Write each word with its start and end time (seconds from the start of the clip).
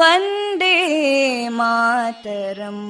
वन्दे 0.00 0.74
मातरम् 1.58 2.86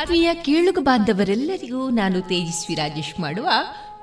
ಆತ್ಮೀಯ 0.00 0.34
ಕೇಳುಗ 0.34 0.78
ಬಾಂಧವರೆಲ್ಲರಿಗೂ 0.82 1.90
ನಾನು 1.90 2.20
ತೇಜಸ್ವಿ 2.20 2.74
ರಾಜೇಶ್ 2.74 3.20
ಮಾಡುವ 3.20 3.48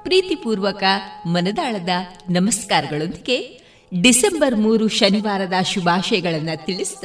ಪ್ರೀತಿಪೂರ್ವಕ 0.03 0.83
ಮನದಾಳದ 1.25 1.89
ನಮಸ್ಕಾರಗಳೊಂದಿಗೆ 2.29 3.61
ಡಿಸೆಂಬರ್ 4.01 4.55
ಮೂರು 4.55 4.87
ಶನಿವಾರದ 4.87 5.53
ಶುಭಾಶಯಗಳನ್ನು 5.63 6.65
ತಿಳಿಸಿದ 6.65 7.03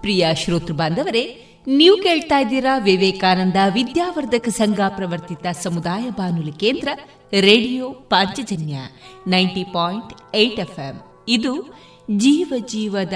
ಪ್ರಿಯ 0.00 0.26
ಶ್ರೋತೃ 0.34 0.72
ಬಾಂಧವರೇ, 0.72 1.44
ನೀವು 1.66 1.96
ಕೇಳ್ತಾ 1.96 2.38
ಇದ್ದೀರಾ 2.38 2.78
ವಿವೇಕಾನಂದ 2.78 3.56
ವಿದ್ಯಾವರ್ಧಕ 3.74 4.48
ಸಂಘ 4.48 4.80
ಪ್ರವರ್ತಿತ 4.88 5.46
ಸಮುದಾಯ 5.62 6.10
ಬಾನುಲಿ 6.10 6.52
ಕೇಂದ್ರ 6.52 6.88
radio 7.40 7.90
Panchajanya 7.90 8.76
ninety 9.26 9.64
point 9.64 10.36
eight 10.36 10.60
FM. 10.60 11.00
ಇದು 11.28 11.78
ಜೀವ 12.16 12.52
ಜೀವದ 12.66 13.12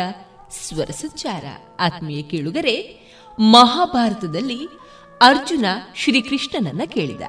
ಸ್ವರ 0.65 0.91
ಸಂಚಾರ. 0.91 1.45
ಆತ್ಮೀಯ 1.81 2.23
ಕೇಳುಗರೆ, 2.23 3.09
ಮಹಾಭಾರತದಲ್ಲಿ 3.39 4.59
ಅರ್ಜುನ 5.23 5.65
ಶ್ರೀಕೃಷ್ಣನನ್ನ 5.95 6.83
ಕೇಳಿದ. 6.87 7.21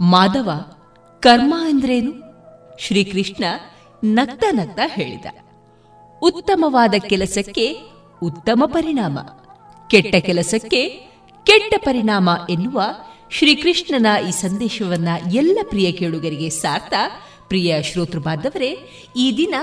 ಮಾಧವ, 0.00 0.50
ಕರ್ಮ 1.20 1.54
ಎಂದ್ರೇನು 1.68 2.12
ಶ್ರೀಕೃಷ್ಣ 2.78 3.44
ನಗ್ತ 4.04 4.44
ನಗ್ತ 4.50 4.80
ಹೇಳಿದ. 4.86 5.26
ಉತ್ತಮವಾದ 6.22 6.94
ಕೆಲಸಕ್ಕೆ 6.98 7.76
ಉತ್ತಮ 8.22 8.62
ಪರಿಣಾಮ. 8.66 9.18
ಕೆಟ್ಟ 9.90 10.14
ಕೆಲಸಕ್ಕೆ 10.14 10.88
ಕೆಟ್ಟ 11.44 11.74
ಪರಿಣಾಮ 11.84 12.30
ಎನ್ನುವ 12.50 12.82
ಶ್ರೀಕೃಷ್ಣನ 13.30 14.06
ಈ 14.28 14.30
ಸಂದೇಶವನ್ನ 14.30 15.08
ಎಲ್ಲ 15.32 15.58
ಪ್ರಿಯ 15.68 15.92
ಕೇಳುಗರಿಗೆ 15.92 16.48
ಸಾರ್ಥ, 16.48 16.94
ಪ್ರಿಯ 17.48 17.82
ಶ್ರೋತೃ 17.82 18.18
ಬಾಂಧವರೇ, 18.18 18.78
ಈ 19.16 19.36
ದಿನ 19.36 19.54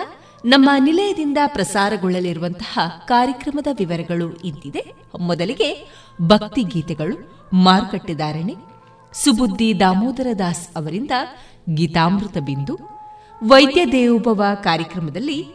ನಮ್ಮ 0.46 0.70
ನಿಲಯದಿಂದ 0.80 1.38
ಪ್ರಸಾರಗೊಳ್ಳಲಿರುವಂತಹ 1.48 2.80
ಕಾರ್ಯಕ್ರಮದ 3.08 3.68
ವಿವರಗಳು 3.78 4.34
ಇಂತಿದೆ. 4.34 4.86
ಮೊದಲಿಗೆ 5.20 5.90
ಭಕ್ತಿ 6.22 6.64
ಗೀತೆಗಳು 6.64 7.35
ಮಾರುಕಟ್ಟೆದಾರಣೆ, 7.64 8.56
ಸುಬುದ್ದಿ 9.14 9.80
ದಾಮೋದರ 9.80 10.28
ದಾಸ್ 10.40 10.68
ಅವರಿಂದ 10.76 11.12
ಗೀತಾಮೃತ 11.74 12.38
ಬಿಂದು, 12.38 12.80
ವೈದ್ಯ 13.48 13.86
ದೇವೋಭವ 13.86 14.44
ಕಾರ್ಯಕ್ರಮದಲ್ಲಿ 14.64 15.48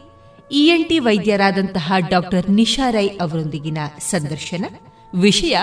ಇಎನ್ಟಿ 0.51 0.99
ವೈದ್ಯರಾದಂತಹ 0.99 1.93
ಡಾಕ್ಟರ್ 2.09 2.49
ನಿಶಾ 2.49 2.89
ರೈ 2.89 3.07
ಅವರೊಂದಿಗಿನ 3.07 3.77
ಸಂದರ್ಶನ, 3.99 4.65
ವಿಷಯ 5.13 5.57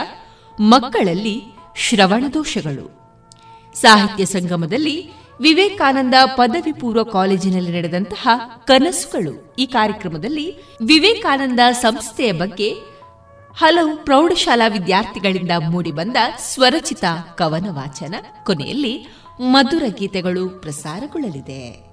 ಮಕ್ಕಳಲ್ಲಿ 0.60 1.42
ಶ್ರವಣ 1.76 2.24
ದೋಷಗಳು. 2.34 2.98
ಸಾಹಿತ್ಯ 3.74 4.24
ಸಂಗಮದಲ್ಲಿ 4.24 5.10
ವಿವೇಕಾನಂದ 5.40 6.14
ಪದವಿ 6.36 6.72
ಪೂರ್ವ 6.72 7.02
ಕಾಲೇಜಿನಲ್ಲಿ 7.02 7.72
ನಡೆದಂತಹ 7.72 8.28
ಕನಸುಗಳು 8.64 9.54
ಈ 9.58 9.66
ಕಾರ್ಯಕ್ರಮದಲ್ಲಿ 9.66 10.54
ವಿವೇಕಾನಂದ 10.82 11.60
ಸಂಸ್ಥೆಯ 11.72 12.32
ಬಗ್ಗೆ 12.32 12.97
ಹಲವು 13.58 14.04
ಪ್ರೌಢಶಾಲಾ 14.04 14.68
ವಿದ್ಯಾರ್ಥಿಗಳಿಂದ 14.68 15.50
ಮೂಡಿಬಂದ 15.70 16.16
ಸ್ವರಚಿತ 16.38 17.04
ಕವನ 17.34 17.66
ವಾಚನ 17.70 18.14
ಕೊನೆಯಲ್ಲಿ 18.44 19.22
ಮಧುರ 19.40 19.82
ಗೀತೆಗಳು 19.88 20.48
ಪ್ರಸಾರಗೊಳ್ಳಲಿದೆ. 20.48 21.88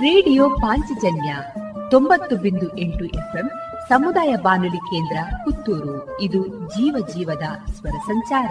ರೇಡಿಯೋ 0.00 0.50
ಪಾಂಚಜನ್ಯ 0.50 1.36
ತೊಂಬತ್ತು 1.90 2.36
ಬಿಂದು 2.36 2.78
ಎಂಟು 2.78 3.04
ಎಫ್ಎಂ 3.04 3.50
ಸಮುದಾಯ 3.88 4.36
ಬಾನುಲಿ 4.36 4.76
ಕೇಂದ್ರ 4.76 5.16
ಪುತ್ತೂರು. 5.44 6.20
ಇದು 6.20 6.46
ಜೀವ 6.46 7.06
ಜೀವದ 7.14 7.70
ಸ್ವರ 7.72 7.90
ಸಂಚಾರ. 7.90 8.50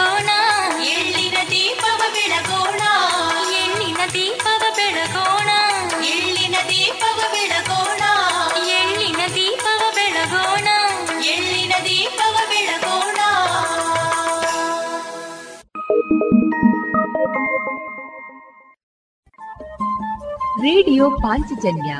ಬೆಳಗೋಣ. 0.00 0.30
ಎಳ್ಳಿನ 0.82 1.36
ದೀಪವ 1.50 2.02
ಬೆಳಗೋಣ. 2.12 2.80
ಎಳ್ಳಿನ 3.56 3.96
ದೀಪವ 4.12 4.62
ಬೆಳಗೋಣ. 4.76 5.50
ಎಳ್ಳಿನ 6.04 6.56
ದೀಪವ 6.68 7.20
ಬೆಳಗೋಣ. 7.32 8.02
ಎಳ್ಳಿನ 8.68 9.20
ದೀಪವ 9.34 9.82
ಬೆಳಗೋಣ. 9.94 10.68
ಎಳ್ಳಿನ 11.24 11.72
ದೀಪವ 11.84 12.36
ಬೆಳಗೋಣ. 12.48 13.18
ರೇಡಿಯೋ 20.62 21.10
ಪಾಂಚಜನ್ಯ 21.10 21.96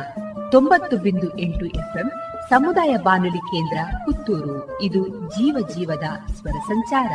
ತೊಂಬತ್ತು 0.50 0.96
ಬಿಂದು 0.96 1.38
ಎಂಟು 1.38 1.66
ಎಫ್ಎಂ 1.66 2.12
ಸಮುದಾಯ 2.48 2.96
ಬಾನುಲಿ 2.96 3.38
ಕೇಂದ್ರ 3.38 3.78
ಪುತ್ತೂರು. 4.04 4.82
ಇದು 4.82 5.08
ಜೀವ 5.08 5.68
ಜೀವದ 5.74 6.32
ಸ್ವರ 6.32 6.58
ಸಂಚಾರ. 6.58 7.10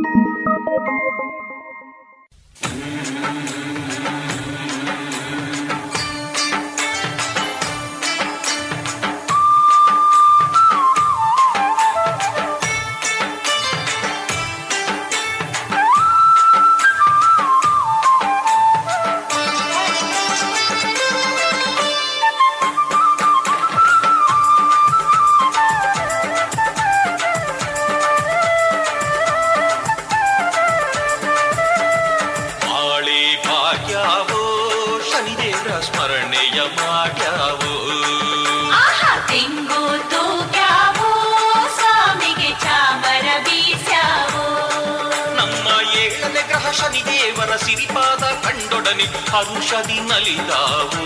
ಕಂಡೊಡನೆ 49.43 49.63
ಹರುಷದಿ 49.63 49.99
ನಲಿದಾವು 50.09 51.05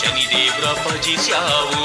ಶನಿದೇವ್ರ 0.00 0.64
ಭಜಿಸ್ಯಾವು 0.84 1.82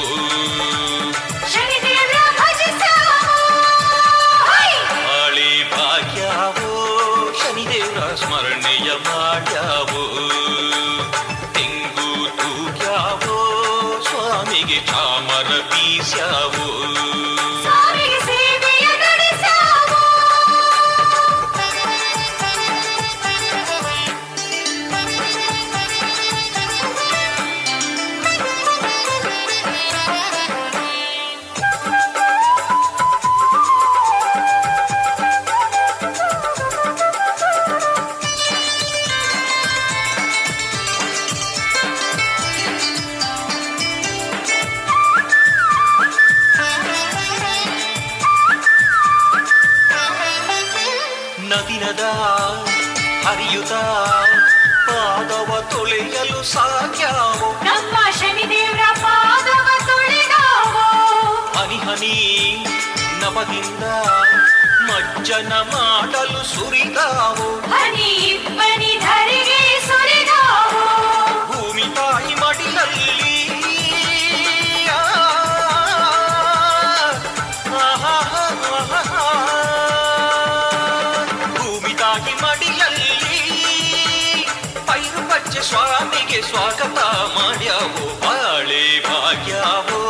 ಸ್ವಾಗತ 86.54 86.98
ಮಾಡ್ಯಾವೋ. 87.38 88.20
ಬಾಳೆ 88.20 89.00
ಭಾಗ್ಯಾವೋ. 89.00 90.00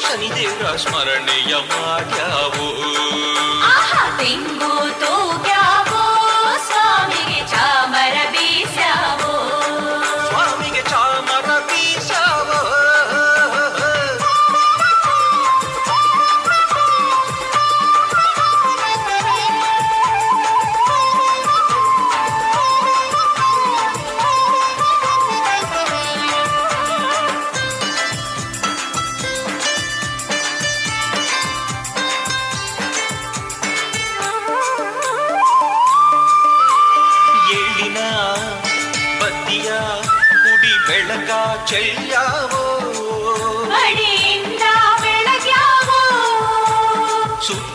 ಶನಿದೇವರ 0.00 0.76
ಸ್ಮರಣೆಯ 0.76 1.54
ಮಾಡ್ಯಾವೋ. 1.56 2.65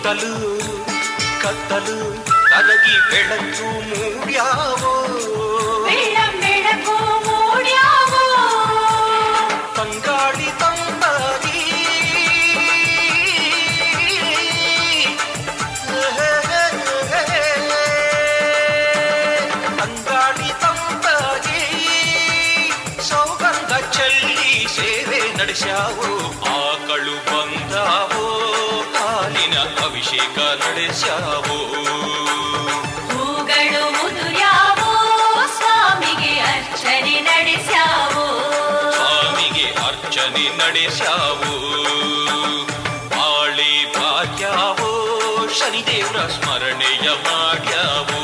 ಸುತ್ತಲೂ 0.00 0.34
ಕತ್ತಲು 1.42 1.96
ಕರಗಿ 2.50 2.94
ಬೆಳಕು 3.10 3.66
ಮೂಡ್ಯಾವೋ 3.88 4.92
ಬೆಳ್ಳಂ 5.86 6.32
ಬೆಳಕು 6.42 6.94
ಮೂಡ್ಯಾವೋ 7.26 8.22
ತಂಗಾಳಿ 9.76 10.48
ತಂದಾಗಿ 10.62 11.60
ತಂಗಾಳಿ 19.78 20.50
ತಂದಾಗಿ 20.62 21.62
ಸೌಗಂಧ 23.08 23.72
ಚೆಲ್ಲಿ 23.90 24.40
ಸೇವೆ 24.76 25.20
ನಡೆಸ್ಯಾವೋ 25.38 26.10
ಮಾಲಿಕ 30.21 30.39
ನಡೆಸಾವು 30.61 31.57
ಹೂಗಳು 33.09 33.83
ಮುದುರ್ಯಾವೋ 33.95 34.91
ಸ್ವಾಮಿಗೆ 35.55 36.33
ಅರ್ಚನೆ 36.51 37.15
ನಡೆಸಾವು 37.29 38.25
ಸ್ವಾಮಿಗೆ 38.97 39.65
ಅರ್ಚನೆ 39.87 40.45
ನಡೆಸಾವು 40.59 41.53
ಬಾಳಿ 43.15 43.73
ಭಾಗ್ಯಾವೋ 43.97 44.91
ಶನಿದೇವರ 45.59 46.19
ಸ್ಮರಣೆಯ 46.35 47.07
ಮಾಡ್ಯಾವೋ 47.27 48.20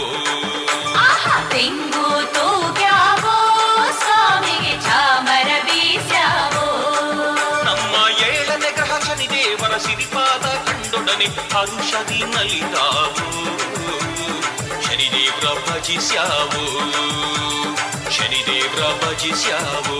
ಶರಣಿ 11.08 11.28
ಹರುಷದಿ 11.52 12.18
ನಲಿದಾವು 12.32 13.28
ಶನಿದೇವ್ರ 14.86 15.46
ಭಜಿಸ್ಯಾವು 15.66 16.64
ಶನಿದೇವ್ರ 18.16 18.82
ಭಜಿಸ್ಯಾವು 19.02 20.00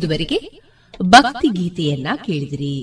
ಇದುವರೆಗೆ 0.00 0.38
ಭಕ್ತಿ 1.02 1.48
ಗೀತೆಯನ್ನ 1.48 2.08
ಕೇಳಿದಿರಿ. 2.26 2.76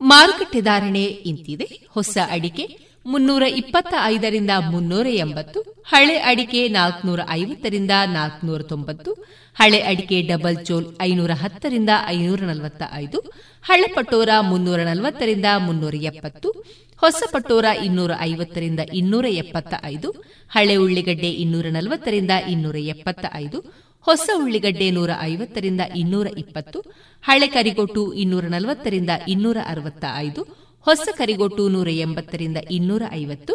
ಮಾರುಕಟ್ಟೆ 0.00 0.60
ಧಾರಣೆ 0.60 1.02
ಇಂತಿದೆ. 1.30 1.66
ಹೊಸ 1.90 2.18
ಅಡಿಕೆ 2.30 2.64
ಮುನ್ನೂರ 3.06 3.42
ಇಪ್ಪತ್ತ 3.42 3.94
ಐದರಿಂದ 4.04 4.52
ಮುನ್ನೂರ 4.70 5.06
ಎಂಬತ್ತು, 5.06 5.60
ಹಳೆ 5.86 6.16
ಅಡಿಕೆ 6.30 6.68
ನಾಲ್ಕನೂರ 6.68 7.20
ಐವತ್ತರಿಂದ 7.30 7.90
ನಾಲ್ಕನೂರ 8.12 8.62
ತೊಂಬತ್ತು, 8.62 9.12
ಹಳೆ 9.58 9.80
ಅಡಿಕೆ 9.80 10.22
ಡಬಲ್ 10.22 10.58
ಚೋಲ್ 10.66 10.86
ಐನೂರ 11.02 11.30
ಹತ್ತರಿಂದ 11.42 11.90
ಐನೂರ 12.06 12.40
ನಲವತ್ತ 12.40 12.82
ಐದು 12.94 13.20
ಹಳೆ 13.62 13.88
ಪಟೋರ 13.94 14.28
ಮುನ್ನೂರ 14.40 14.80
ನಲವತ್ತರಿಂದ 14.80 15.46
ಮುನ್ನೂರ 15.58 15.94
ಎಪ್ಪತ್ತು 15.94 16.64
ಹೊಸ 17.02 17.22
ಪಟೋರ 17.32 17.64
ಇನ್ನೂರ 17.84 18.12
ಐವತ್ತರಿಂದ 18.20 18.80
ಇನ್ನೂರ 18.92 19.26
ಎಪ್ಪತ್ತ 19.30 19.74
ಐದು, 19.84 20.08
ಹಳೆ 20.50 20.76
ಉಳ್ಳಿಗಡ್ಡೆ 20.76 21.30
ಇನ್ನೂರ 21.30 21.66
ನಲವತ್ತರಿಂದ 21.70 22.30
ಇನ್ನೂರ 22.48 22.76
ಎಪ್ಪತ್ತ 22.76 23.26
ಐದು, 23.34 23.58
ಹೊಸ 24.06 24.30
ಉಳ್ಳಿಗಡ್ಡೆ 24.36 24.90
ನೂರ 24.90 25.10
ಐವತ್ತರಿಂದ 25.22 25.80
ಇನ್ನೂರ 25.96 26.26
ಇಪ್ಪತ್ತು, 26.38 26.78
ಹಳೆ 27.24 27.48
ಕರಿಗೊಟ್ಟು 27.48 28.12
ಇನ್ನೂರ 28.12 28.44
ನಲವತ್ತರಿಂದ 28.44 29.10
ಇನ್ನೂರ 29.28 29.58
ಅರವತ್ತ 29.66 30.04
ಐದು, 30.16 30.42
ಹೊಸ 30.86 31.08
ಕರಿಗೊಟ್ಟು 31.16 31.68
ನೂರ 31.68 31.88
ಎಂಬತ್ತರಿಂದ 31.88 32.56
ಇನ್ನೂರ 32.70 33.02
ಐವತ್ತು, 33.12 33.54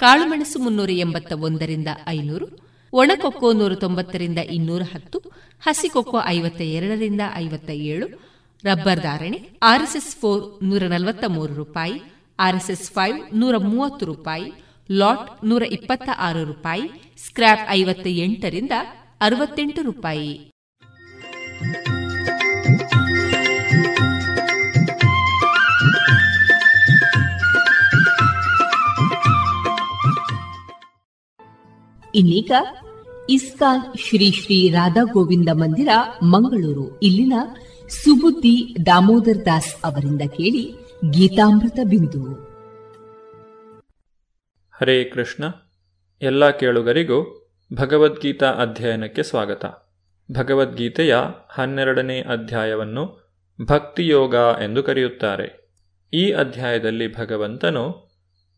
ಕಾಳುಮೆಣಸು 0.00 0.58
ಮುನ್ನೂರ 0.58 0.90
ಎಂಬತ್ತ 0.90 1.32
ಒಂದರಿಂದ 1.32 1.88
ಐನೂರು, 2.08 2.48
ಒಣಕೊಕ್ಕೋ 2.92 3.52
ನೂರ 3.52 3.74
ತೊಂಬತ್ತರಿಂದ 3.74 4.38
ಇನ್ನೂರ 4.38 4.82
ಹತ್ತು, 4.94 5.18
ಹಸಿಕೊಕ್ಕೋ 5.60 6.18
ಐವತ್ತ 6.26 6.60
ಎರಡರಿಂದ 6.60 7.20
ಐವತ್ತ 7.34 7.70
ಏಳು 7.70 8.27
ರಬ್ಬರ್ 8.64 9.00
ಧಾರಣೆ, 9.00 9.50
ಆರ್ಎಸ್ಎಸ್ 9.62 10.16
ಫೋರ್ 10.16 10.64
ನೂರ 10.64 10.82
ನಲವತ್ತ 10.82 11.24
ಮೂರು 11.24 11.54
ರೂಪಾಯಿ, 11.54 12.02
ಆರ್ಎಸ್ಎಸ್ 12.38 12.90
ಫೈವ್ 12.90 13.36
ನೂರ 13.36 13.56
ಮೂವತ್ತು 13.56 14.06
ರೂಪಾಯಿ, 14.06 14.52
ಲಾಟ್ 14.92 15.44
ನೂರ 15.44 15.62
ಇಪ್ಪತ್ತ 15.62 16.08
ಆರು 16.18 16.44
ರೂಪಾಯಿ 16.44 17.14
ಸ್ಕ್ರಾಪ್ 17.26 17.70
ಐವತ್ತ 17.70 18.06
ಎಂಟರಿಂದ 18.06 18.70
ಅರವತ್ತೆಂಟು 19.20 19.82
ರೂಪಾಯಿ. 19.82 20.50
ಇನ್ನೀಗ 32.14 32.52
ಇಸ್ಕಾನ್ 33.30 33.98
ಶ್ರೀ 33.98 34.30
ಶ್ರೀ 34.30 34.70
ರಾಧಾ 34.70 35.02
ಗೋವಿಂದ 35.02 35.48
ಮಂದಿರ, 35.52 35.88
ಮಂಗಳೂರು. 36.22 36.98
ಇಲ್ಲಿನ 37.02 37.32
ಸುಬುದ್ದಿ 37.88 38.76
ದಾಮೋದರ್ 38.86 39.46
ದಾಸ್ 39.46 39.76
ಅವರಿಂದ 39.84 40.22
ಕೇಳಿ 40.22 40.74
ಗೀತಾಮೃತ 41.10 41.78
ಬಿಂದು. 41.88 42.34
ಹರೇ 44.80 45.04
ಕೃಷ್ಣ, 45.04 45.44
ಎಲ್ಲ 46.22 46.50
ಕೇಳುಗರಿಗೂ 46.50 47.50
ಭಗವದ್ಗೀತಾ 47.74 48.50
ಅಧ್ಯಯನಕ್ಕೆ 48.50 49.22
ಸ್ವಾಗತ. 49.22 49.64
ಭಗವದ್ಗೀತೆಯ 50.32 51.16
ಹನ್ನೆರಡನೇ 51.48 52.20
ಅಧ್ಯಾಯವನ್ನು 52.20 53.34
ಭಕ್ತಿಯೋಗ 53.64 54.34
ಎಂದು 54.34 54.82
ಕರೆಯುತ್ತಾರೆ. 54.82 55.74
ಈ 56.12 56.32
ಅಧ್ಯಾಯದಲ್ಲಿ 56.32 57.16
ಭಗವಂತನು 57.16 58.08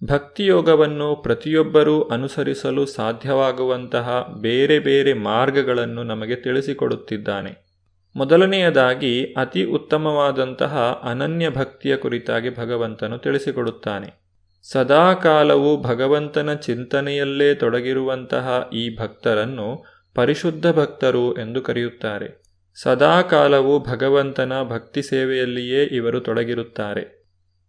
ಭಕ್ತಿಯೋಗವನ್ನು 0.04 1.16
ಪ್ರತಿಯೊಬ್ಬರೂ 1.16 2.02
ಅನುಸರಿಸಲು 2.02 2.86
ಸಾಧ್ಯವಾಗುವಂತಹ 2.86 4.34
ಬೇರೆ 4.40 4.78
ಬೇರೆ 4.78 5.12
ಮಾರ್ಗಗಳನ್ನು 5.12 6.02
ನಮಗೆ 6.02 6.36
ತಿಳಿಸಿಕೊಡುತ್ತಿದ್ದಾನೆ. 6.36 7.69
ಮೊದಲನೆಯದಾಗಿ 8.16 9.32
ಅತಿ 9.32 9.64
ಉತ್ತಮವಾದಂತಹ 9.64 11.00
ಅನನ್ಯ 11.02 11.50
ಭಕ್ತಿಯ 11.50 11.96
ಕುರಿತಾಗಿ 11.96 12.56
ಭಗವಂತನು 12.56 13.18
ತಿಳಿಸಿಕೊಡುತ್ತಾನೆ. 13.18 14.20
ಸದಾಕಾಲವು 14.62 15.82
ಭಗವಂತನ 15.82 16.54
ಚಿಂತನೆಯಲ್ಲೇ 16.54 17.54
ತೊಡಗಿರುವಂತಹ 17.54 18.70
ಈ 18.72 18.96
ಭಕ್ತರನ್ನು 18.96 19.84
ಪರಿಶುದ್ಧ 20.14 20.70
ಭಕ್ತರು 20.70 21.34
ಎಂದು 21.34 21.62
ಕರೆಯುತ್ತಾರೆ. 21.62 22.42
ಸದಾಕಾಲವು 22.74 23.84
ಭಗವಂತನ 23.84 24.52
ಭಕ್ತಿ 24.62 25.02
ಸೇವೆಯಲ್ಲಿಯೇ 25.02 25.84
ಇವರು 25.84 26.20
ತೊಡಗಿರುತ್ತಾರೆ. 26.20 27.20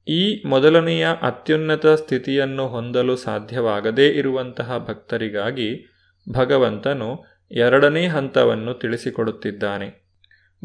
ಈ 0.08 0.43
ಮೊದಲನೆಯ 0.45 1.08
ಅತ್ಯುನ್ನತ 1.21 1.88
ಸ್ಥಿತಿಯನ್ನು 1.88 2.67
ಹೊಂದಲು 2.67 3.15
ಸಾಧ್ಯವಾಗದೇ 3.15 4.08
ಇರುವಂತಹ 4.08 4.77
ಭಕ್ತರಿಗಾಗಿ 4.77 5.95
ಭಗವಂತನು 6.32 7.23
ಎರಡನೇ 7.51 8.08
ಹಂತವನ್ನು 8.08 8.73
ತಿಳಿಸಿಕೊಡುತ್ತಿದ್ದಾನೆ. 8.73 10.01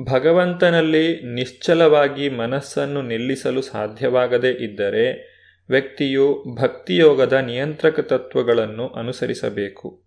ಭಗವಂತನಲ್ಲಿ 0.04 1.34
ನಿಶ್ಚಲವಾಗಿ 1.34 2.28
ಮನಸ್ಸನ್ನು 2.28 3.02
ನಿಲ್ಲಿಸಲು 3.02 3.62
ಸಾಧ್ಯವಾಗದೇ 3.62 4.50
ಇದ್ದರೆ 4.50 5.36
ವ್ಯಕ್ತಿಯು 5.68 6.44
ಭಕ್ತಿಯೋಗದ 6.60 7.32
ನಿಯಂತ್ರಕ 7.32 8.00
ತತ್ವಗಳನ್ನು 8.00 8.88
ಅನುಸರಿಸಬೇಕು. 8.88 10.02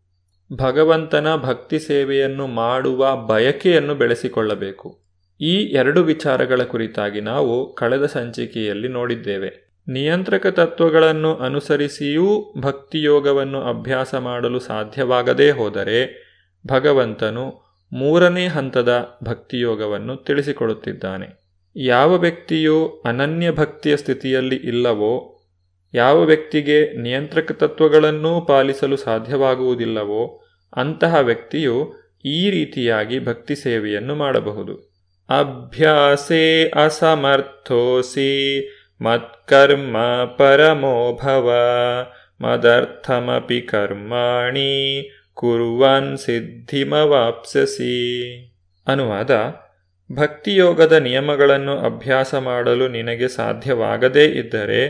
ಭಗವಂತನ 0.54 1.36
ಭಕ್ತಿ 1.36 1.80
ಸೇವೆಯನ್ನು 1.80 2.48
ಮಾಡುವ 2.48 3.16
ಬಯಕೆಯನ್ನು 3.16 3.96
ಬೆಳೆಸಿಕೊಳ್ಳಬೇಕು. 3.96 5.02
ಈ 5.42 5.56
ಎರಡು 5.56 6.04
ವಿಚಾರಗಳ 6.04 6.64
ಕುರಿತಾಗಿ 6.64 7.22
ನಾವು 7.22 7.74
ಕಳೆದ 7.74 8.06
ಸಂಚಿಕೆಯಲ್ಲಿ 8.06 8.88
ನೋಡಿದ್ದೇವೆ. 8.88 9.70
ನಿಯಂತ್ರಕ 9.88 10.48
ತತ್ವಗಳನ್ನು 10.48 11.36
ಅನುಸರಿಸಿಯೂ 11.36 12.54
ಭಕ್ತಿಯೋಗವನ್ನು 12.60 13.62
ಅಭ್ಯಾಸ 13.62 14.16
ಮಾಡಲು 14.16 14.60
ಸಾಧ್ಯವಾಗದೇ 14.60 15.50
ಹೋದರೆ 15.52 16.30
ಭಗವಂತನು 16.68 17.69
ಮೂರನೇ 17.94 18.48
ಹಂತದ 18.48 19.08
ಭಕ್ತಿಯೋಗವನ್ನು 19.24 20.16
ತಿಳಿಸಿಕೊಡುತ್ತಿದ್ದಾನೆ. 20.16 21.40
ಯಾವ 21.76 22.16
ವ್ಯಕ್ತಿಯು 22.16 23.04
ಅನನ್ಯ 23.06 23.52
ಭಕ್ತಿಯ 23.52 23.98
ಸ್ಥಿತಿಯಲ್ಲಿ 23.98 24.56
ಇಲ್ಲವೋ, 24.56 25.42
ಯಾವ 25.94 26.24
ವ್ಯಕ್ತಿಗೆ 26.24 27.02
ನಿಯಂತ್ರಕ 27.02 27.52
ತತ್ವಗಳನ್ನೂ 27.52 28.42
ಪಾಲಿಸಲು 28.42 28.98
ಸಾಧ್ಯವಾಗುವುದಿಲ್ಲವೋ, 28.98 30.44
ಅಂತಹ 30.76 31.16
ವ್ಯಕ್ತಿಯು 31.16 31.94
ಈ 32.26 32.50
ರೀತಿಯಾಗಿ 32.50 33.26
ಭಕ್ತಿ 33.26 33.56
ಸೇವೆಯನ್ನು 33.56 34.16
ಮಾಡಬಹುದು. 34.16 34.90
ಅಭ್ಯಾಸೇ 35.30 36.72
ಅಸಮರ್ಥೋಸಿ 36.76 38.30
ಮತ್ಕರ್ಮ 39.02 39.98
ಪರಮೋಭವ 40.38 41.54
ಮದರ್ಥಮಪಿ 42.42 43.62
ಕರ್ಮಾಣಿ 43.62 45.02
ಕುರುವನ್ 45.40 46.18
ಸಿದ್ಧಿಮವಾಪ್ಸಸಿ 46.18 47.94
ಅನುವಾದ 48.88 49.32
ಭಕ್ತಿಯೋಗದ 50.12 50.92
ನಿಯಮಗಳನ್ನು 50.92 51.80
ಅಭ್ಯಾಸ 51.80 52.36
ಮಾಡಲು 52.36 52.88
ನಿನಗೆ 52.88 53.28
ಸಾಧ್ಯವಾಗದೇ 53.28 54.26
ಇದ್ದರೆ 54.26 54.82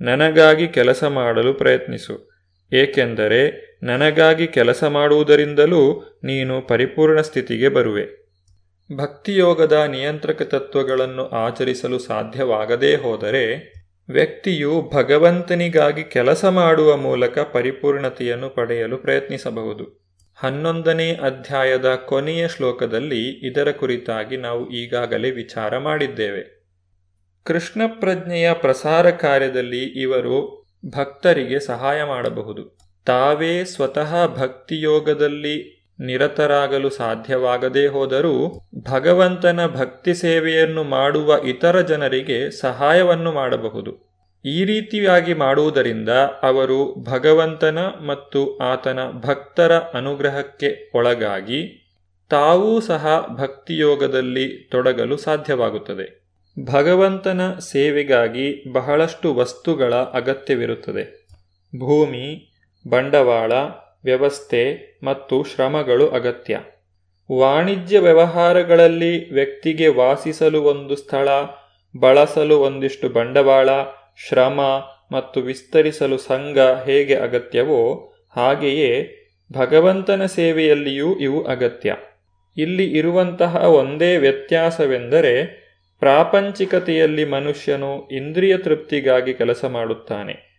ನನಗಾಗಿ 0.00 0.68
ಕೆಲಸ 0.68 1.04
ಮಾಡಲು 1.04 1.54
ಪ್ರಯತ್ನಿಸು. 1.54 2.30
ಏಕೆಂದರೆ 2.72 3.42
ನನಗಾಗಿ 3.82 4.46
ಕೆಲಸ 4.46 4.84
ಮಾಡುವುದರಿಂದಲೂ 4.84 5.82
ನೀನು 6.24 6.62
ಪರಿಪೂರ್ಣ 6.62 7.20
ಸ್ಥಿತಿಗೆ 7.20 7.68
ಬರುವೆ. 7.68 8.06
ಭಕ್ತಿಯೋಗದ 8.96 9.72
ನಿಯಂತ್ರಕ 9.72 10.42
ತತ್ವಗಳನ್ನು 10.42 11.28
ಆಚರಿಸಲು 11.28 11.98
ಸಾಧ್ಯವಾಗದೇ 11.98 12.96
ಹೋದರೆ 12.96 13.72
ವ್ಯಕ್ತಿಯು 14.08 14.90
ಭಗವಂತನಿಗಾಗಿ 14.94 16.04
ಕೆಲಸ 16.04 16.44
ಮಾಡುವ 16.44 16.96
ಮೂಲಕ 16.96 17.38
ಪರಿಪೂರ್ಣತೆಯನ್ನು 17.38 18.50
ಪಡೆಯಲು 18.50 18.98
ಪ್ರಯತ್ನಿಸಬಹುದು. 18.98 20.02
ಹನ್ನೊಂದನೇ 20.34 21.12
ಅಧ್ಯಾಯದ 21.12 21.94
ಕೊನೆಯ 21.94 22.48
ಶ್ಲೋಕದಲ್ಲಿ 22.48 23.50
ಇದರ 23.50 23.70
ಕುರಿತಾಗಿ 23.70 24.36
ನಾವು 24.36 24.70
ಈಗಾಗಲೇ 24.70 25.30
ವಿಚಾರ 25.30 25.78
ಮಾಡಿದ್ದೇವೆ. 25.78 26.62
ಕೃಷ್ಣ 27.44 27.82
ಪ್ರಜ್ಞೆಯ 28.00 28.52
ಪ್ರಸಾರ 28.52 29.10
ಕಾರ್ಯದಲ್ಲಿ 29.10 29.84
ಇವರು 29.84 30.66
ಭಕ್ತರಿಗೆ 30.86 31.60
ಸಹಾಯ 31.60 32.04
ಮಾಡಬಹುದು. 32.04 32.78
ತಾವೇ 33.06 33.64
ಸ್ವತಃ 33.64 34.34
ಭಕ್ತಿಯೋಗದಲ್ಲಿ 34.36 35.81
ನಿರತರಾಗಲು 36.02 36.90
ಸಾಧ್ಯವಾಗದೇ 36.90 37.86
ಹೋದರೂ 37.86 38.60
ಭಗವಂತನ 38.90 39.66
ಭಕ್ತಿ 39.66 40.14
ಸೇವೆಯನ್ನು 40.14 40.84
ಮಾಡುವ 40.84 41.38
ಇತರ 41.44 41.80
ಜನರಿಗೆ 41.80 42.50
ಸಹಾಯವನ್ನು 42.60 43.32
ಮಾಡಬಹುದು. 43.32 44.12
ಈ 44.44 44.64
ರೀತಿಯಾಗಿ 44.64 45.34
ಮಾಡುವುದರಿಂದ 45.34 46.08
ಅವರು 46.42 47.04
ಭಗವಂತನ 47.04 47.78
ಮತ್ತು 47.78 48.58
ಆತನ 48.58 48.98
ಭಕ್ತರ 49.12 49.72
ಅನುಗ್ರಹಕ್ಕೆ 49.78 50.90
ಒಳಗಾಗಿ 50.94 51.78
ತಾವೂ 52.30 52.80
ಸಹ 52.80 53.26
ಭಕ್ತಿಯೋಗದಲ್ಲಿ 53.36 54.68
ತೊಡಗಲು 54.70 55.16
ಸಾಧ್ಯವಾಗುತ್ತದೆ. 55.16 56.22
ಭಗವಂತನ 56.72 57.58
ಸೇವೆಗಾಗಿ 57.58 58.72
ಬಹಳಷ್ಟು 58.72 59.34
ವಸ್ತುಗಳ 59.34 59.94
ಅಗತ್ಯವಿರುತ್ತದೆ. 59.94 61.28
ಭೂಮಿ, 61.78 62.52
ಬಂಡವಾಳ 62.88 63.52
ವ್ಯವಸ್ಥೆ 64.04 64.92
ಮತ್ತು 65.02 65.44
ಶ್ರಮಗಳು 65.44 66.08
ಅಗತ್ಯ. 66.08 66.60
ವಾಣಿಜ್ಯ 67.32 67.98
ವ್ಯವಹಾರಗಳಲ್ಲಿ 67.98 69.32
ವ್ಯಕ್ತಿಗೆ 69.32 69.88
ವಾಸಿಸಲು 69.88 70.62
ಒಂದು 70.62 70.96
ಸ್ಥಳ, 70.96 71.28
ಬಳಸಲು 72.00 72.58
ಒಂದಿಷ್ಟು 72.58 73.08
ಬಂಡವಾಳ, 73.08 73.68
ಶ್ರಮ 74.28 74.60
ಮತ್ತು 75.12 75.40
ವಿಸ್ತರಿಸಲು 75.40 76.18
ಸಂಘ 76.18 76.58
ಹೇಗೆ 76.58 77.14
ಅಗತ್ಯವೋ 77.14 78.12
ಹಾಗೆಯೇ 78.36 79.18
ಭಗವಂತನ 79.52 80.26
ಸೇವೆಯಲ್ಲಿಯೂ 80.26 81.18
ಇವು 81.18 81.44
ಅಗತ್ಯ. 81.44 81.96
ಇಲ್ಲಿ 82.56 82.98
ಇರುವಂತಹ 82.98 83.56
ಒಂದೇ 83.56 84.16
ವ್ಯತ್ಯಾಸವೆಂದರೆ 84.16 85.62
ಪ್ರಾಪಂಚಿಕತೆಯಲ್ಲಿ 86.00 87.24
ಮನುಷ್ಯನು 87.24 88.08
ಇಂದ್ರಿಯ 88.08 88.58
ತೃಪ್ತಿಗಾಗಿ 88.58 89.34
ಕೆಲಸ 89.34 89.64
ಮಾಡುತ್ತಾನೆ. 89.64 90.52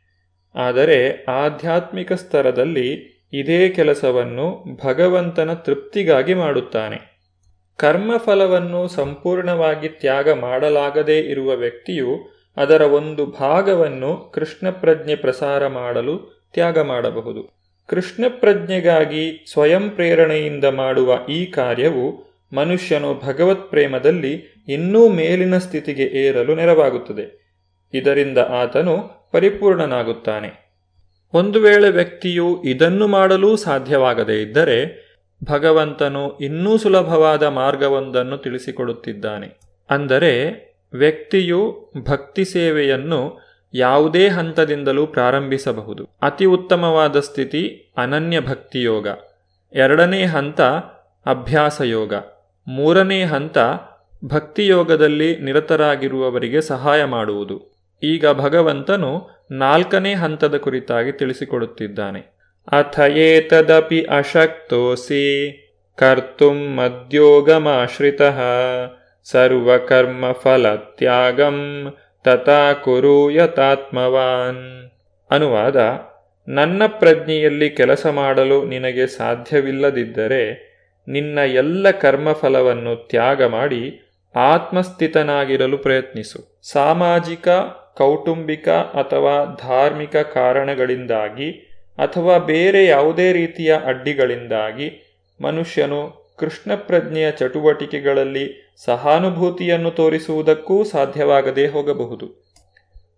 ಆದರೆ 0.56 1.26
ಆಧ್ಯಾತ್ಮಿಕ 1.26 2.14
ಸ್ತರದಲ್ಲಿ 2.14 3.13
ಇದೇ 3.34 3.70
ಕೆಲಸವನ್ನು 3.70 4.64
ಭಗವಂತನ 4.86 5.54
ತೃಪ್ತಿಗಾಗಿ 5.54 6.34
ಮಾಡುತ್ತಾನೆ. 6.34 7.14
ಕರ್ಮಫಲವನ್ನು 7.78 8.88
ಸಂಪೂರ್ಣವಾಗಿ 8.88 9.90
ತ್ಯಾಗ 9.90 10.32
ಮಾಡಲಾಗದೇ 10.32 11.20
ಇರುವ 11.20 11.52
ವ್ಯಕ್ತಿಯು 11.56 12.34
ಅದರ 12.58 12.82
ಒಂದು 12.82 13.26
ಭಾಗವನ್ನು 13.26 14.32
ಕೃಷ್ಣ 14.36 14.70
ಪ್ರಜ್ಞೆ 14.70 15.16
ಪ್ರಸಾರ 15.16 15.68
ಮಾಡಲು 15.68 16.44
ತ್ಯಾಗ 16.54 16.80
ಮಾಡಬಹುದು. 16.80 17.64
ಕೃಷ್ಣ 17.88 18.26
ಪ್ರಜ್ಞೆಗಾಗಿ 18.30 19.46
ಸ್ವಯಂ 19.52 19.90
ಪ್ರೇರಣೆಯಿಂದ 19.90 20.64
ಮಾಡುವ 20.64 21.20
ಈ 21.30 21.46
ಕಾರ್ಯವು 21.46 22.34
ಮನುಷ್ಯನು 22.54 23.14
ಭಗವತ್ 23.14 23.70
ಪ್ರೇಮದಲ್ಲಿ 23.70 24.64
ಇನ್ನೂ 24.68 25.10
ಮೇಲಿನ 25.10 25.58
ಸ್ಥಿತಿಗೆ 25.58 26.04
ಏರಲು 26.04 26.56
ನೆರವಾಗುತ್ತದೆ. 26.56 27.44
ಇದರಿಂದ 27.94 28.38
ಆತನು 28.38 29.30
ಪರಿಪೂರ್ಣನಾಗುತ್ತಾನೆ. 29.32 30.63
ಒಂದು 31.34 31.60
ವೇಳೆ 31.60 31.90
ವ್ಯಕ್ತಿಯು 31.90 32.64
ಇದನ್ನು 32.64 33.08
ಮಾಡಲು 33.08 33.56
ಸಾಧ್ಯವಾಗದೇ 33.56 34.42
ಇದ್ದರೆ 34.42 35.04
ಭಗವಂತನು 35.44 36.38
ಇನ್ನೂ 36.38 36.78
ಸುಲಭವಾದ 36.78 37.44
ಮಾರ್ಗವೊಂದನ್ನು 37.44 38.38
ತಿಳಿಸಿಕೊಡುತ್ತಿದ್ದಾನೆ. 38.38 39.60
ಅಂದರೆ 39.90 40.32
ವ್ಯಕ್ತಿಯು 40.94 41.92
ಭಕ್ತಿ 42.08 42.46
ಸೇವೆಯನ್ನು 42.46 43.40
ಯಾವುದೇ 43.74 44.28
ಹಂತದಿಂದಲೂ 44.28 45.06
ಪ್ರಾರಂಭಿಸಬಹುದು. 45.06 46.10
ಅತಿ 46.22 46.46
ಉತ್ತಮವಾದ 46.46 47.20
ಸ್ಥಿತಿ 47.20 47.94
ಅನನ್ಯ 47.98 48.42
ಭಕ್ತಿಯೋಗ. 48.42 49.08
ಎರಡನೇ 49.74 50.26
ಹಂತ 50.26 50.62
ಅಭ್ಯಾಸ 51.26 51.82
ಯೋಗ 51.82 52.14
ಮೂರನೇ 52.68 53.24
ಹಂತ 53.24 53.58
ಭಕ್ತಿಯೋಗದಲ್ಲಿ 54.26 55.38
ನಿರತರಾಗಿರುವವರಿಗೆ 55.38 56.62
ಸಹಾಯ 56.62 57.04
ಮಾಡುವುದು. 57.04 57.74
ಈಗ 58.04 58.28
ಭಗವಂತನು 58.28 59.30
ನಾಲ್ಕನೇ 59.52 60.14
ಹಂತದ 60.14 60.58
ಕುರಿತಾಗಿ 60.58 61.12
ತಿಳಿಸಿಕೊಡುತ್ತಿದ್ದಾನೆ. 61.12 62.22
ಅಥ 62.72 63.00
ಏತದಪಿ 63.00 64.02
ಅಶಕ್ತೋಸಿ 64.04 65.24
ಕರ್ತುಂ 65.98 66.76
ಮದ್ಯೋಗಮಾಶ್ರಿತ 66.76 68.22
ಸರ್ವಕರ್ಮ 69.24 70.32
ತ್ಯಾಗಂ 70.98 71.60
ತಥಾ 72.24 72.74
ಕುರು 72.74 73.32
ಯತಾತ್ಮವಾನ್ 73.32 74.92
ಅನುವಾದ, 75.32 75.76
ನನ್ನ 76.48 76.84
ಪ್ರಜ್ಞೆಯಲ್ಲಿ 76.88 77.70
ಕೆಲಸ 77.70 78.06
ಮಾಡಲು 78.06 78.66
ನಿನಗೆ 78.66 79.08
ಸಾಧ್ಯವಿಲ್ಲದಿದ್ದರೆ 79.08 80.74
ನಿನ್ನ 81.08 81.38
ಎಲ್ಲ 81.38 81.92
ಕರ್ಮಫಲವನ್ನು 81.92 82.96
ತ್ಯಾಗ 82.96 83.44
ಮಾಡಿ 83.44 83.82
ಆತ್ಮಸ್ಥಿತನಾಗಿರಲು 84.36 85.78
ಪ್ರಯತ್ನಿಸು. 85.78 86.62
ಸಾಮಾಜಿಕ 86.72 87.48
ಕೌಟುಂಬಿಕ 87.98 88.70
ಅಥವಾ 88.70 89.58
ಧಾರ್ಮಿಕ 89.62 90.16
ಕಾರಣಗಳಿಂದಾಗಿ 90.16 91.52
ಅಥವಾ 91.98 92.38
ಬೇರೆ 92.38 92.86
ಯಾವುದೇ 92.86 93.34
ರೀತಿಯ 93.34 93.78
ಅಡ್ಡಿಗಳಿಂದಾಗಿ 93.86 95.16
ಮನುಷ್ಯನು 95.42 96.24
ಕೃಷ್ಣ 96.38 96.76
ಪ್ರಜ್ಞೆಯ 96.76 97.32
ಚಟುವಟಿಕೆಗಳಲ್ಲಿ 97.32 98.74
ಸಹಾನುಭೂತಿಯನ್ನು 98.86 99.92
ತೋರಿಸುವುದಕ್ಕೂ 99.92 100.84
ಸಾಧ್ಯವಾಗದೇ 100.84 101.68
ಹೋಗಬಹುದು. 101.68 102.44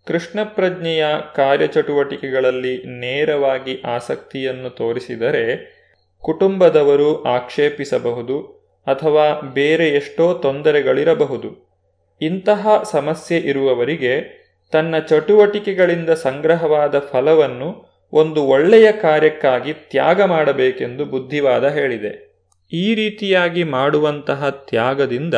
ಕೃಷ್ಣ 0.07 0.39
ಪ್ರಜ್ಞೆಯ 0.43 1.05
ಕಾರ್ಯಚಟುವಟಿಕೆಗಳಲ್ಲಿ 1.36 2.99
ನೇರವಾಗಿ 2.99 3.82
ಆಸಕ್ತಿಯನ್ನು 3.82 4.69
ತೋರಿಸಿದರೆ 4.69 5.76
ಕುಟುಂಬದವರು 6.21 7.23
ಆಕ್ಷೇಪಿಸಬಹುದು 7.23 8.41
ಅಥವಾ 8.88 9.39
ಬೇರೆ 9.39 9.89
ಎಷ್ಟೋ 9.89 10.34
ತೊಂದರೆಗಳಿರಬಹುದು. 10.34 11.78
ಇಂತಹ 12.21 12.84
ಸಮಸ್ಯೆ 12.84 13.38
ಇರುವವರಿಗೆ 13.38 14.44
ತನ್ನ 14.72 14.99
ಚಟುವಟಿಕೆಗಳಿಂದ 14.99 16.09
ಸಂಗ್ರಹವಾದ 16.09 16.99
ಫಲವನ್ನು 16.99 17.95
ಒಂದು 18.11 18.43
ಒಳ್ಳೆಯ 18.43 18.91
ಕಾರ್ಯಕ್ಕಾಗಿ 18.91 19.74
ತ್ಯಾಗ 19.74 20.22
ಮಾಡಬೇಕೆಂದು 20.22 21.05
ಬುದ್ಧಿವಾದ 21.05 21.68
ಹೇಳಿದೆ. 21.68 22.36
ಈ 22.74 22.95
ರೀತಿಯಾಗಿ 22.95 23.63
ಮಾಡುವಂತಹ 23.63 24.49
ತ್ಯಾಗದಿಂದ 24.49 25.34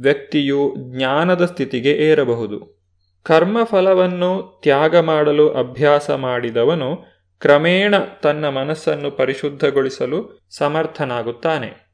ವ್ಯಕ್ತಿಯು 0.00 0.74
ಜ್ಞಾನದ 0.78 1.44
ಸ್ಥಿತಿಗೆ 1.44 1.92
ಏರಬಹುದು. 1.92 2.80
ಕರ್ಮಫಲವನ್ನು 3.22 4.60
ತ್ಯಾಗ 4.62 4.96
ಮಾಡಲು 4.96 5.50
ಅಭ್ಯಾಸ 5.50 6.10
ಮಾಡಿದವನು 6.10 7.04
ಕ್ರಮೇಣ 7.40 7.94
ತನ್ನ 8.22 8.48
ಮನಸ್ಸನ್ನು 8.48 9.10
ಪರಿಶುದ್ಧಗೊಳಿಸಲು 9.10 10.46
ಸಮರ್ಥನಾಗುತ್ತಾನೆ. 10.50 11.90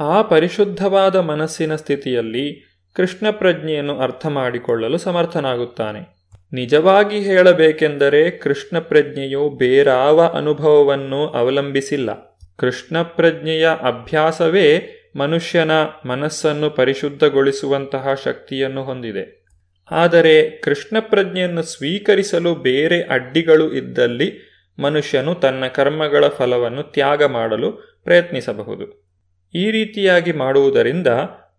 ಆ 0.00 0.22
ಪರಿಶುದ್ಧವಾದ 0.22 1.16
ಮನಸ್ಸಿನ 1.16 1.76
ಸ್ಥಿತಿಯಲ್ಲಿ 1.76 2.75
ಕೃಷ್ಣ 2.96 3.30
ಪ್ರಜ್ಞೆಯನ್ನು 3.30 4.00
ಅರ್ಥ 4.00 4.26
ಮಾಡಿಕೊಳ್ಳಲು 4.26 4.98
ಸಮರ್ಥನಾಗುತ್ತಾನೆ. 4.98 6.16
ನಿಜವಾಗಿ 6.52 7.18
ಹೇಳಬೇಕೆಂದರೆ 7.18 8.30
ಕೃಷ್ಣ 8.30 8.78
ಪ್ರಜ್ಞೆಯು 8.78 9.50
ಬೇರಾವ 9.50 10.24
ಅನುಭವವನ್ನು 10.24 11.26
ಅವಲಂಬಿಸಿಲ್ಲ. 11.26 12.40
ಕೃಷ್ಣ 12.56 13.02
ಪ್ರಜ್ಞೆಯ 13.02 13.68
ಅಭ್ಯಾಸವೇ 13.82 14.88
ಮನುಷ್ಯನ 15.16 15.70
ಮನಸ್ಸನ್ನು 16.06 16.70
ಪರಿಶುದ್ಧಗೊಳಿಸುವಂತಹ 16.70 18.08
ಶಕ್ತಿಯನ್ನು 18.24 18.84
ಹೊಂದಿದೆ. 18.84 19.46
ಆದರೆ 19.90 20.50
ಕೃಷ್ಣ 20.50 20.96
ಪ್ರಜ್ಞೆಯನ್ನು 21.00 21.62
ಸ್ವೀಕರಿಸಲು 21.62 22.54
ಬೇರೆ 22.54 23.02
ಅಡ್ಡಿಗಳು 23.02 23.72
ಇದ್ದಲ್ಲಿ 23.72 24.32
ಮನುಷ್ಯನು 24.78 25.34
ತನ್ನ 25.34 25.66
ಕರ್ಮಗಳ 25.66 26.28
ಫಲವನ್ನು 26.28 26.82
ತ್ಯಾಗ 26.82 27.24
ಮಾಡಲು 27.24 28.00
ಪ್ರಯತ್ನಿಸಬಹುದು. 28.04 29.06
ಈ 29.54 29.70
ರೀತಿಯಾಗಿ 29.70 30.32
ಮಾಡುವುದರಿಂದ 30.32 31.06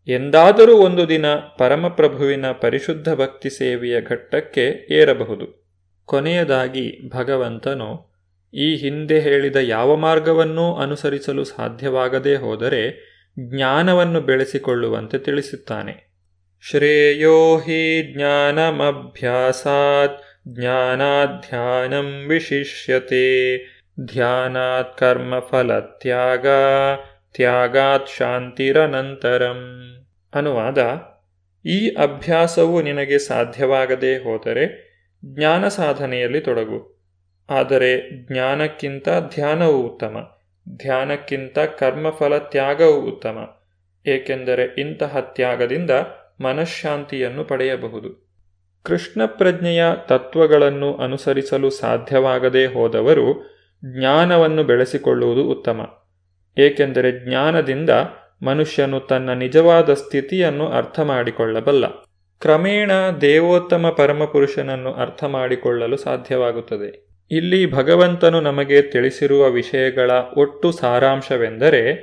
ಎಂದಾದರೂ 0.07 0.77
ಒಂದು 0.77 1.09
ದಿನ 1.09 1.35
ಪರಮಪ್ರಭುವಿನ 1.35 2.51
ಪರಿಶುದ್ಧ 2.51 3.13
ಭಕ್ತಿ 3.13 3.49
ಸೇವೆಯ 3.49 4.01
ಘಟ್ಟಕ್ಕೆ 4.01 4.93
ಏರಬಹುದು. 4.93 5.67
ಕೊನೆಯದಾಗಿ 6.05 7.09
ಭಗವಂತನು 7.09 8.13
ಈ 8.53 8.75
ಹಿಂದೆ 8.75 9.19
ಹೇಳಿದ 9.19 9.55
ಯಾವ 9.55 9.95
ಮಾರ್ಗವನ್ನೂ 9.95 10.75
ಅನುಸರಿಸಲು 10.75 11.43
ಸಾಧ್ಯವಾಗದೇ 11.43 12.35
ಹೋದರೆ 12.35 13.07
ಜ್ಞಾನವನ್ನು 13.39 14.21
ಬೆಳೆಸಿಕೊಳ್ಳುವಂತೆ 14.21 15.17
ತಿಳಿಸುತ್ತಾನೆ. 15.17 16.13
ಶ್ರೇಯೋ 16.69 17.57
ಹಿ 17.57 18.13
ಜ್ಞಾನಮಭ್ಯಾಸಾತ್ 18.13 20.21
ಜ್ಞಾನಾಧ್ಯಾನಂ 20.47 22.27
ವಿಶಿಷ್ಯತೆ. 22.27 23.57
ಧ್ಯಾನಾತ್ 24.05 24.97
ಕರ್ಮಫಲತ್ಯಾಗ, 24.97 26.45
ತ್ಯಾಗಾತ್ 27.35 28.09
ಶಾಂತಿರನಂತರಂ. 28.09 29.93
ಅನುವಾದ, 30.33 30.79
ಈ 31.65 31.79
ಅಭ್ಯಾಸವು 31.95 32.81
ನಿನಗೆ 32.81 33.17
ಸಾಧ್ಯವಾಗದೇ 33.19 34.17
ಹೋದರೆ 34.17 34.65
ಜ್ಞಾನ 35.23 35.67
ಸಾಧನೆಯಲ್ಲಿ 35.67 36.41
ತೊಡಗು. 36.41 36.79
ಆದರೆ 37.49 37.91
ಜ್ಞಾನಕ್ಕಿಂತ 38.25 39.07
ಧ್ಯಾನವು 39.29 39.77
ಉತ್ತಮ, 39.83 40.15
ಧ್ಯಾನಕ್ಕಿಂತ 40.77 41.59
ಕರ್ಮಫಲ 41.59 42.37
ತ್ಯಾಗವು 42.37 43.01
ಉತ್ತಮ, 43.01 43.37
ಏಕೆಂದರೆ 44.05 44.63
ಇಂತಹ 44.81 45.19
ತ್ಯಾಗದಿಂದ 45.19 45.91
ಮನಃಶಾಂತಿಯನ್ನು 46.41 47.43
ಪಡೆಯಬಹುದು. 47.43 48.09
ಕೃಷ್ಣ 48.85 49.21
ಪ್ರಜ್ಞೆಯ 49.25 49.83
ತತ್ವಗಳನ್ನು 50.07 50.89
ಅನುಸರಿಸಲು 50.95 51.69
ಸಾಧ್ಯವಾಗದೇ 51.69 52.65
ಹೋದವರು 52.65 53.27
ಜ್ಞಾನವನ್ನು 53.83 54.63
ಬೆಳೆಸಿಕೊಳ್ಳುವುದು 54.63 55.43
ಉತ್ತಮ, 55.49 55.79
ಏಕೆಂದರೆ 56.57 57.11
ಜ್ಞಾನದಿಂದ 57.25 57.89
ಮನುಷ್ಯನು 58.43 58.99
ತನ್ನ 58.99 59.33
ನಿಜವಾದ 59.33 59.93
ಸ್ಥಿತಿಯನ್ನು 59.93 60.67
ಅರ್ಥ 60.67 60.99
ಮಾಡಿಕೊಳ್ಳಬಲ್ಲ 60.99 61.87
ಕ್ರಮೇಣ 62.39 62.91
ದೇವೋತ್ತಮ 63.21 63.93
ಪರಮಪುರುಷನನ್ನು 63.97 64.93
ಅರ್ಥ 64.93 65.23
ಮಾಡಿಕೊಳ್ಳಲು 65.23 65.97
ಸಾಧ್ಯವಾಗುತ್ತದೆ. 65.97 67.07
ಇಲ್ಲಿ 67.31 67.71
ಭಗವಂತನು 67.71 68.41
ನಮಗೆ 68.41 68.81
ತಿಳಿಸಿರುವ 68.81 69.49
ವಿಷಯಗಳ 69.49 70.11
ಒಟ್ಟು 70.37 70.71
ಸಾರಾಂಶವೆಂದರೆ, 70.71 71.93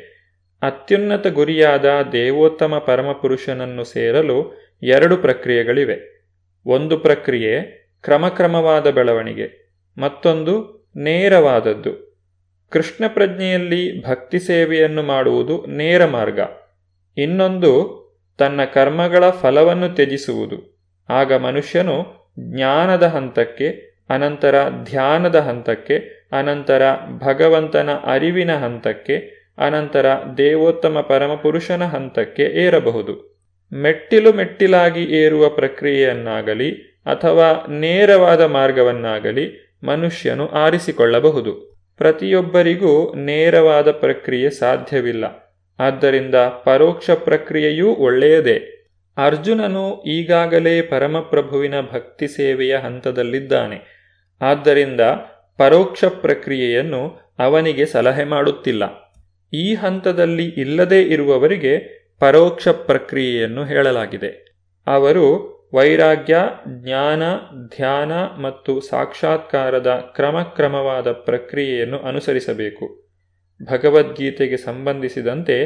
ಅತ್ಯುನ್ನತ 0.62 1.26
ಗುರಿಯಾದ 1.26 1.84
ದೇವೋತ್ತಮ 2.12 2.78
ಪರಮಪುರುಷನನ್ನು 2.86 3.84
ಸೇರಲು 3.84 4.54
ಎರಡು 4.82 5.16
ಪ್ರಕ್ರಿಯೆಗಳಿವೆ. 5.16 6.28
ಒಂದು 6.66 6.98
ಪ್ರಕ್ರಿಯೆ 6.98 7.84
ಕ್ರಮಕ್ರಮವಾದ 8.02 8.90
ಬೆಳವಣಿಗೆ, 8.90 9.76
ಮತ್ತೊಂದು 9.98 10.86
ನೇರವಾದದ್ದು. 10.96 12.13
ಕೃಷ್ಣ 12.74 13.04
ಪ್ರಜ್ಞೆಯಲ್ಲಿ 13.08 14.06
ಭಕ್ತಿ 14.06 14.38
ಸೇವೆಯನ್ನು 14.38 15.02
ಮಾಡುವುದು 15.02 15.66
ನೇರ 15.66 16.04
ಮಾರ್ಗ. 16.04 16.40
ಇನ್ನೊಂದು, 17.16 18.04
ತನ್ನ 18.38 18.64
ಕರ್ಮಗಳ 18.64 19.30
ಫಲವನ್ನು 19.30 19.88
ತ್ಯಜಿಸುವುದು. 19.88 20.78
ಆಗ 21.08 21.34
ಮನುಷ್ಯನು 21.34 22.06
ಜ್ಞಾನದ 22.40 23.02
ಹಂತಕ್ಕೆ, 23.02 23.68
ಅನಂತರ 24.10 24.54
ಧ್ಯಾನದ 24.84 25.36
ಹಂತಕ್ಕೆ, 25.36 26.28
ಅನಂತರ 26.38 26.82
ಭಗವಂತನ 27.18 27.90
ಅರಿವಿನ 28.04 28.56
ಹಂತಕ್ಕೆ, 28.56 29.16
ಅನಂತರ 29.58 30.06
ದೇವೋತ್ತಮ 30.38 31.00
ಪರಮಪುರುಷನ 31.00 31.84
ಹಂತಕ್ಕೆ 31.84 32.42
ಏರಬಹುದು. 32.42 33.40
ಮೆಟ್ಟಿಲು 33.72 34.32
ಮೆಟ್ಟಿಲಾಗಿ 34.32 35.02
ಏರುವ 35.02 35.48
ಪ್ರಕ್ರಿಯೆಯನ್ನಾಗಲಿ 35.48 36.70
ಅಥವಾ 37.06 37.66
ನೇರವಾದ 37.72 38.40
ಮಾರ್ಗವನ್ನಾಗಲಿ 38.40 39.76
ಮನುಷ್ಯನು 39.84 40.48
ಆರಿಸಿಕೊಳ್ಳಬಹುದು. 40.48 41.73
ಪ್ರತಿಯೊಬ್ಬರಿಗೂ 41.98 43.14
ನೇರವಾದ 43.14 43.90
ಪ್ರಕ್ರಿಯೆ 43.90 44.50
ಸಾಧ್ಯವಿಲ್ಲ. 44.50 45.24
ಆದ್ದರಿಂದ 45.78 46.34
ಪರೋಕ್ಷ 46.64 47.10
ಪ್ರಕ್ರಿಯೆಯೂ 47.10 47.94
ಒಳ್ಳೆಯದೇ. 47.94 48.70
ಅರ್ಜುನನು 49.16 50.02
ಈಗಾಗಲೇ 50.02 50.82
ಪರಮಪ್ರಭುವಿನ 50.82 51.80
ಭಕ್ತಿ 51.80 52.28
ಸೇವೆಯ 52.28 52.76
ಹಂತದಲ್ಲಿದ್ದಾನೆ. 52.76 54.04
ಆದ್ದರಿಂದ 54.40 55.00
ಪರೋಕ್ಷ 55.58 56.04
ಪ್ರಕ್ರಿಯೆಯನ್ನು 56.04 57.34
ಅವನಿಗೆ 57.38 57.86
ಸಲಹೆ 57.86 58.24
ಮಾಡುತ್ತಿಲ್ಲ. 58.24 58.84
ಈ 59.52 59.74
ಹಂತದಲ್ಲಿ 59.74 60.44
ಇಲ್ಲದೇ 60.44 61.02
ಇರುವವರಿಗೆ 61.02 62.04
ಪರೋಕ್ಷ 62.20 62.68
ಪ್ರಕ್ರಿಯೆಯನ್ನು 62.68 63.64
ಹೇಳಲಾಗಿದೆ. 63.64 64.54
ಅವರು 64.86 65.53
ವೈರಾಗ್ಯ, 65.74 66.36
ಜ್ಞಾನ, 66.68 67.22
ಧ್ಯಾನ 67.68 68.12
ಮತ್ತು 68.40 68.80
ಸಾಕ್ಷಾತ್ಕಾರದ 68.80 70.12
ಕ್ರಮಕ್ರಮವಾದ 70.14 71.12
ಪ್ರಕ್ರಿಯೆಯನ್ನು 71.12 71.98
ಅನುಸರಿಸಬೇಕು. 71.98 73.10
ಭಗವದ್ಗೀತೆಗೆ 73.62 74.56
ಸಂಬಂಧಿಸಿದಂತೆ 74.56 75.56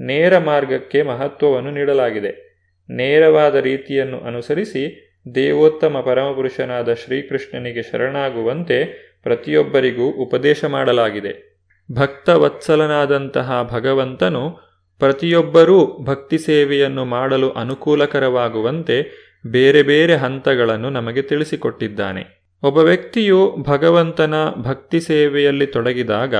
ನೇರ 0.00 0.38
ಮಾರ್ಗಕ್ಕೆ 0.38 1.02
ಮಹತ್ವವನ್ನು 1.02 1.70
ನೀಡಲಾಗಿದೆ. 1.70 2.48
ನೇರವಾದ 2.90 3.54
ರೀತಿಯನ್ನು 3.54 4.20
ಅನುಸರಿಸಿ 4.20 5.04
ದೇವೋತ್ತಮ 5.34 6.02
ಪರಮಪುರುಷನಾದ 6.06 6.94
ಶ್ರೀಕೃಷ್ಣನಿಗೆ 6.94 7.82
ಶರಣಾಗುವಂತೆ 7.82 8.84
ಪ್ರತಿಯೊಬ್ಬರಿಗೂ 9.22 10.10
ಉಪದೇಶ 10.10 10.64
ಮಾಡಲಾಗಿದೆ. 10.64 11.58
ಭಕ್ತವತ್ಸಲನಾದಂತಹ 11.92 13.68
ಭಗವಂತನು 13.72 14.68
ಪ್ರತಿಯೊಬ್ಬರೂ 14.98 16.04
ಭಕ್ತಿ 16.04 16.38
ಸೇವೆಯನ್ನು 16.38 17.04
ಮಾಡಲು 17.04 17.50
ಅನುಕೂಲಕರವಾಗುವಂತೆ 17.50 19.27
ಬೇರೆ 19.50 19.82
ಬೇರೆ 19.82 20.16
ಹಂತಗಳನ್ನು 20.16 20.90
ನಮಗೆ 20.90 21.22
ತಿಳಿಸಿಕೊಟ್ಟಿದ್ದಾನೆ. 21.22 22.38
ಒಬ್ಬ 22.62 22.78
ವ್ಯಕ್ತಿಯು 22.78 23.56
ಭಗವಂತನ 23.68 24.34
ಭಕ್ತಿ 24.56 25.00
ಸೇವೆಯಲ್ಲಿ 25.00 25.66
ತೊಡಗಿದಾಗ 25.66 26.34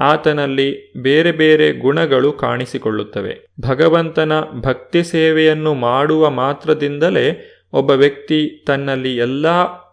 ಆತನಲ್ಲಿ 0.00 0.92
ಬೇರೆ 1.02 1.32
ಬೇರೆ 1.32 1.72
ಗುಣಗಳು 1.72 2.32
ಕಾಣಿಸಿಕೊಳ್ಳುತ್ತವೆ. 2.32 3.46
ಭಗವಂತನ 3.60 4.32
ಭಕ್ತಿ 4.40 5.04
ಸೇವೆಯನ್ನು 5.04 5.74
ಮಾಡುವ 5.74 6.30
ಮಾತ್ರದಿಂದಲೇ 6.30 7.48
ಒಬ್ಬ 7.72 7.90
ವ್ಯಕ್ತಿ 7.90 8.64
ತನ್ನಲ್ಲಿ 8.66 9.16
ಎಲ್ಲ 9.16 9.46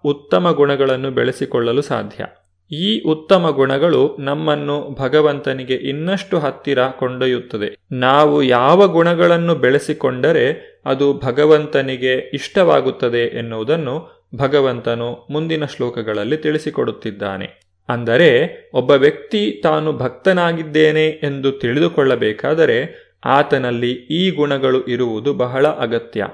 ಉತ್ತಮ 0.04 0.52
ಗುಣಗಳನ್ನು 0.52 1.12
ಬೆಳೆಸಿಕೊಳ್ಳಲು 1.12 1.82
ಸಾಧ್ಯ. 1.82 2.26
ಈ 2.72 3.02
ಉತ್ತಮ 3.04 3.50
ಗುಣಗಳು 3.50 4.16
ನಮ್ಮನ್ನು 4.20 4.96
ಭಗವಂತನಿಗೆ 5.00 5.74
ಇನ್ನಷ್ಟು 5.74 6.40
ಹತ್ತಿರ 6.40 6.88
ಕೊಂಡೊಯ್ಯುತ್ತದೆ. 6.88 7.78
ನಾವು 7.92 8.44
ಯಾವ 8.44 8.88
ಗುಣಗಳನ್ನು 8.88 9.56
ಬೆಳೆಸಿಕೊಂಡರೆ 9.56 10.80
ಅದು 10.86 11.14
ಭಗವಂತನಿಗೆ 11.14 12.16
ಇಷ್ಟವಾಗುತ್ತದೆ 12.34 13.38
ಎನ್ನುವುದನ್ನು 13.38 14.20
ಭಗವಂತನು 14.36 15.28
ಮುಂದಿನ 15.30 15.66
ಶ್ಲೋಕಗಳಲ್ಲಿ 15.66 16.38
ತಿಳಿಸಿಕೊಡುತ್ತಿದ್ದಾನೆ. 16.38 17.70
ಅಂದರೆ 17.90 18.30
ಒಬ್ಬ 18.74 18.92
ವ್ಯಕ್ತಿ 18.92 19.62
ತಾನು 19.64 19.94
ಭಕ್ತನಾಗಿದ್ದೇನೆ 19.94 21.10
ಎಂದು 21.10 21.52
ತಿಳಿದುಕೊಳ್ಳಬೇಕಾದರೆ 21.52 23.10
ಆತನಲ್ಲಿ 23.26 23.92
ಈ 23.92 24.32
ಗುಣಗಳು 24.32 24.86
ಇರುವುದು 24.86 25.34
ಬಹಳ 25.34 25.68
ಅಗತ್ಯ. 25.68 26.26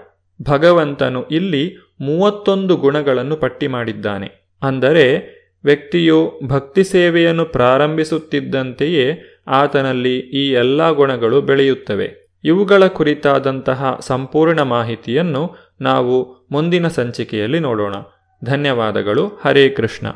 ಭಗವಂತನು 0.44 1.28
ಇಲ್ಲಿ 1.28 1.76
ಮೂವತ್ತೊಂದು 2.02 2.78
ಗುಣಗಳನ್ನು 2.78 3.38
ಪಟ್ಟಿ 3.38 3.68
ಮಾಡಿದ್ದಾನೆ. 3.68 4.46
ಅಂದರೆ 4.64 5.35
ವ್ಯಕ್ತಿಯು 5.66 6.40
ಭಕ್ತಿ 6.44 6.84
ಸೇವೆಯನ್ನು 6.84 7.46
ಪ್ರಾರಂಭಿಸುತ್ತಿದ್ದಂತೆಯೇ 7.46 9.22
ಆತನಲ್ಲಿ 9.48 10.20
ಈ 10.20 10.52
ಎಲ್ಲ 10.52 10.92
ಗುಣಗಳು 10.92 11.42
ಬೆಳೆಯುತ್ತವೆ. 11.42 12.40
ಇವುಗಳ 12.44 12.88
ಕುರಿತಾದಂತಹ 12.88 13.98
ಸಂಪೂರ್ಣ 14.02 14.62
ಮಾಹಿತಿಯನ್ನು 14.62 15.56
ನಾವು 15.82 16.48
ಮುಂದಿನ 16.52 16.88
ಸಂಚಿಕೆಯಲ್ಲಿ 16.88 17.60
ನೋಡೋಣ. 17.60 17.96
ಧನ್ಯವಾದಗಳು. 18.44 19.28
ಹರೇ 19.28 19.70
ಕೃಷ್ಣ. 19.70 20.08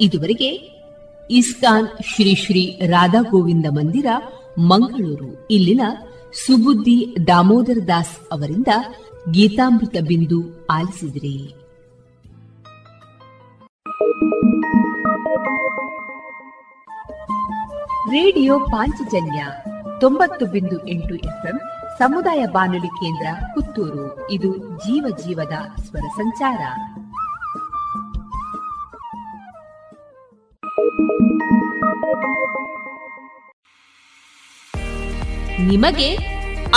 ಇದುವರೆಗೆ 0.00 0.48
ಇಸ್ಕಾನ್ 1.30 1.86
ಶ್ರೀ 1.86 2.34
ಶ್ರೀ 2.34 2.80
ರಾಧಾ 2.86 3.22
ಗೋವಿಂದ 3.30 3.66
ಮಂದಿರ, 3.70 4.06
ಮಂಗಳೂರು. 4.58 5.46
ಇಲ್ಲಿನ 5.50 5.80
ಸುಬುದ್ದಿ 6.46 7.14
ದಾಮೋದರ 7.26 7.78
ದಾಸ್ 7.88 8.32
ಅವರಿಂದ 8.32 8.68
ಗೀತಾಮೃತ 9.30 9.96
ಬಿಂದು 10.08 10.66
ಆಲಿಸಿದಿರಿ. 10.70 11.59
ರೇಡಿಯೋ 18.06 18.58
ಪಾಂಚಜನ್ಯ 18.58 19.44
ತೊಂಬತ್ತು 20.00 20.46
ಬಿಂದು 20.46 20.88
ಎಂಟು 20.88 21.14
ಎಫ್ಎಂ 21.14 21.60
ಸಮುದಾಯ 21.98 22.46
ಬಾನುಲಿ 22.46 22.86
ಕೇಂದ್ರ 22.86 23.26
ಪುತ್ತೂರು. 23.54 24.30
ಇದು 24.30 24.56
ಜೀವ 24.56 25.16
ಜೀವದ 25.26 25.82
ಸ್ವರ 25.82 26.00
ಸಂಚಾರ. 26.00 26.60
ನಿಮಗೆ 35.60 36.18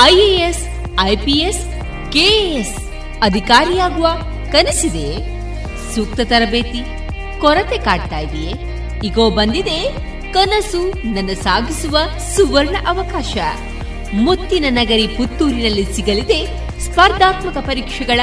ಐಎಎಸ್, 0.02 0.68
ಐಪಿಎಸ್, 1.02 1.66
ಕೆಎಎಸ್ 2.12 2.92
ಅಧಿಕಾರಿಯಾಗುವ 3.22 4.08
ಕನಸಿದೆ? 4.52 5.10
ಸೂಕ್ತ 5.96 6.20
ತರಬೇತಿ, 6.24 7.10
ಕೊರತೆ 7.42 7.78
ಕಾಡ್ತಾ 7.78 8.18
ಇದೆಯೇ? 8.18 8.54
ಈಗೋ 9.04 9.30
ಬಂದಿದೆ 9.30 10.13
ಕನಸು 10.34 11.14
ನನ್ನ 11.14 11.30
ಸಾಗಿಸುವ 11.34 11.98
ಸುವರ್ಣ 12.36 12.76
ಅವಕಾಶ. 12.88 13.38
ಮುತ್ತಿನ 14.14 14.66
ನಗರಿ 14.70 15.08
ಪುತ್ತೂರಿನಲ್ಲಿ 15.08 15.96
ಸಿಗಲಿದೆ 15.96 16.46
ಸ್ಪರ್ಧಾತ್ಮಕ 16.80 17.58
ಪರೀಕ್ಷೆಗಳ 17.58 18.20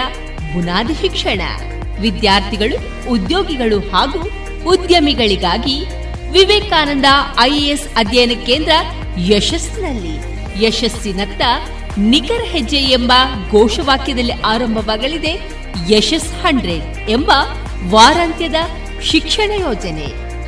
ಬುನಾದಿ 0.54 0.94
ಶಿಕ್ಷಣ. 0.94 1.40
ವಿದ್ಯಾರ್ಥಿಗಳು, 2.00 3.11
ಉದ್ಯೋಗಿಗಳು 3.11 3.78
ಹಾಗೂ 3.78 4.28
ಉದ್ಯಮಿಗಳಿಗಾಗಿ 4.70 5.84
ವಿವೇಕಾನಂದ 6.30 7.04
ಐಎಎಸ್ 7.40 7.88
ಅಧ್ಯಯನ 7.96 8.30
ಕೇಂದ್ರ 8.46 8.70
ಯಶಸ್ಸಿನಲ್ಲಿ. 9.18 10.30
ಯಶಸ್ಸಿನತ್ತ 10.66 11.42
ನಿಖರ 11.98 12.40
ಹೆಜ್ಜೆ 12.44 12.76
ಎಂಬ 12.76 13.12
ಘೋಷವಾಕ್ಯದಲ್ಲಿ 13.50 14.32
ಆರಂಭವಾಗಲಿದೆ 14.32 15.40
ಯಶಸ್ 15.90 16.32
ಹಂಡ್ರೆಡ್ 16.32 17.11
ಎಂಬ 17.11 17.32
ವಾರಾಂತ್ಯದ 17.88 18.54
ಶಿಕ್ಷಣ 19.02 19.50
ಯೋಜನೆ. 19.50 20.29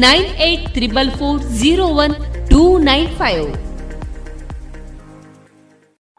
nine 0.00 0.28
eight 0.40 0.66
triple 0.74 1.10
four 1.10 1.38
zero 1.58 1.86
one 2.04 2.14
two 2.50 2.62
nine 2.82 3.08
five 3.16 3.46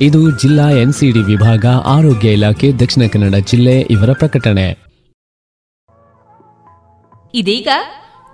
ಇದು 0.00 0.38
ಜಿಲ್ಲಾ 0.38 0.70
ಎನ್ಸಿಡಿ 0.70 1.18
ವಿಭಾಗ, 1.18 1.66
ಆರೋಗ್ಯ 1.66 2.32
ಇಲಾಖೆ, 2.32 2.72
ದಕ್ಷಿಣ 2.72 3.02
ಕನ್ನಡ 3.12 3.34
ಜಿಲ್ಲೆ 3.34 3.80
ಇವರ 3.80 4.12
ಪ್ರಕಟಣೆ. 4.12 4.88
ಇದೀಗ 7.34 7.68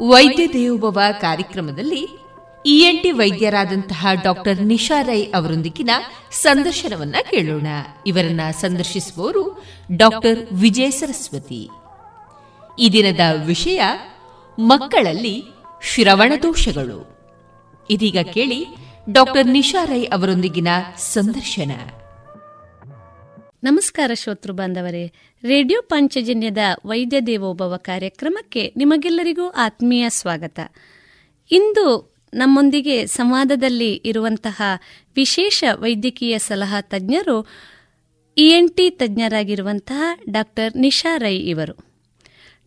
ವೈದ್ಯ 0.01 0.47
ದೇವೋಭವ 0.47 0.99
ಕಾರ್ಯಕ್ರಮದಲ್ಲಿ 1.21 2.19
ಇಎನ್ಟಿ 2.67 3.11
ವೈದ್ಯರಾದಂತಹ 3.11 4.07
ಡಾಕ್ಟರ್ 4.23 4.63
ನಿಶಾ 4.63 5.03
ರೈ 5.03 5.23
ಅವರೊಂದಿಗಿನ 5.23 5.91
ಸಂದರ್ಶನವನ್ನ 6.31 7.17
ಕೇಳೋಣ. 7.31 7.67
ಇವರನ್ನ 8.07 8.41
ಸಂದರ್ಶಿಸುವವರು 8.61 9.65
ಡಾಕ್ಟರ್ 9.97 10.47
ವಿಜಯ 10.53 10.91
ಸರಸ್ವತಿ. 10.91 11.71
ಈ 12.79 12.89
ದಿನದ 12.93 13.21
ವಿಷಯ 13.47 13.83
ಮಕ್ಕಳಲ್ಲಿ 14.59 15.43
ಶ್ರವಣ 15.83 16.33
ದೋಷಗಳು. 16.43 17.19
ಇದೀಗ 17.91 18.19
ಕೇಳಿ 18.33 18.84
ಡಾಕ್ಟರ್ 19.13 19.47
ನಿಶಾ 19.47 19.85
ರೈ 19.85 20.05
ಅವರೊಂದಿಗಿನ 20.05 20.69
ಸಂದರ್ಶನ. 20.97 21.71
ನಮಸ್ಕಾರ 23.65 24.11
ಶ್ರೋತೃ 24.15 24.53
ಬಾಂಧವರೇ. 24.53 25.13
ರೇಡಿಯೋ 25.43 25.83
ಪಂಚಜನ್ಯದ 25.83 26.59
ವೈದ್ಯ 26.87 27.21
ದೇವೋಭವ 27.21 27.77
ಕಾರ್ಯಕ್ರಮಕ್ಕೆ 27.77 28.73
ನಿಮಗೆಲ್ಲರಿಗೂ 28.77 29.49
ಆತ್ಮೀಯ 29.49 30.05
ಸ್ವಾಗತ. 30.09 30.61
ಇಂದು 31.51 32.15
ನಮ್ಮೊಂದಿಗೆ 32.35 33.07
ಸಂವಾದದಲ್ಲಿ 33.07 33.95
ಇರುವಂತಹ 33.95 34.63
ವಿಶೇಷ 35.17 35.65
ವೈದ್ಯಕೀಯ 35.75 36.39
ಸಲಹಾ 36.39 36.81
ತಜ್ಞರು 36.81 37.47
ಇಎನ್ಟಿ 38.39 38.91
ತಜ್ಞರಾಗಿರುವಂತಹ 38.91 40.19
ಡಾಕ್ಟರ್ 40.31 40.77
ನಿಶಾ 40.77 41.17
ರೈ 41.17 41.37
ಇವರು. 41.37 41.95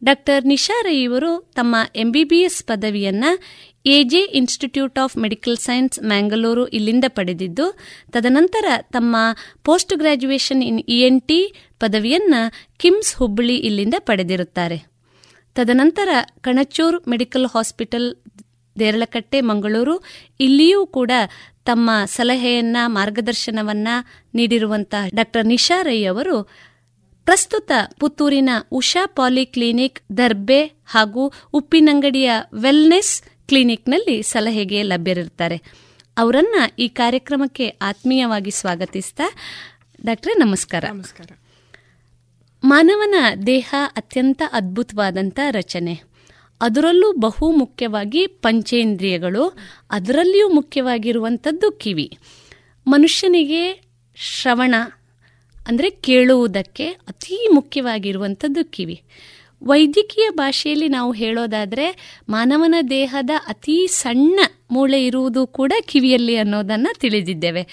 ಡಾಕ್ಟರ್ 0.04 0.46
ನಿಶಾ 0.46 0.82
ರೈ 0.82 1.02
ಇವರು 1.02 1.52
ತಮ್ಮ 1.56 1.76
MBBS 1.96 2.64
ಪದವಿಯನ್ನ 2.64 3.26
AJ 3.96 4.22
institute 4.40 5.00
of 5.04 5.16
medical 5.24 5.58
science 5.58 5.98
Mangalore 6.04 6.64
ಇಲ್ಲಿಂದ 6.78 7.06
ಪಡೆದಿದ್ದು, 7.18 7.66
ತದನಂತರ 8.14 8.66
ತಮ್ಮ 8.96 9.16
post 9.64 9.94
graduation 9.94 10.64
in 10.70 10.80
EN 10.96 11.22
T 11.30 11.40
ಪದವಿಯನ್ನ 11.80 12.36
ಕಿಮ್ಸ್ 12.78 13.12
ಹುಬ್ಬಳ್ಳಿ 13.16 13.58
ಇಲ್ಲಿಂದ 13.70 13.96
ಪಡೆದಿರುತ್ತಾರೆ. 14.00 14.78
ತದನಂತರ 15.56 16.10
ಕಣಚೂರು 16.42 16.98
ಮೆಡಿಕಲ್ 17.08 17.48
ಹಾಸ್ಪಿಟಲ್, 17.54 18.08
ದೇರಳಕಟ್ಟೆ, 18.76 19.40
ಮಂಗಳೂರು, 19.42 19.96
ಇಲ್ಲಿಯೂ 20.40 20.82
ಕೂಡ 20.98 21.12
ತಮ್ಮ 21.66 21.90
ಸಲಹೆಯನ್ನ, 22.16 22.78
ಮಾರ್ಗದರ್ಶನವನ್ನ 22.98 23.88
ನೀಡಿರುವಂತಹ 24.34 25.10
ಡಾಕ್ಟರ್ 25.16 25.46
ನಿಶಾ 25.46 25.80
ರೈ 25.82 26.00
ಅವರು 26.06 26.36
ಪ್ರಸ್ತುತ 27.28 27.72
ಪುತ್ತೂರಿನ 28.00 28.52
ಉಷಾ 28.72 29.02
ಪಾಲಿಕ್ಲಿನಿಕ್, 29.16 30.00
ದರ್ಬೆ 30.18 30.62
ಹಾಗೂ 30.94 31.24
ಉಪ್ಪಿನಂಗಡಿಯ 31.54 32.30
ವೆಲ್ನೆಸ್ 32.62 33.16
ಕ್ಲಿನಿಕ್ನಲ್ಲಿ 33.48 34.24
ಸಲಹೆಗೆ 34.24 34.84
ಲಭ್ಯರಿರುತ್ತಾರೆ. 34.84 35.62
ಅವರನ್ನ 36.18 36.56
ಈ 36.80 36.88
ಕಾರ್ಯಕ್ರಮಕ್ಕೆ 36.88 37.68
ಆತ್ಮೀಯವಾಗಿ 37.68 38.52
ಸ್ವಾಗತಿಸ್ತಾ 38.52 39.24
ಡಾಕ್ಟ್ರೆ 40.06 40.34
ನಮಸ್ಕಾರ. 40.34 40.86
ನಮಸ್ಕಾರ. 40.90 41.38
ಮಾನವನ 42.64 43.16
ದೇಹ 43.48 43.76
ಅತ್ಯಂತ 43.96 44.42
ಅದ್ಭುತವಾದಂಥ 44.52 45.40
ರಚನೆ. 45.52 46.02
ಅದರಲ್ಲೂ 46.62 47.12
ಬಹು 47.12 47.52
ಮುಖ್ಯವಾಗಿ 47.52 48.28
ಪಂಚೇಂದ್ರಿಯಗಳು 48.28 49.58
ಅದರಲ್ಲಿಯೂ 49.92 50.50
ಮುಖ್ಯವಾಗಿರುವಂಥದ್ದು 50.50 51.72
ಕಿವಿ. 51.72 52.18
ಮನುಷ್ಯನಿಗೆ 52.88 53.82
ಶ್ರವಣ 54.16 54.76
ಅಂದರೆ 55.68 55.90
ಕೇಳುವುದಕ್ಕೆ 55.90 56.88
ಅತೀ 56.88 57.48
ಮುಖ್ಯವಾಗಿರುವಂಥದ್ದು 57.54 58.66
ಕಿವಿ. 58.66 59.04
ವೈದ್ಯಕೀಯ 59.62 60.30
ಭಾಷೆಯಲ್ಲಿ 60.30 60.88
ನಾವು 60.88 61.12
ಹೇಳೋದಾದರೆ 61.12 62.18
ಮಾನವನ 62.30 62.76
ದೇಹದ 62.90 63.30
ಅತಿ 63.48 63.88
ಸಣ್ಣ 63.88 64.40
ಮೂಳೆ 64.72 65.06
ಇರುವುದು 65.06 65.48
ಕೂಡ 65.48 65.74
ಕಿವಿಯಲ್ಲಿ 65.86 66.38
ಅನ್ನೋದನ್ನು 66.38 67.00
ತಿಳಿದಿದ್ದೇವೆ. 67.00 67.68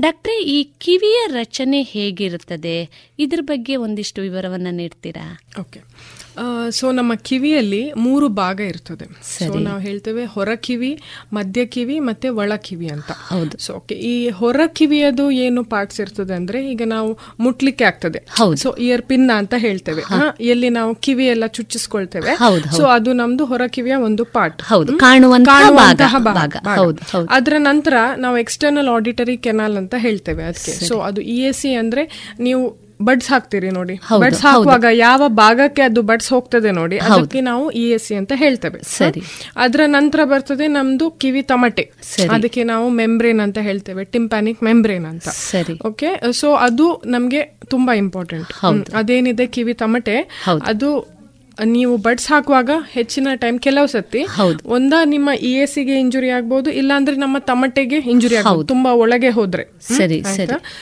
ಡಾಕ್ಟ್ರೆ, 0.00 0.42
ಈ 0.42 0.62
ಕಿವಿಯ 0.64 1.26
ರಚನೆ 1.26 1.82
ಹೇಗಿರುತ್ತದೆ? 1.82 2.90
ಇದ್ರ 3.18 3.40
ಬಗ್ಗೆ 3.40 3.76
ಒಂದಿಷ್ಟು 3.76 4.22
ವಿವರವನ್ನು 4.22 4.70
ನೀಡ್ತೀರಾ? 4.70 5.40
ಓಕೆ 5.60 5.80
ಸೊ 6.70 6.92
ನಮ್ಮ 6.92 7.14
ಕಿವಿಯಲ್ಲಿ 7.14 7.92
ಮೂರು 7.96 8.28
ಭಾಗ 8.28 8.60
ಇರ್ತದೆ. 8.60 9.06
ಸೊ 9.38 9.58
ನಾವು 9.58 9.80
ಹೇಳ್ತೇವೆ 9.80 10.24
ಹೊರ 10.24 10.48
ಕಿವಿ 10.54 10.90
ಮಧ್ಯ 11.32 11.66
ಕಿವಿ 11.66 11.98
ಮತ್ತೆ 11.98 12.28
ಒಳ 12.28 12.52
ಕಿವಿ 12.56 12.88
ಅಂತ. 12.88 13.10
ಹೌದು. 13.10 13.58
ಸೊ 13.58 13.72
ಓಕೆ 13.74 13.94
ಈ 13.94 14.28
ಹೊರ 14.28 14.60
ಕಿವಿಯದು 14.66 15.30
ಏನು 15.30 15.64
ಪಾರ್ಟ್ಸ್ 15.64 16.00
ಇರ್ತದೆ 16.00 16.34
ಅಂದ್ರೆ 16.34 16.70
ಈಗ 16.70 16.82
ನಾವು 16.86 17.18
ಮುಟ್ಲಿಕ್ಕೆ 17.40 17.84
ಆಗ್ತದೆ. 17.84 18.26
ಸೊ 18.56 18.76
ಇಯರ್ 18.78 19.02
ಪಿನ್ 19.02 19.30
ಅಂತ 19.36 19.54
ಹೇಳ್ತೇವೆ. 19.58 20.02
ಎಲ್ಲಿ 20.40 20.68
ನಾವು 20.68 20.94
ಕಿವಿ 20.94 21.26
ಎಲ್ಲ 21.26 21.46
ಚುಚ್ಚಿಸ್ಕೊಳ್ತೇವೆ 21.46 22.34
ಸೊ 22.76 22.84
ಅದು 22.84 23.12
ನಮ್ದು 23.12 23.44
ಹೊರ 23.44 23.62
ಕಿವಿಯ 23.66 23.94
ಒಂದು 23.94 24.24
ಪಾರ್ಟ್ 24.24 24.62
ಕಾಣುವಂತಹ 24.98 26.16
ಭಾಗ 26.18 26.56
ಅದರ 27.30 27.54
ನಂತರ 27.58 27.94
ನಾವು 28.16 28.38
ಎಕ್ಸ್ಟರ್ನಲ್ 28.38 28.88
ಆಡಿಟರಿ 28.88 29.36
ಕೆನಾಲ್ 29.36 29.76
ಅಂತ 29.76 29.94
ಹೇಳ್ತೇವೆ 29.98 30.42
ಅದಕ್ಕೆ. 30.44 30.72
ಸೊ 30.88 30.98
ಅದು 30.98 31.20
ಇ 31.20 31.52
ಸಿ 31.52 31.74
ಅಂದ್ರೆ 31.74 32.34
ನೀವು 32.40 32.83
ಬಡ್ಸ್ 33.02 33.30
ಹಾಕ್ತೀರಿ 33.30 33.70
ನೋಡಿ. 33.70 34.00
ಬಡ್ಸ್ 34.18 34.42
ಹಾಕುವಾಗ 34.42 34.84
ಯಾವ 34.92 35.22
ಭಾಗಕ್ಕೆ 35.28 35.82
ಅದು 35.82 36.02
ಬಡ್ಸ್ 36.02 36.30
ಹೋಗ್ತದೆ 36.30 36.70
ನೋಡಿ 36.70 36.98
ಅದಕ್ಕೆ 36.98 37.40
ನಾವು 37.40 37.70
ಇ 37.70 37.90
ಎಸ್ 37.90 38.06
ಸಿ 38.06 38.14
ಅಂತ 38.14 38.32
ಹೇಳ್ತೇವೆ. 38.34 38.82
ಸರಿ. 38.82 39.22
ಅದರ 39.56 39.80
ನಂತರ 39.86 40.20
ಬರ್ತದೆ 40.24 40.66
ನಮ್ದು 40.66 41.10
ಕಿವಿ 41.10 41.42
ತಮಟೆ. 41.42 41.92
ಅದಕ್ಕೆ 42.30 42.64
ನಾವು 42.64 42.88
ಮೆಂಬ್ರೇನ್ 42.88 43.40
ಅಂತ 43.40 43.58
ಹೇಳ್ತೇವೆ 43.58 44.04
ಟಿಂಪ್ಯಾನಿಕ್ 44.04 44.62
ಮೆಂಬ್ರೇನ್ 44.62 45.06
ಅಂತ. 45.06 45.28
ಸರಿ. 45.28 45.86
ಓಕೆ? 45.86 46.32
ಸೊ 46.32 46.54
ಅದು 46.54 47.02
ನಮ್ಗೆ 47.06 47.58
ತುಂಬಾ 47.66 47.94
ಇಂಪಾರ್ಟೆಂಟ್ 47.94 48.54
ಅದೇನಿದೆ 48.94 49.46
ಕಿವಿ 49.46 49.74
ತಮಟೆ? 49.74 50.42
ಅದು 50.66 51.13
ನೀವು 51.64 51.96
ಬಡ್ಸ್ 51.96 52.28
ಹಾಕುವಾಗ 52.28 52.70
ಹೆಚ್ಚಿನ 52.92 53.28
ಟೈಮ್ 53.34 53.60
ಕೆಲವು 53.60 53.86
ಸತಿ 53.86 54.26
ಒಂದ 54.66 54.94
ನಿಮ್ಮ 55.04 55.30
ಇ 55.30 55.52
ಎಸ್ಗೆ 55.52 56.00
ಇಂಜುರಿ 56.00 56.30
ಆಗ್ಬಹುದು 56.30 56.70
ಇಲ್ಲಾಂದ್ರೆ 56.70 57.16
ನಮ್ಮ 57.16 57.38
ತಮಟೆಗೆ 57.38 57.96
ಇಂಜುರಿ 57.96 58.36
ಆಗ್ಬಹುದು 58.36 58.68
ತುಂಬಾ 58.68 58.92
ಒಳಗೆ 58.92 59.28
ಹೋದ್ರೆ. 59.28 59.64
ಸರಿ 59.96 60.22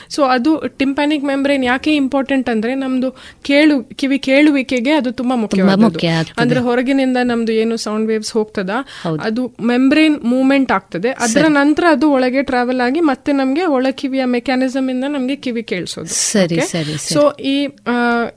ಸೊ 0.09 0.23
ಅದು 0.23 0.63
ಟಿಂಪ್ಯಾನಿಕ್ 0.77 1.23
ಮೆಂಬ್ರೇನ್ 1.23 1.65
ಯಾಕೆ 1.65 1.95
ಇಂಪಾರ್ಟೆಂಟ್ 1.95 2.49
ಅಂದ್ರೆ 2.49 2.75
ನಮ್ದು 2.75 3.11
ಕೇಳು 3.41 3.83
ಕಿವಿ 3.83 4.19
ಕೇಳುವಿಕೆಗೆ 4.19 4.91
ಅದು 4.91 5.11
ತುಂಬಾ 5.11 5.35
ಮುಖ್ಯ 5.35 6.07
ಅಂದ್ರೆ 6.37 6.59
ಹೊರಗಿನಿಂದ 6.59 7.17
ನಮ್ದು 7.23 7.51
ಏನು 7.51 7.77
ಸೌಂಡ್ 7.77 8.07
ವೇವ್ಸ್ 8.07 8.33
ಹೋಗ್ತದ? 8.33 8.69
ಅದು 9.23 9.55
ಮೆಂಬ್ರೇನ್ 9.61 10.19
ಮೂವ್ಮೆಂಟ್ 10.23 10.71
ಆಗ್ತದೆ. 10.71 11.09
ಅದರ 11.09 11.45
ನಂತರ 11.47 11.83
ಅದು 11.91 12.11
ಒಳಗೆ 12.11 12.43
ಟ್ರಾವೆಲ್ 12.43 12.81
ಆಗಿ 12.81 12.99
ಮತ್ತೆ 12.99 13.31
ನಮ್ಗೆ 13.31 13.65
ಒಳ 13.65 13.87
ಕಿವಿಯ 13.91 14.25
ಮೆಕ್ಯಾನಿಸಮ್ 14.25 14.89
ಇಂದ 14.89 15.03
ನಮ್ಗೆ 15.07 15.35
ಕಿವಿ 15.35 15.63
ಕೇಳಿಸೋದು. 15.63 16.07
ಸರಿ 16.07 16.59
ಸರಿ 16.59 17.13
ಸೊ 17.13 17.31
ಈ 17.31 17.67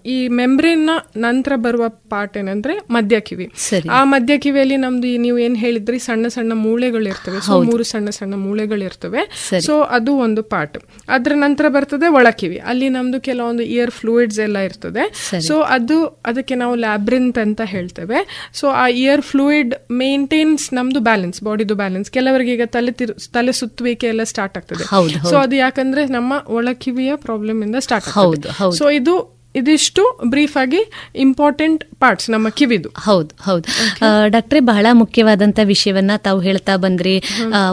ಈ 0.06 0.28
ಮೆಂಬ್ರೇನ್ನ 0.28 0.90
ನಂತರ 1.16 1.52
ಬರುವ 1.56 1.88
ಪಾರ್ಟ್ 1.88 2.25
ಏನಂದ್ರೆ 2.36 2.78
ಮಧ್ಯ 2.90 3.20
ಕಿವಿ. 3.20 3.52
ಆ 3.90 4.04
ಮಧ್ಯ 4.04 4.38
ಕಿವಿಯಲ್ಲಿ 4.38 4.76
ನಮ್ದು 4.76 5.18
ನೀವು 5.18 5.38
ಏನ್ 5.38 5.56
ಹೇಳಿದ್ರಿ 5.56 5.98
ಸಣ್ಣ 5.98 6.26
ಸಣ್ಣ 6.26 6.52
ಮೂಳೆಗಳು 6.52 7.08
ಇರ್ತವೆ 7.08 7.46
ಸೊ 7.46 7.62
ಮೂರು 7.62 7.82
ಸಣ್ಣ 7.82 8.10
ಸಣ್ಣ 8.10 8.34
ಮೂಳೆಗಳು 8.34 8.84
ಇರ್ತವೆ 8.84 9.50
ಸೊ 9.60 9.80
ಅದು 9.80 10.16
ಒಂದು 10.16 10.42
ಪಾರ್ಟ್ 10.42 10.78
ಅದ್ರ 11.08 11.32
ನಂತರ 11.34 11.68
ಬರ್ತದೆ 11.68 12.08
ಒಳಕಿವಿ 12.08 12.58
ಅಲ್ಲಿ 12.58 12.88
ನಮ್ದು 12.88 13.20
ಕೆಲವೊಂದು 13.20 13.62
ಇಯರ್ 13.62 13.90
ಫ್ಲೂಯಿಡ್ಸ್ 13.90 14.38
ಎಲ್ಲ 14.38 14.56
ಇರ್ತದೆ. 14.58 15.30
ಸೊ 15.40 15.60
ಅದು 15.60 16.06
ಅದಕ್ಕೆ 16.06 16.54
ನಾವು 16.54 16.74
ಲ್ಯಾಬ್ರಿಂತ್ 16.74 17.38
ಅಂತ 17.38 17.60
ಹೇಳ್ತೇವೆ. 17.64 18.50
ಸೊ 18.54 18.68
ಆ 18.68 18.88
ಇಯರ್ 18.88 19.22
ಫ್ಲೂಯಿಡ್ 19.22 19.74
ಮೇಂಟೈನ್ಸ್ 19.90 20.74
ನಮ್ದು 20.74 21.00
ಬ್ಯಾಲೆನ್ಸ್ 21.00 21.42
ಬಾಡಿದು 21.42 21.74
ಬ್ಯಾಲೆನ್ಸ್ 21.74 22.10
ಕೆಲವರಿಗೆ 22.10 22.52
ಈಗ 22.52 22.62
ತಲೆ 22.66 22.92
ತಿರು 22.92 23.14
ತಲೆ 23.14 23.52
ಸುತ್ತುವಿಕೆ 23.52 24.06
ಎಲ್ಲ 24.06 24.22
ಸ್ಟಾರ್ಟ್ 24.22 24.56
ಆಗ್ತದೆ. 24.56 24.84
ಸೊ 25.30 25.36
ಅದು 25.36 25.56
ಯಾಕಂದ್ರೆ 25.56 26.06
ನಮ್ಮ 26.06 26.32
ಒಳಕಿವಿಯ 26.46 27.16
ಪ್ರಾಬ್ಲಮ್ 27.16 27.62
ಇಂದ 27.62 27.76
ಸ್ಟಾರ್ಟ್ 27.80 28.08
ಆಗ್ತದೆ. 28.08 28.78
ಸೊ 28.78 28.90
ಇದು 28.90 29.35
ಇದಿಷ್ಟು 29.56 30.20
ಬ್ರೀಫ್ 30.24 30.56
ಆಗಿ 30.56 30.90
ಇಂಪಾರ್ಟೆಂಟ್ 31.16 31.84
ಪಾರ್ಟ್ಸ್ 32.00 32.30
ನಮ್ಮ 32.30 32.48
ಕಿವಿದು. 32.48 32.88
ಹೌದು 32.88 33.30
ಹೌದು. 33.42 33.68
ಡಾಕ್ಟ್ರೆ 34.26 34.60
ಬಹಳ 34.60 34.86
ಮುಖ್ಯವಾದಂತ 34.92 35.58
ವಿಷಯವನ್ನ 35.64 36.10
ತಾವು 36.16 36.40
ಹೇಳ್ತಾ 36.40 36.76
ಬಂದ್ರಿ. 36.76 37.22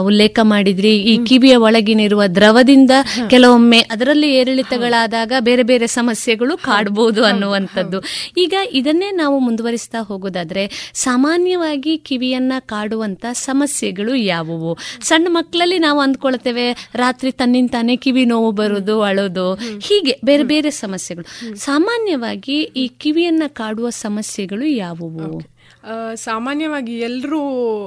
ಉಲ್ಲೇಖ 0.00 0.38
ಮಾಡಿದ್ರಿ. 0.42 0.92
ಈ 0.96 1.24
ಕಿವಿಯ 1.26 1.56
ಒಳಗಿನಿರುವ 1.56 2.26
ದ್ರವದಿಂದ 2.26 2.90
ಕೆಲವೊಮ್ಮೆ 3.30 3.80
ಅದರಲ್ಲಿ 3.80 4.30
ಏರಿಳಿತಗಳಾದಾಗ 4.34 5.32
ಬೇರೆ 5.40 5.62
ಬೇರೆ 5.62 5.86
ಸಮಸ್ಯೆಗಳು 5.86 6.56
ಕಾಡಬಹುದು 6.56 7.24
ಅನ್ನುವಂಥದ್ದು. 7.24 8.00
ಈಗ 8.36 8.54
ಇದನ್ನೇ 8.72 9.10
ನಾವು 9.10 9.38
ಮುಂದುವರಿಸ್ತಾ 9.38 9.98
ಹೋಗೋದಾದ್ರೆ 10.02 10.92
ಸಾಮಾನ್ಯವಾಗಿ 10.94 11.98
ಕಿವಿಯನ್ನ 11.98 12.52
ಕಾಡುವಂತ 12.58 13.26
ಸಮಸ್ಯೆಗಳು 13.32 14.14
ಯಾವುವು? 14.14 14.78
ಸಣ್ಣ 15.02 15.26
ಮಕ್ಕಳಲ್ಲಿ 15.30 15.78
ನಾವು 15.78 16.00
ಅಂದ್ಕೊಳ್ತೇವೆ 16.00 16.90
ರಾತ್ರಿ 16.94 17.32
ತನ್ನಿಂತಾನೆ 17.32 17.96
ಕಿವಿ 17.96 18.24
ನೋವು 18.24 18.50
ಬರುದು 18.52 19.02
ಅಳೋದು. 19.02 19.54
ಹೀಗೆ 19.78 20.20
ಬೇರೆ 20.24 20.42
ಬೇರೆ 20.42 20.70
ಸಮಸ್ಯೆಗಳು. 20.70 21.56
ಸಾಮಾನ್ಯವಾಗಿ 21.74 22.56
ಈ 22.76 22.88
ಕಿವಿಯನ್ನ 22.98 23.42
ಕಾಡುವ 23.52 23.86
ಸಮಸ್ಯೆಗಳು 23.98 24.66
ಯಾವುವು 24.76 25.28
ಸಾಮಾನ್ಯವಾಗಿ 26.24 26.94
ಎಲ್ಲರೂ 27.00 27.38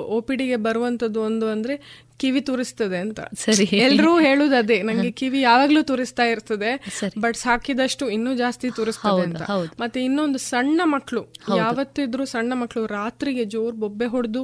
ಒ 0.07 0.21
ಪಿ 0.21 0.35
ಡಿಗೆ 0.35 0.55
ಬರುವಂಥದ್ದು 0.55 1.19
ಒಂದು 1.21 1.47
ಅಂದ್ರೆ 1.47 1.75
ಕಿವಿ 2.19 2.41
ತುರಿಸ್ತದೆ 2.41 2.97
ಅಂತ. 2.97 3.19
ಸರಿ. 3.19 3.63
ಎಲ್ರೂ 3.85 4.19
ಹೇಳುದು 4.19 4.55
ಅದೇ. 4.55 4.81
ನಂಗೆ 4.81 5.11
ಕಿವಿ 5.11 5.41
ಯಾವಾಗ್ಲೂ 5.41 5.81
ತುರಿಸ್ತಾ 5.81 6.23
ಇರ್ತದೆ 6.23 6.71
ಬಟ್ 7.19 7.37
ಸಾಕಿದಷ್ಟು 7.37 8.09
ಇನ್ನೂ 8.09 8.35
ಜಾಸ್ತಿ 8.35 8.69
ತುರಿಸ್ತದೆ 8.75 9.09
ಅಂತ. 9.23 9.41
ಮತ್ತೆ 9.79 10.03
ಇನ್ನೊಂದು 10.03 10.39
ಸಣ್ಣ 10.39 10.81
ಮಕ್ಕಳು 10.83 11.21
ಯಾವತ್ತಿದ್ರು 11.57 12.25
ಸಣ್ಣ 12.25 12.53
ಮಕ್ಕಳು 12.55 12.85
ರಾತ್ರಿಗೆ 12.85 13.45
ಜೋರ್ 13.45 13.75
ಬೊಬ್ಬೆ 13.75 14.05
ಹೊಡೆದು 14.05 14.43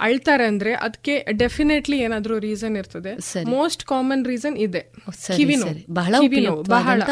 ಅಳ್ತಾರೆ 0.00 0.46
ಅಂದ್ರೆ 0.46 0.74
ಅದಕ್ಕೆ 0.74 1.26
ಡೆಫಿನೆಟ್ಲಿ 1.38 1.98
ಏನಾದ್ರೂ 1.98 2.38
ರೀಸನ್ 2.38 2.76
ಇರ್ತದೆ. 2.76 3.12
ಮೋಸ್ಟ್ 3.48 3.84
ಕಾಮನ್ 3.84 4.26
ರೀಸನ್ 4.26 4.56
ಇದೆ. 4.58 4.92
ಕಿವಿ 5.36 5.54
ನೋವು. 5.56 5.94
ಕಿವಿ 6.20 6.36
ನೋವು 6.46 6.62
ಬಹಳ. 6.70 7.02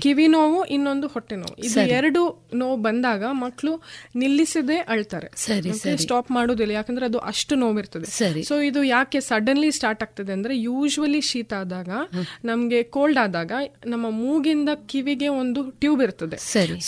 ಕಿವಿ 0.00 0.26
ನೋವು 0.26 0.64
ಇನ್ನೊಂದು 0.64 1.06
ಹೊಟ್ಟೆ 1.06 1.36
ನೋವು. 1.36 1.54
ಇದು 1.64 1.74
ಎರಡು 1.88 2.48
ನೋವು 2.54 2.76
ಬಂದಾಗ 2.76 3.24
ಮಕ್ಕಳು 3.30 3.82
ನಿಲ್ಲಿಸದೆ 4.16 4.76
ಅಳ್ತಾರೆ. 4.76 5.28
ಸ್ಟಾಪ್ 5.96 6.30
ಮಾಡೋದಿಲ್ಲ. 6.30 6.72
ಯಾಕಂದ್ರೆ 6.72 7.06
ಅದು 7.06 7.18
ಅಷ್ಟು 7.18 7.54
ನೋವಿರ್ತದೆ. 7.54 8.06
ಸೊ 8.42 8.60
ಇದು 8.60 8.84
ಯಾಕೆ 8.84 9.07
ಯಾಕೆ 9.08 9.20
ಸಡನ್ಲಿ 9.28 9.68
ಸ್ಟಾರ್ಟ್ 9.76 10.02
ಆಗ್ತದೆ 10.02 10.32
ಅಂದ್ರೆ 10.32 10.54
ಯೂಶ್ವಲಿ 10.58 11.20
ಶೀತ 11.28 11.52
ಆದಾಗ 11.54 11.90
ನಮ್ಗೆ 12.44 12.82
ಕೋಲ್ಡ್ 12.94 13.18
ಆದಾಗ 13.18 13.52
ನಮ್ಮ 13.86 14.06
ಮೂಗಿಂದ 14.10 14.70
ಕಿವಿಗೆ 14.90 15.28
ಒಂದು 15.42 15.60
ಟ್ಯೂಬ್ 15.82 16.02
ಇರ್ತದೆ. 16.06 16.36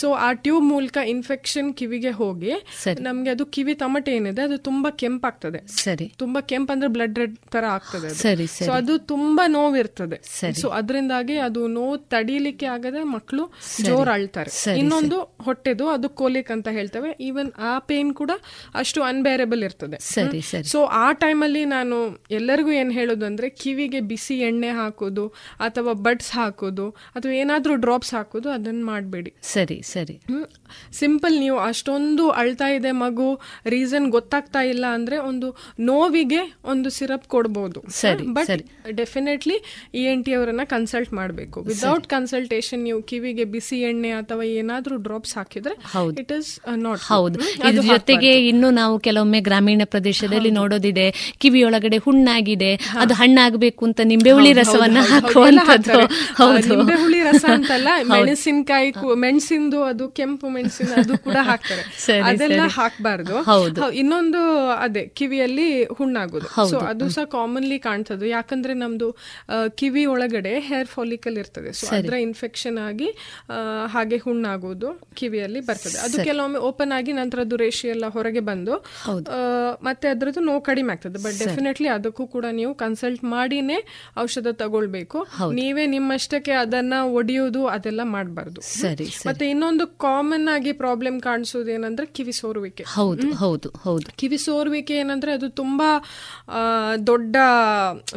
ಸೊ 0.01 0.07
ಆ 0.25 0.27
ಟ್ಯೂಬ್ 0.45 0.65
ಮೂಲಕ 0.65 0.97
ಇನ್ಫೆಕ್ಷನ್ 1.13 1.69
ಕಿವಿಗೆ 1.79 2.11
ಹೋಗಿ 2.19 2.51
ನಮ್ಗೆ 2.99 3.29
ಅದು 3.29 3.45
ಕಿವಿ 3.45 3.73
ತಮಟೆ 3.73 4.11
ಏನಿದೆ 4.15 4.41
ಅದು 4.41 4.57
ತುಂಬಾ 4.57 4.89
ಕೆಂಪಾಗ್ತದೆ. 5.03 5.61
ಸರಿ. 5.77 6.07
ತುಂಬಾ 6.17 6.41
ಕೆಂಪ್ 6.51 6.71
ಅಂದ್ರೆ 6.71 6.89
ಬ್ಲಡ್ 6.97 7.17
ರೆಡ್ 7.19 7.35
ತರ 7.51 7.63
ಆಗ್ತದೆ 7.77 8.11
ಸರಿ 8.13 8.47
ಸೊ 8.47 8.71
ಅದು 8.71 8.95
ತುಂಬಾ 9.13 9.45
ನೋವಿರ್ತದೆ. 9.47 10.19
ಸೊ 10.61 10.69
ಅದರಿಂದಾಗಿ 10.81 11.37
ಅದು 11.47 11.63
ನೋವು 11.77 11.97
ತಡೀಲಿಕ್ಕೆ 11.97 12.69
ಆಗದೆ 12.75 13.03
ಮಕ್ಕಳು 13.15 13.45
ಜೋರ್ 13.87 14.09
ಅಳ್ತಾರೆ. 14.09 14.53
ಇನ್ನೊಂದು 14.77 15.19
ಹೊಟ್ಟೆದು 15.41 15.87
ಅದು 15.87 16.09
ಕೋಲಿಕ್ 16.21 16.51
ಅಂತ 16.51 16.67
ಹೇಳ್ತೇವೆ. 16.67 17.11
ಈವನ್ 17.29 17.51
ಆ 17.71 17.73
ಪೇನ್ 17.79 18.13
ಕೂಡ 18.13 18.31
ಅಷ್ಟು 18.75 19.01
ಅನ್ಬೇರೆಬಲ್ 19.03 19.63
ಇರ್ತದೆ. 19.63 19.99
ಸೊ 20.73 20.81
ಆ 20.85 21.11
ಟೈಮಲ್ಲಿ 21.25 21.65
ನಾನು 21.65 21.97
ಎಲ್ಲರಿಗೂ 22.37 22.71
ಏನು 22.81 22.91
ಹೇಳೋದು 22.99 23.25
ಅಂದರೆ 23.29 23.47
ಕಿವಿಗೆ 23.61 23.99
ಬಿಸಿ 24.11 24.35
ಎಣ್ಣೆ 24.49 24.71
ಹಾಕೋದು 24.79 25.25
ಅಥವಾ 25.67 25.93
ಬಡ್ಸ್ 26.07 26.31
ಹಾಕೋದು 26.37 26.85
ಅಥವಾ 27.15 27.33
ಏನಾದರೂ 27.41 27.75
ಡ್ರಾಪ್ಸ್ 27.85 28.13
ಹಾಕೋದು 28.17 28.49
ಅದನ್ನ 28.57 28.81
ಮಾಡಬೇಡಿ. 28.91 29.31
ಸರಿ 29.53 29.77
ಸರಿ. 29.93 30.15
ಸಿಂಪಲ್ 31.01 31.35
ನೀವು 31.43 31.57
ಅಷ್ಟೊಂದು 31.69 32.25
ಅಳ್ತಾ 32.41 32.67
ಇದೆ 32.77 32.91
ಮಗು 33.03 33.27
ರೀಸನ್ 33.75 34.07
ಗೊತ್ತಾಗ್ತಾ 34.17 34.61
ಇಲ್ಲ 34.73 34.85
ಅಂದ್ರೆ 34.97 35.17
ಒಂದು 35.29 35.47
ನೋವಿಗೆ 35.91 36.41
ಒಂದು 36.73 36.89
ಸಿರಪ್ 36.97 37.27
ಕೊಡ್ಬೋದು. 37.35 37.79
ಸರಿ 38.01 38.25
but 38.37 38.63
definitely 39.01 39.57
E 39.99 40.03
N 40.13 40.23
T 40.25 40.33
ಅವರನ್ನು 40.39 40.65
ಕನ್ಸಲ್ಟ್ 40.75 41.13
ಮಾಡಬೇಕು. 41.19 41.57
ವಿದೌಟ್ 41.71 42.07
ಕನ್ಸಲ್ಟೇಷನ್ 42.15 42.83
ನೀವು 42.87 42.99
ಕಿವಿಗೆ 43.11 43.45
ಬಿಸಿ 43.55 43.79
ಎಣ್ಣೆ 43.89 44.11
ಅಥವಾ 44.21 44.43
ಏನಾದರೂ 44.61 44.97
ಡ್ರಾಪ್ಸ್ 45.07 45.35
ಹಾಕಿದ್ರೆ 45.39 45.75
ಇಟ್ 46.23 46.33
ಇಸ್ 46.39 46.51
ನಾಟ್ 46.85 47.01
ಹೌದು. 47.11 47.37
ಇದ್ರ 47.69 47.83
ಜೊತೆಗೆ 47.93 48.31
ಇನ್ನು 48.51 48.69
ನಾವು 48.81 48.95
ಕೆಲವೊಮ್ಮೆ 49.07 49.41
ಗ್ರಾಮೀಣ 49.49 49.81
ಪ್ರದೇಶದಲ್ಲಿ 49.93 50.51
ನೋಡೋದಿದೆ 50.59 51.07
ಕಿವಿಯೊಳಗಡೆ 51.43 51.97
ಹುಣ್ಣಾಗಿದೆ 52.05 52.71
ಅದು 53.03 53.13
ಹಣ್ಣಾಗಬೇಕು 53.21 53.81
ಅಂತ 53.89 53.99
ನಿಂಬೆ 54.11 54.31
ಹುಳಿ 54.37 54.51
ರಸವನ್ನ 54.61 54.99
ಹಾಕುವಂತದ್ದು 55.11 55.99
ನಿಂಬೆ 56.71 56.97
ಹುಳಿ 57.03 57.19
ರಸ 57.29 57.45
ಅಂತಲ್ಲ 57.55 57.89
ಮೆಣಸಿನಕಾಯಿ 58.13 58.89
ಮೆಣಸಿಂದು 59.23 59.79
ಅದು 59.89 60.05
ಕೆಂಪು 60.17 60.47
ಮೆಣಸಿನ 60.55 60.91
ಅದು 61.01 61.13
ಕೂಡ 61.25 61.37
ಹಾಕ್ತಾರೆ. 61.49 61.83
ಅದೆಲ್ಲ 62.29 62.61
ಹಾಕ್ಬಾರ್ದು. 62.77 63.35
ಇನ್ನೊಂದು 64.01 64.41
ಅದೇ 64.85 65.03
ಕಿವಿಯಲ್ಲಿ 65.19 65.67
ಹುಣ್ಣಾಗೋದು. 65.97 66.49
ಸೊ 66.71 66.77
ಅದು 66.91 67.05
ಸಹ 67.15 67.25
ಕಾಮನ್ಲಿ 67.35 67.77
ಕಾಣ್ತದೆ 67.87 68.27
ಯಾಕಂದ್ರೆ 68.29 68.73
ನಮ್ದು 68.83 69.07
ಕಿವಿ 69.79 70.03
ಒಳಗಡೆ 70.13 70.53
ಹೇರ್ 70.69 70.89
ಫಾಲಿಕಲ್ 70.95 71.37
ಇರ್ತದೆ. 71.43 71.71
ಸೊ 71.79 71.87
ಅದ್ರ 71.99 72.15
ಇನ್ಫೆಕ್ಷನ್ 72.27 72.79
ಆಗಿ 72.87 73.09
ಹಾಗೆ 73.95 74.19
ಹುಣ್ಣಾಗೋದು 74.25 74.89
ಕಿವಿಯಲ್ಲಿ 75.21 75.61
ಬರ್ತದೆ. 75.69 75.97
ಅದು 76.07 76.17
ಕೆಲವೊಮ್ಮೆ 76.29 76.61
ಓಪನ್ 76.71 76.93
ಆಗಿ 76.99 77.13
ನಂತರ 77.21 77.39
ಅದು 77.47 77.57
ರೇಷಿ 77.63 77.87
ಎಲ್ಲ 77.95 78.05
ಹೊರಗೆ 78.17 78.43
ಬಂದು 78.51 78.75
ಮತ್ತೆ 79.87 80.07
ಅದ್ರದ್ದು 80.13 80.43
ನೋವು 80.49 80.63
ಕಡಿಮೆ 80.71 80.91
ಆಗ್ತದೆ. 80.95 81.19
ಬಟ್ 81.25 81.37
ಡೆಫಿನೆಟ್ಲಿ 81.43 81.89
ಅದಕ್ಕೂ 81.93 82.23
ಕೂಡ 82.27 82.45
ನೀವು 82.51 82.73
ಕನ್ಸಲ್ಟ್ 82.75 83.23
ಮಾಡಿನೇ 83.23 83.77
ಔಷಧ 84.19 84.47
ತಗೊಳ್ಬೇಕು. 84.53 85.19
ನೀವೇ 85.53 85.85
ನಿಮ್ಮಷ್ಟಕ್ಕೆ 85.85 86.53
ಅದನ್ನ 86.63 86.93
ಒಡೆಯೋದು 87.19 87.61
ಅದೆಲ್ಲ 87.67 88.01
ಮಾಡಬಾರ್ದು. 88.15 88.61
ಮತ್ತೆ 89.27 89.45
ಇನ್ನೊಂದು 89.49 89.85
ಕಾಮನ್ 90.05 90.47
ಆಗಿ 90.53 90.71
ಪ್ರಾಬ್ಲಮ್ 90.73 91.17
ಕಾಣಿಸೋದು 91.21 91.71
ಏನಂದ್ರೆ 91.71 92.05
ಕಿವಿ 92.05 92.31
ಸೋರುವಿಕೆ. 92.31 92.83
ಹೌದು 92.93 93.27
ಹೌದು 93.33 93.69
ಹೌದು. 93.83 94.07
ಕಿವಿ 94.17 94.37
ಸೋರುವಿಕೆ 94.37 94.95
ಏನಂದ್ರೆ 94.95 95.31
ಅದು 95.31 95.49
ತುಂಬಾ 95.61 95.89
ದೊಡ್ಡ 97.07 97.35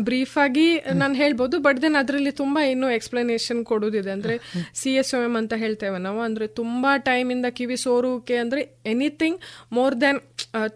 ಬ್ರೀಫ್ 0.00 0.36
ಆಗಿ 0.44 0.66
ನಾನು 0.94 1.14
ಹೇಳ್ಬೋದು 1.14 1.58
ಬಟ್ 1.58 1.80
ದೆನ್ 1.82 1.96
ಅದರಲ್ಲಿ 1.96 2.32
ತುಂಬಾ 2.42 2.62
ಇನ್ನೂ 2.64 2.90
ಎಕ್ಸ್ಪ್ಲನೇಷನ್ 2.90 3.60
ಕೊಡೋದಿದೆ. 3.64 4.10
ಅಂದ್ರೆ 4.10 4.36
ಸಿ 4.74 4.90
ಎಸ್ 4.94 5.12
ಒ 5.14 5.22
ಎಂ 5.22 5.36
ಅಂತ 5.36 5.54
ಹೇಳ್ತೇವೆ 5.56 5.98
ನಾವು. 5.98 6.20
ಅಂದ್ರೆ 6.20 6.46
ತುಂಬಾ 6.60 6.92
ಟೈಮ್ 7.10 7.28
ಇಂದ 7.32 7.46
ಕಿವಿ 7.58 7.76
ಸೋರುವಿಕೆ 7.76 8.36
ಅಂದ್ರೆ 8.36 8.62
ಎನಿಥಿಂಗ್ 8.86 9.38
ಮೋರ್ 9.72 9.94
ದೆನ್ 10.00 10.20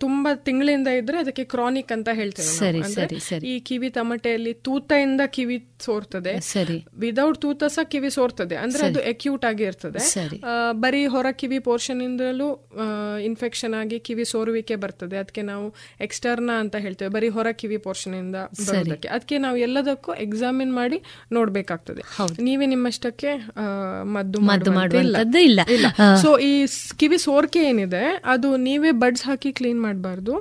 ತುಂಬಾ 0.01 0.31
ತಿಂಗಳಿಂದ 0.49 0.89
ಇದ್ರೆ 1.01 1.19
ಅದಕ್ಕೆ 1.19 1.45
ಕ್ರಾನಿಕ್ 1.45 1.93
ಅಂತ 1.93 2.09
ಹೇಳ್ತೇವೆ 2.13 2.49
ಈ 3.53 3.55
ಕಿವಿ 3.69 3.91
ತಮಟೆಯಲ್ಲಿ 3.91 4.53
ತೂತದಿಂದ 4.67 5.23
ಕಿವಿ 5.37 5.57
ಸೋರ್ತದೆ. 5.85 6.33
ವಿದೌಟ್ 6.99 7.39
ತೂತ 7.43 7.65
ಸಹ 7.75 7.85
ಕಿವಿ 7.93 8.11
ಸೋರ್ತದೆ. 8.11 8.57
ಅಂದ್ರೆ 8.65 8.83
ಅದು 8.87 9.01
ಅಕ್ಯೂಟ್ 9.11 9.45
ಆಗಿ 9.45 9.65
ಇರ್ತದೆ. 9.71 10.01
ಬರೀ 10.85 11.03
ಹೊರ 11.07 11.27
ಕಿವಿ 11.41 11.59
ಪೋರ್ಷನ್ 11.69 12.01
ಇಂದಲೂ 12.03 12.49
ಇನ್ಫೆಕ್ಷನ್ 13.29 13.75
ಆಗಿ 13.81 13.99
ಕಿವಿ 14.09 14.25
ಸೋರುವಿಕೆ 14.25 14.77
ಬರ್ತದೆ. 14.85 15.17
ಅದಕ್ಕೆ 15.17 15.43
ನಾವು 15.43 15.67
ಎಕ್ಸ್ಟರ್ನಾ 16.07 16.55
ಅಂತ 16.65 16.77
ಹೇಳ್ತೇವೆ. 16.77 17.11
ಬರೀ 17.17 17.29
ಹೊರ 17.37 17.53
ಕಿವಿ 17.61 17.79
ಪೋರ್ಷನ್ 17.87 18.15
ಇಂದ 18.15 18.37
ಬರೋದಕ್ಕೆ. 18.69 19.09
ಅದಕ್ಕೆ 19.09 19.39
ನಾವು 19.39 19.57
ಎಲ್ಲದಕ್ಕೂ 19.57 20.13
ಎಕ್ಸಾಮಿನ್ 20.27 20.73
ಮಾಡಿ 20.75 21.01
ನೋಡ್ಬೇಕಾಗ್ತದೆ. 21.33 22.03
ನೀವೇ 22.43 22.67
ನಿಮ್ಮಷ್ಟಕ್ಕೆ 22.67 23.33
ಮದ್ದು 24.17 24.41
ಮದ್ದು 24.41 25.39
ಇಲ್ಲ. 25.49 25.57
ಸೊ 26.23 26.31
ಈ 26.39 26.53
ಕಿವಿ 26.99 27.19
ಸೋರ್ಕೆ 27.19 27.63
ಏನಿದೆ 27.71 28.05
ಅದು 28.35 28.49
ನೀವೇ 28.67 28.91
ಬಡ್ಸ್ 29.05 29.25
ಹಾಕಿ 29.25 29.53
ಕ್ಲೀನ್ 29.53 29.81
ಮಾಡಬಾರ್ದು. 29.83 30.35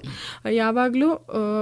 ಯಾವಾಗ್ಲೂ 0.51 1.09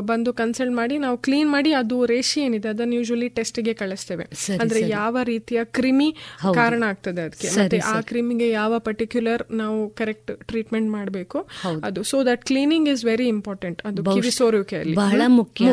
ಬಂದು 0.01 0.33
ಕನ್ಸಲ್ಟ್ 0.33 0.74
ಮಾಡಿ 0.75 0.97
ನಾವು 0.97 1.17
ಕ್ಲೀನ್ 1.17 1.49
ಮಾಡಿ 1.51 1.71
ಅದು 1.73 1.97
ರೇಷಿ 2.05 2.39
ಏನಿದೆ 2.41 2.69
ಅದನ್ನ 2.69 2.93
ಯೂಶಲಿ 2.93 3.29
ಟೆಸ್ಟ್ಗೆ 3.29 3.73
ಕಳಿಸ್ತೇವೆ. 3.73 4.25
ಅಂದ್ರೆ 4.61 4.81
ಯಾವ 4.89 5.17
ರೀತಿಯ 5.23 5.59
ಕ್ರಿಮಿ 5.77 6.09
ಕಾರಣ 6.53 6.83
ಆಗ್ತದೆ 6.83 7.21
ಅದಕ್ಕೆ. 7.21 7.49
ಮತ್ತೆ 7.49 7.77
ಆ 7.93 7.99
ಕ್ರಿಮಿಗೆ 8.01 8.49
ಯಾವ 8.49 8.79
ಪರ್ಟಿಕ್ಯುಲರ್ 8.79 9.43
ನಾವು 9.51 9.89
ಕರೆಕ್ಟ್ 9.89 10.31
ಟ್ರೀಟ್ಮೆಂಟ್ 10.47 10.89
ಮಾಡಬೇಕು 10.89 11.39
ಅದು. 11.83 12.03
So 12.03 12.23
that 12.23 12.43
cleaning 12.45 12.89
is 12.89 13.05
very 13.05 13.27
important 13.27 13.81
ಅದು 13.85 14.03
ಕಿವಿ 14.03 14.31
ಸೋರುವಿಕೆಯಲ್ಲಿ. 14.31 14.95
ಬಹಳ 14.95 15.21
ಮುಖ್ಯ. 15.27 15.65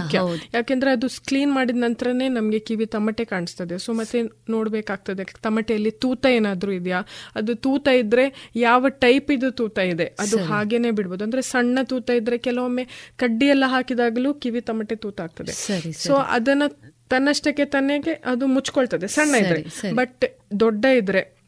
ಯಾಕೆಂದ್ರೆ 0.55 0.91
ಅದು 0.91 1.09
ಕ್ಲೀನ್ 1.27 1.53
ಮಾಡಿದ 1.53 1.77
ನಂತರನೇ 1.77 2.29
ನಮಗೆ 2.29 2.59
ಕಿವಿ 2.59 2.87
ತಮಟೆ 2.87 3.25
ಕಾಣಿಸ್ತದೆ. 3.25 3.79
ಸೊ 3.79 3.93
ಮತ್ತೆ 3.93 4.23
ನೋಡ್ಬೇಕಾಗ್ತದೆ 4.51 5.25
ತಮಟೆಯಲ್ಲಿ 5.43 5.91
ತೂತ 6.03 6.27
ಏನಾದ್ರೂ 6.27 6.73
ಇದೆಯಾ? 6.73 7.01
ಅದು 7.37 7.53
ತೂತ 7.65 7.89
ಇದ್ರೆ 8.03 8.25
ಯಾವ 8.57 8.89
ಟೈಪ್ 9.05 9.31
ಇದು 9.33 9.51
ತೂತ 9.51 9.79
ಇದೆ 9.93 10.07
ಅದು 10.19 10.39
ಹಾಗೇನೆ 10.45 10.91
ಬಿಡ್ಬೋದು. 10.91 11.25
ಅಂದ್ರೆ 11.25 11.43
ಸಣ್ಣ 11.43 11.79
ತೂತ 11.83 12.11
ಇದ್ರೆ 12.11 12.39
ಕೆಲವೊಮ್ಮೆ 12.39 12.85
ಕಡ್ಡಿ 13.17 13.47
ಎಲ್ಲ 13.47 13.65
ಹಾಕಿದಾಗಲೂ 13.67 14.31
ಕಿವಿ 14.35 14.61
ತಮಟೆ 14.61 14.92
ತೂತ 14.97 15.21
ಆಗ್ತದೆ 15.21 15.53
ಸೊ 15.93 16.15
ಅದನ್ನ 16.15 16.63
ತನ್ನಷ್ಟಕ್ಕೆ 17.11 17.65
ತನ್ನಗೆ 17.65 18.23
ಅದು 18.25 18.47
ಮುಚ್ಕೊಳ್ತದೆ. 18.47 19.07
ಸಣ್ಣ 19.07 19.35
ಇದ್ರೆ. 19.35 19.95
ಬಟ್ 19.95 20.25
ದೊಡ್ಡ 20.61 20.85
ಇದ್ರೆ 20.85 21.42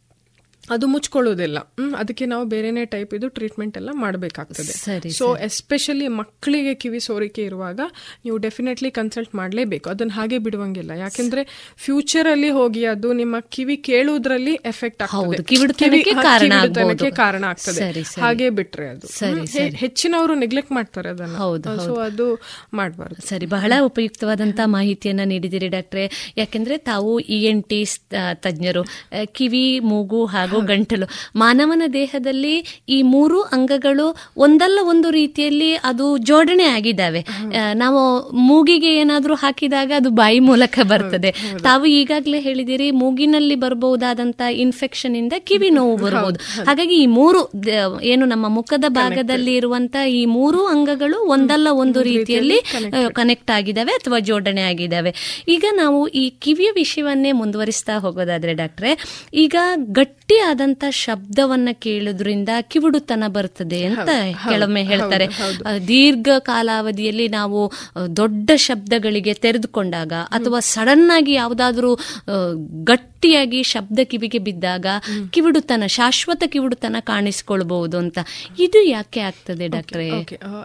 ಅದು 0.70 0.86
ಮುಚ್ಕೊಳ್ಳೋದಿಲ್ಲ. 0.86 1.58
ಅದಕ್ಕೆ 1.98 2.26
ನಾವು 2.26 2.44
ಬೇರೆನೆ 2.44 2.84
ಟೈಪ್ 2.84 3.14
ಇದು 3.14 3.28
ಟ್ರೀಟ್ಮೆಂಟ್ 3.28 3.76
ಎಲ್ಲ 3.76 3.90
ಮಾಡಬೇಕಾಗ್ತದೆ. 3.92 4.72
ಸೊ 5.10 5.36
ಎಸ್ಪೆಷಲಿ 5.36 6.08
ಮಕ್ಕಳಿಗೆ 6.08 6.74
ಕಿವಿ 6.74 7.00
ಸೋರಿಕೆ 7.00 7.42
ಇರುವಾಗ 7.42 7.80
ನೀವು 8.24 8.36
ಡೆಫಿನೆಟ್ಲಿ 8.36 8.90
ಕನ್ಸಲ್ಟ್ 8.90 9.34
ಮಾಡಲೇಬೇಕು. 9.34 9.90
ಅದನ್ನ 9.90 10.10
ಹಾಗೆ 10.12 10.38
ಬಿಡುವಂಗಿಲ್ಲ. 10.38 10.90
ಯಾಕೆಂದ್ರೆ 10.90 11.72
ಫ್ಯೂಚರ್ 11.76 12.32
ಅಲ್ಲಿ 12.32 12.50
ಹೋಗಿ 12.50 12.84
ಅದು 12.84 13.12
ನಿಮ್ಮ 13.12 13.40
ಕಿವಿ 13.40 13.76
ಕೇಳುವುದ್ರಲ್ಲಿ 13.76 14.52
ಎಫೆಕ್ಟ್ 14.52 15.02
ಆಗ್ತದೆ. 15.02 15.20
ಕಾರಣ 17.10 17.44
ಆಗ್ತದೆ. 17.44 17.80
ಹಾಗೆ 18.20 18.50
ಬಿಟ್ರೆ 18.50 18.88
ಅದು. 18.88 19.06
ಹೆಚ್ಚಿನವರು 19.76 20.34
ನೆಗ್ಲೆಕ್ಟ್ 20.34 20.72
ಮಾಡ್ತಾರೆ 20.72 21.08
ಅದನ್ನ. 21.08 21.36
ಸೊ 21.84 21.94
ಅದು 21.94 22.42
ಮಾಡಬಾರ್ದು. 22.72 23.28
ಸರಿ 23.28 23.46
ಬಹಳ 23.46 23.72
ಉಪಯುಕ್ತವಾದಂತಹ 23.80 24.66
ಮಾಹಿತಿಯನ್ನ 24.66 25.20
ನೀಡಿದಿರಿ 25.24 25.68
ಡಾಕ್ಟ್ರೆ. 25.68 26.32
ಯಾಕೆಂದ್ರೆ 26.36 26.78
ತಾವು 26.78 27.20
ಇ 27.20 27.44
ಎನ್ 27.44 27.64
ಟಿ 27.64 27.84
ತಜ್ಞರು 28.34 28.84
ಕಿವಿ 29.24 29.80
ಮೂಗು 29.80 30.24
ಹಾಗೂ 30.24 30.53
ಹಾಗೂ 30.54 30.66
ಗಂಟಲು. 30.72 31.06
ಮಾನವನ 31.36 31.82
ದೇಹದಲ್ಲಿ 31.98 32.54
ಈ 32.96 32.98
ಮೂರು 33.14 33.38
ಅಂಗಗಳು 33.56 34.06
ಒಂದಲ್ಲ 34.46 34.78
ಒಂದು 34.92 35.08
ರೀತಿಯಲ್ಲಿ 35.10 35.70
ಅದು 35.90 36.06
ಜೋಡಣೆ 36.28 36.66
ಆಗಿದ್ದಾವೆ. 36.76 37.20
ನಾವು 37.82 38.00
ಮೂಗಿಗೆ 38.48 38.90
ಏನಾದರೂ 39.02 39.34
ಹಾಕಿದಾಗ 39.34 39.90
ಅದು 39.96 40.10
ಬಾಯಿ 40.20 40.40
ಮೂಲಕ 40.48 40.78
ಬರ್ತದೆ. 40.92 41.30
ತಾವು 41.66 41.84
ಈಗಾಗಲೇ 41.98 42.40
ಹೇಳಿದಿರಿ 42.40 42.88
ಮೂಗಿನಲ್ಲಿ 43.02 43.56
ಬರಬಹುದಾದಂತ 43.64 44.40
ಇನ್ಫೆಕ್ಷನ್ 44.64 45.16
ಇಂದ 45.16 45.34
ಕಿವಿ 45.48 45.70
ನೋವು 45.70 45.96
ಬರಬಹುದು 46.04 46.38
ಹಾಗಾಗಿ 46.68 46.96
ಈ 47.04 47.06
ಮೂರು 47.18 47.40
ಏನು 48.12 48.24
ನಮ್ಮ 48.26 48.46
ಮುಖದ 48.58 48.86
ಭಾಗದಲ್ಲಿ 49.00 49.54
ಇರುವಂತ 49.60 49.96
ಈ 50.18 50.22
ಮೂರು 50.36 50.60
ಅಂಗಗಳು 50.66 51.18
ಒಂದಲ್ಲ 51.34 51.68
ಒಂದು 51.82 52.02
ರೀತಿಯಲ್ಲಿ 52.02 52.58
ಕನೆಕ್ಟ್ 53.18 53.50
ಆಗಿದ್ದಾವೆ 53.50 53.92
ಅಥವಾ 54.00 54.18
ಜೋಡಣೆ 54.28 54.62
ಆಗಿದ್ದಾವೆ. 54.70 55.10
ಈಗ 55.48 55.64
ನಾವು 55.72 56.00
ಈ 56.22 56.24
ಕಿವಿಯ 56.44 56.70
ವಿಷಯವನ್ನೇ 56.74 57.32
ಮುಂದುವರಿಸ್ತಾ 57.40 57.94
ಹೋಗೋದಾದ್ರೆ 58.04 58.52
ಡಾಕ್ಟ್ರೆ 58.54 58.90
ಈಗ 59.44 59.56
ಗಟ್ಟಿಯಾದಂತ 60.46 60.84
ಶಬ್ದವನ್ನ 60.98 61.68
ಕೇಳೋದ್ರಿಂದ 61.78 62.48
ಕಿವುಡುತನ 62.68 63.24
ಬರ್ತದೆ 63.28 63.78
ಅಂತ 63.86 64.10
ಕೆಲವೊಮ್ಮೆ 64.44 64.82
ಹೇಳ್ತಾರೆ. 64.84 65.26
ದೀರ್ಘ 65.86 66.28
ಕಾಲಾವಧಿಯಲ್ಲಿ 66.42 67.28
ನಾವು 67.30 67.60
ದೊಡ್ಡ 68.16 68.32
ಶಬ್ದಗಳಿಗೆ 68.58 69.34
ತೆರೆದುಕೊಂಡಾಗ 69.40 70.12
ಅಥವಾ 70.34 70.60
ಸಡನ್ 70.68 71.08
ಆಗಿ 71.10 71.32
ಯಾವುದಾದ್ರೂ 71.34 71.92
ಆ, 72.28 72.36
ಗಟ್ಟಿಯಾಗಿ 73.24 73.60
ಶಬ್ದ 73.62 74.00
ಕಿವಿಗೆ 74.04 74.38
ಬಿದ್ದಾಗ 74.38 74.86
ಕಿವಿಡುತನ 75.34 75.84
ಶಾಶ್ವತ 75.94 76.42
ಕಿವಿಡುತನ 76.52 76.96
ಕಾಣಿಸಿಕೊಳ್ಬಹುದು 77.00 77.96
ಅಂತ. 77.98 78.18
ಇದು 78.58 78.80
ಯಾಕೆ 78.86 79.20
ಆಗ್ತದೆ 79.20 79.66
ಡಾಕ್ಟ್ರೆ? 79.68 80.04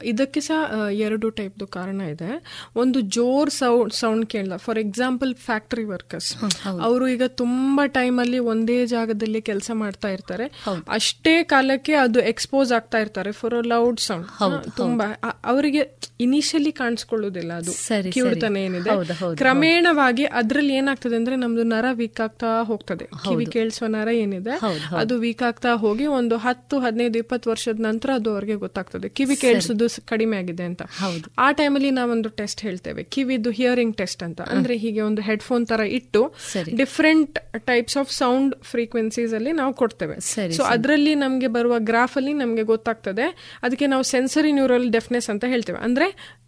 ಇದಕ್ಕೆ 0.03 0.39
ಸಹ 0.39 0.57
ಎರಡು 1.05 1.27
ಟೈಪ್ದು 1.29 1.65
ಕಾರಣ 1.67 1.99
ಇದೆ. 2.13 2.31
ಒಂದು 2.75 2.99
ಜೋರ್ 3.17 3.51
ಸೌಂಡ್ 3.51 3.93
ಸೌಂಡ್ 3.93 4.25
ಕೇಳಲ್ಲ. 4.25 4.57
ಫಾರ್ 4.65 4.79
ಎಕ್ಸಾಂಪಲ್ 4.79 5.31
ಫ್ಯಾಕ್ಟರಿ 5.45 5.85
ವರ್ಕರ್ಸ್ 5.93 6.31
ಅವರು 6.87 7.07
ಈಗ 7.07 7.27
ತುಂಬಾ 7.41 7.85
ಟೈಮ್ 7.99 8.19
ಅಲ್ಲಿ 8.19 8.41
ಒಂದೇ 8.53 8.77
ಜಾಗದಲ್ಲಿ 8.85 9.41
ಕೆಲಸ 9.41 9.69
ಮಾಡ್ತಾ 9.83 10.11
ಇರ್ತಾರೆ. 10.17 10.47
ಅಷ್ಟೇ 10.89 11.35
ಕಾಲಕ್ಕೆ 11.53 11.95
ಅದು 12.05 12.19
ಎಕ್ಸ್ಪೋಸ್ 12.33 12.71
ಆಗ್ತಾ 12.71 12.99
ಇರ್ತಾರೆ 13.05 13.33
ಫಾರ್ 13.39 13.55
ಅ 13.55 13.63
ಲೌಡ್ 13.67 13.99
ಸೌಂಡ್ 13.99 14.27
ತುಂಬಾ. 14.77 15.09
ಅವರಿಗೆ 15.45 15.83
ಇನಿಷಿಯಲಿ 16.19 16.73
ಕಾಣಿಸ್ಕೊಳ್ಳೋದಿಲ್ಲ 16.81 17.51
ಅದು. 17.61 17.73
ಕಿವಿಡ್ತಾನೆ 18.11 18.59
ಏನಿದೆ. 18.65 18.91
ಕ್ರಮೇಣವಾಗಿ 19.35 20.25
ಅದ್ರಲ್ಲಿ 20.41 20.75
ಏನಾಗ್ತದೆ 20.81 21.15
ಅಂದ್ರೆ 21.15 21.37
ನಮ್ದು 21.45 21.65
ನರ 21.73 21.85
ವೀಕ್ 21.93 22.21
ಆಗ್ತಾ 22.21 22.48
ಹೋಗ್ತದೆ. 22.63 23.05
ಕಿವಿ 23.05 23.45
ಕೇಳಿಸೋನಾರ 23.45 24.05
ನರ 24.05 24.13
ಏನಿದೆ 24.13 24.53
ಅದು 24.97 25.19
ವೀಕ್ 25.19 25.43
ಆಗ್ತಾ 25.43 25.71
ಹೋಗಿ 25.73 26.05
ಒಂದು 26.05 26.37
ಹತ್ತು 26.37 26.79
ಹದಿನೈದು 26.79 27.17
ಇಪ್ಪತ್ತು 27.19 27.49
ವರ್ಷದ 27.49 27.79
ನಂತರ 27.79 28.09
ಅದು 28.15 28.29
ಅವ್ರಿಗೆ 28.33 28.55
ಗೊತ್ತಾಗ್ತದೆ. 28.55 29.09
ಕಿವಿ 29.09 29.35
ಕೇಳಿಸೋದು 29.35 29.87
ಕಡಿಮೆ 30.05 30.37
ಆಗಿದೆ 30.37 30.63
ಅಂತ. 30.63 30.81
ಆ 31.37 31.51
ಟೈಮಲ್ಲಿ 31.51 31.91
ನಾವೊಂದು 31.91 32.29
ಟೆಸ್ಟ್ 32.29 32.61
ಹೇಳ್ತೇವೆ. 32.61 33.03
ಕಿವಿದು 33.03 33.49
ಹಿಯರಿಂಗ್ 33.49 33.97
ಟೆಸ್ಟ್ 33.97 34.23
ಅಂತ. 34.23 34.41
ಅಂದ್ರೆ 34.41 34.77
ಹೀಗೆ 34.77 35.01
ಒಂದು 35.01 35.21
ಹೆಡ್ಫೋನ್ 35.21 35.67
ತರ 35.67 35.79
ಇಟ್ಟು 35.79 36.21
different 36.77 37.39
types 37.57 37.97
of 37.97 38.11
sound 38.11 38.55
frequencies 38.63 39.33
ಅಲ್ಲಿ 39.33 39.51
ನಾವು 39.51 39.73
ಕೊಡ್ತೇವೆ. 39.73 40.19
ಸೊ 40.51 40.63
ಅದರಲ್ಲಿ 40.63 41.15
ನಮಗೆ 41.15 41.47
ಬರುವ 41.47 41.75
ಗ್ರಾಫ್ 41.79 42.17
ಅಲ್ಲಿ 42.17 42.33
ನಮಗೆ 42.33 42.63
ಗೊತ್ತಾಗ್ತದೆ. 42.63 43.57
ಅದಕ್ಕೆ 43.63 43.87
ನಾವು 43.87 44.03
ಸೆನ್ಸರಿ 44.03 44.51
ನ್ಯೂರಲ್ 44.51 44.89
ಡೆಫ್ನೆಸ್ 44.91 45.29
ಅಂತ 45.29 45.45
ಹೇಳ್ತೇವೆ. 45.45 45.79
ಅಂದ್ರೆ 45.83 46.39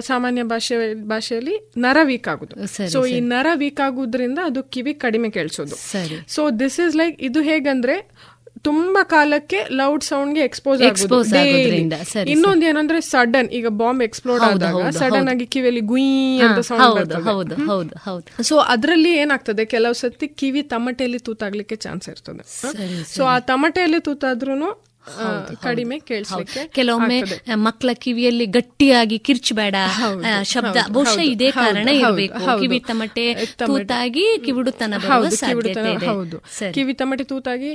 ಸಾಮಾನ್ಯ 0.00 0.42
ಭಾಷೆ 0.42 0.94
ಭಾಷೆಯಲ್ಲಿ 0.94 1.72
ನರ 1.76 1.96
ವೀಕ್ 2.02 2.28
ಆಗುದು. 2.28 2.54
ಸೊ 2.88 3.06
ಈ 3.06 3.20
ನರ 3.20 3.46
ವೀಕ್ 3.54 3.80
ಆಗುದ್ರಿಂದ 3.80 4.38
ಅದು 4.44 4.62
ಕಿವಿ 4.62 4.94
ಕಡಿಮೆ 4.94 5.30
ಕೇಳಿಸೋದು. 5.30 5.76
ಸೊ 6.28 6.50
ದಿಸ್ 6.50 6.80
ಇಸ್ 6.86 6.96
ಲೈಕ್ 6.96 7.22
ಇದು 7.22 7.42
ಹೇಗಂದ್ರೆ 7.42 7.96
ತುಂಬಾ 8.62 9.02
ಕಾಲಕ್ಕೆ 9.02 9.66
ಲೌಡ್ 9.70 10.04
ಸೌಂಡ್ಗೆ 10.04 10.40
ಎಕ್ಸ್ಪೋಸ್ 10.40 10.82
ಇನ್ನೊಂದು 12.26 12.66
ಏನಂದ್ರೆ 12.66 13.00
ಸಡನ್ 13.00 13.48
ಈಗ 13.48 13.66
ಬಾಂಬ್ 13.68 14.02
ಎಕ್ಸ್ಪ್ಲೋಡ್ 14.02 14.42
ಆದಾಗ 14.42 14.90
ಸಡನ್ 14.90 15.28
ಆಗಿ 15.28 15.46
ಕಿವಿಯಲ್ಲಿ 15.46 15.80
ಗುಯಿ 15.80 16.40
ಅಂತ 16.40 16.58
ಸೌಂಡ್ 16.58 18.42
ಸೊ 18.42 18.56
ಅದರಲ್ಲಿ 18.56 19.12
ಏನಾಗ್ತದೆ? 19.16 19.64
ಕೆಲವು 19.64 19.92
ಸತಿ 19.92 20.28
ಕಿವಿ 20.28 20.62
ತಮಟೆಯಲ್ಲಿ 20.62 21.18
ತೂತಾಗ್ಲಿಕ್ಕೆ 21.18 21.76
ಚಾನ್ಸ್ 21.76 22.08
ಇರ್ತದೆ. 22.08 22.44
ಸೊ 23.16 23.24
ಆ 23.24 23.38
ತಮಟೆಯಲ್ಲಿ 23.38 24.00
ತೂತಾದ್ರೂ 24.00 24.93
ಕಡಿಮೆ 25.62 25.98
ಕೇಳಿಸ್ಲಿಕ್ಕೆ 25.98 26.60
ಕೆಲವೊಮ್ಮೆ. 26.68 27.18
ಮಕ್ಕಳ 27.66 27.90
ಕಿವಿಯಲ್ಲಿ 28.04 28.46
ಗಟ್ಟಿಯಾಗಿ 28.46 29.18
ಕಿರ್ಚಬೇಡ 29.18 29.74
ಶಬ್ದ 30.42 30.76
ಬಹುಶಃ 30.88 31.22
ಇದೇ 31.34 31.50
ಕಾರಣ 31.50 31.88
ಇರಬೇಕು. 32.00 32.40
ಕಿವಿ 32.60 32.78
ತಮಟೆ. 32.88 33.26
ತೂತಾಗಿ 33.66 34.24
ಕಿವುಡುತನ 34.44 34.94
ಹೌದು 36.08 36.38
ಕಿವಿ 36.74 36.94
ತಮಟೆ 36.94 37.24
ತೂತಾಗಿ 37.24 37.72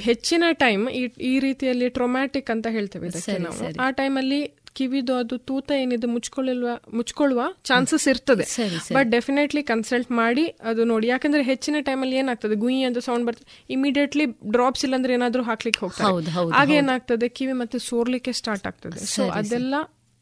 ಹೆಚ್ಚಿನ 0.00 0.44
ಟೈಮ್ 0.52 0.84
ಈ 1.30 1.38
ರೀತಿಯಲ್ಲಿ 1.38 1.88
ಟ್ರೊಮ್ಯಾಟಿಕ್ 1.88 2.50
ಅಂತ 2.50 2.66
ಹೇಳ್ತೇವೆ 2.70 3.08
ನಾವು. 3.38 3.58
ಆ 3.80 3.90
ಟೈಮಲ್ಲಿ 3.90 4.40
ಕಿವಿದು 4.74 5.14
ಅದು 5.14 5.38
ತೂತ 5.38 5.70
ಏನಿದೆ 5.70 6.06
ಮುಚ್ಕೊಳ್ಳುವ 6.06 6.70
ಮುಚ್ಕೊಳ್ಳುವ 6.94 7.42
ಚಾನ್ಸಸ್ 7.64 8.08
ಇರ್ತದೆ. 8.08 8.44
ಬಟ್ 8.92 9.08
ಡೆಫಿನೆಟ್ಲಿ 9.08 9.62
ಕನ್ಸಲ್ಟ್ 9.62 10.10
ಮಾಡಿ 10.10 10.44
ಅದು 10.46 10.84
ನೋಡಿ. 10.84 11.06
ಯಾಕಂದ್ರೆ 11.06 11.42
ಹೆಚ್ಚಿನ 11.42 11.76
ಟೈಮಲ್ಲಿ 11.80 12.16
ಏನಾಗ್ತದೆ? 12.16 12.54
ಗುಯಿ 12.54 12.82
ಅಂತ 12.82 12.98
ಸೌಂಡ್ 12.98 13.26
ಬರ್ತದೆ 13.26 13.64
ಇಮಿಡಿಯೇಟ್ಲಿ 13.70 14.24
ಡ್ರಾಪ್ಸ್ 14.24 14.84
ಇಲ್ಲಾಂದ್ರೆ 14.84 15.14
ಏನಾದ್ರೂ 15.14 15.42
ಹಾಕ್ಲಿಕ್ಕೆ 15.42 15.80
ಹೋಗ್ತಾರೆ. 15.86 16.32
ಹೌದು, 16.32 16.52
ಆಗ 16.54 16.70
ಏನಾಗ್ತದೆ? 16.70 17.28
ಕಿವಿ 17.28 17.52
ಮತ್ತೆ 17.52 17.78
ಸೋರ್ಲಿಕ್ಕೆ 17.78 18.32
ಸ್ಟಾರ್ಟ್ 18.32 18.66
ಆಗ್ತದೆ. 18.66 19.06
ಸೊ 19.06 19.28
ಅದೆಲ್ಲ 19.28 19.74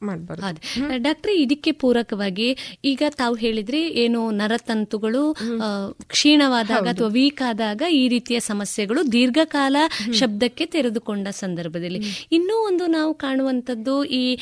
ಮಾಡ್ಬಾರ್ದು. 0.02 0.44
ಡಾಕ್ಟರ್ 0.44 0.98
ಡಾಕ್ಟ್ರೆ 1.02 1.40
ಇದಕ್ಕೆ 1.40 1.72
ಪೂರಕವಾಗಿ 1.72 2.48
ಈಗ 2.84 3.02
ತಾವು 3.16 3.34
ಹೇಳಿದ್ರಿ 3.34 3.80
ಏನು 3.82 4.30
ನರತಂತುಗಳು 4.30 5.36
ಕ್ಷೀಣವಾದಾಗ 6.06 6.86
ಅಥವಾ 6.88 7.08
ವೀಕ್ 7.08 7.42
ಆದಾಗ 7.42 7.82
ಈ 7.90 8.08
ರೀತಿಯ 8.08 8.40
ಸಮಸ್ಯೆಗಳು 8.40 9.12
ದೀರ್ಘಕಾಲ 9.12 9.76
ಶಬ್ದಕ್ಕೆ 10.12 10.66
ತೆರೆದುಕೊಂಡ 10.66 11.28
ಸಂದರ್ಭದಲ್ಲಿ. 11.28 12.00
ಇನ್ನೂ 12.32 12.56
ಒಂದು 12.66 12.86
ನಾವು 12.86 13.14
ಕಾಣುವಂತದ್ದು 13.14 14.04
ಈ 14.04 14.38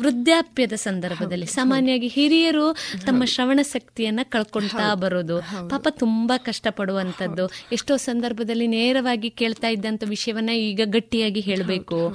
ವೃದ್ಧಾಪ್ಯದ 0.00 0.72
ಸಂದರ್ಭದಲ್ಲಿ. 0.72 1.46
ಸಾಮಾನ್ಯವಾಗಿ 1.46 2.08
ಹಿರಿಯರು 2.08 2.76
ತಮ್ಮ 3.06 3.24
ಶ್ರವಣ 3.24 3.60
ಶಕ್ತಿಯನ್ನ 3.62 4.20
ಕಳ್ಕೊಳ್ತಾ 4.22 4.94
ಬರೋದು. 4.94 5.38
ಪಾಪ 5.68 5.88
ತುಂಬಾ 5.90 6.38
ಕಷ್ಟಪಡುವಂತದ್ದು 6.38 7.46
ಎಷ್ಟೋ 7.72 7.96
ಸಂದರ್ಭದಲ್ಲಿ 7.96 8.66
ನೇರವಾಗಿ 8.66 9.30
ಕೇಳ್ತಾ 9.30 9.68
ಇದ್ದಂತ 9.68 10.04
ವಿಷಯವನ್ನ 10.08 10.50
ಈಗ 10.50 10.80
ಗಟ್ಟಿಯಾಗಿ 10.84 11.40
ಹೇಳಬೇಕು. 11.40 12.14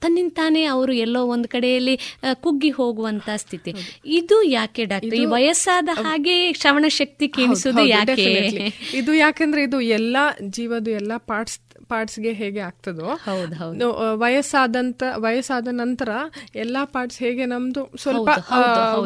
ತನ್ನಿಂತಾನೇ 0.00 0.64
ಅವರು 0.64 0.92
ಎಲ್ಲೋ 0.92 1.24
ಒಂದ್ 1.24 1.46
ಕಡೆಯಲ್ಲಿ 1.46 1.94
ಕುಗ್ಗಿ 2.34 2.70
ಹೋಗುವಂತ 2.70 3.30
ಸ್ಥಿತಿ. 3.36 3.74
ಇದು 4.06 4.42
ಯಾಕೆ 4.42 4.84
ಡಾಕ್ಟರ್? 4.84 5.14
ಈ 5.14 5.24
ವಯಸ್ಸಾದ 5.24 5.88
ಹಾಗೆ 5.94 6.52
ಶ್ರವಣ 6.52 6.84
ಶಕ್ತಿ 6.88 7.28
ಕ್ಷೀಣಿಸುವುದು 7.28 7.84
ಯಾಕೆ? 7.86 8.28
ಇದು 8.94 9.14
ಯಾಕಂದ್ರೆ 9.14 9.62
ಇದು 9.62 9.80
ಎಲ್ಲಾ 9.80 10.24
ಜೀವದ 10.48 10.88
ಎಲ್ಲಾ 10.88 11.18
ಪಾರ್ಟ್ಸ್ 11.18 11.58
ಪಾರ್ಟ್ಸ್ಗೆ 11.88 12.32
ಹೇಗೆ 12.32 12.60
ಆಗ್ತದೋ. 12.60 13.08
ವಯಸ್ಸಾದಂತ 14.14 15.02
ವಯಸ್ಸಾದ 15.16 15.68
ನಂತರ 15.82 16.10
ಎಲ್ಲಾ 16.54 16.82
ಪಾರ್ಟ್ಸ್ 16.94 17.18
ಹೇಗೆ 17.18 17.44
ನಮ್ದು 17.46 17.82
ಸ್ವಲ್ಪ. 17.96 18.28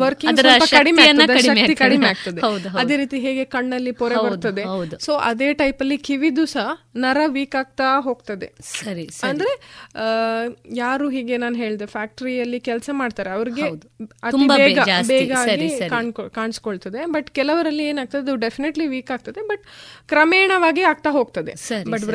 ವರ್ಕಿಂಗ್ 0.02 0.40
ಕಡಿಮೆ 0.70 1.04
ಕಡಿಮೆ 1.08 1.42
ಶಕ್ತಿ 1.42 1.74
ಕಡಿಮೆ 1.74 2.06
ಆಗ್ತದೆ. 2.06 2.40
ಅದೇ 2.78 2.96
ರೀತಿ 2.96 3.18
ಹೇಗೆ 3.18 3.44
ಕಣ್ಣಲ್ಲಿ 3.44 3.92
ಪೊರೆ 3.92 4.18
ಬರ್ತದೆ. 4.24 4.64
ಸೊ 5.04 5.12
ಅದೇ 5.30 5.48
ಟೈಪ್ 5.52 5.82
ಅಲ್ಲಿ 5.82 5.98
ಕಿವಿದು 6.08 6.46
ಸಹ 6.46 6.68
ನರ 6.96 7.18
ವೀಕ್ 7.26 7.56
ಆಗ್ತಾ 7.56 7.88
ಹೋಗ್ತದೆ. 8.00 8.48
ಸರಿ 8.80 9.08
ಅಂದ್ರೆ 9.22 9.52
ಯಾರು 10.76 11.08
ಹೀಗೆ 11.08 11.36
ನಾನು 11.36 11.56
ಹೇಳ್ದೆ 11.56 11.86
ಫ್ಯಾಕ್ಟರಿಯಲ್ಲಿ 11.86 12.60
ಕೆಲಸ 12.60 12.90
ಮಾಡ್ತಾರೆ. 12.92 13.30
ಅವ್ರಿಗೆ 13.30 13.66
ಬೇಗ 15.08 15.32
ಕಾಣಿಸ್ಕೊಳ್ತದೆ. 16.34 17.00
ಬಟ್ 17.06 17.28
ಕೆಲವರಲ್ಲಿ 17.30 17.84
ಏನಾಗ್ತದೆ 17.84 18.20
ಅದು 18.20 18.36
ಡೆಫಿನೆಟ್ಲಿ 18.36 18.86
ವೀಕ್ 18.86 19.10
ಆಗ್ತದೆ. 19.10 19.40
ಬಟ್ 19.48 19.64
ಕ್ರಮೇಣವಾಗಿ 20.08 20.82
ಆಗ್ತಾ 20.82 21.10
ಹೋಗ್ತದೆ. 21.10 21.52
ಬಟ್ 21.90 22.00
ಸರಿ. 22.00 22.10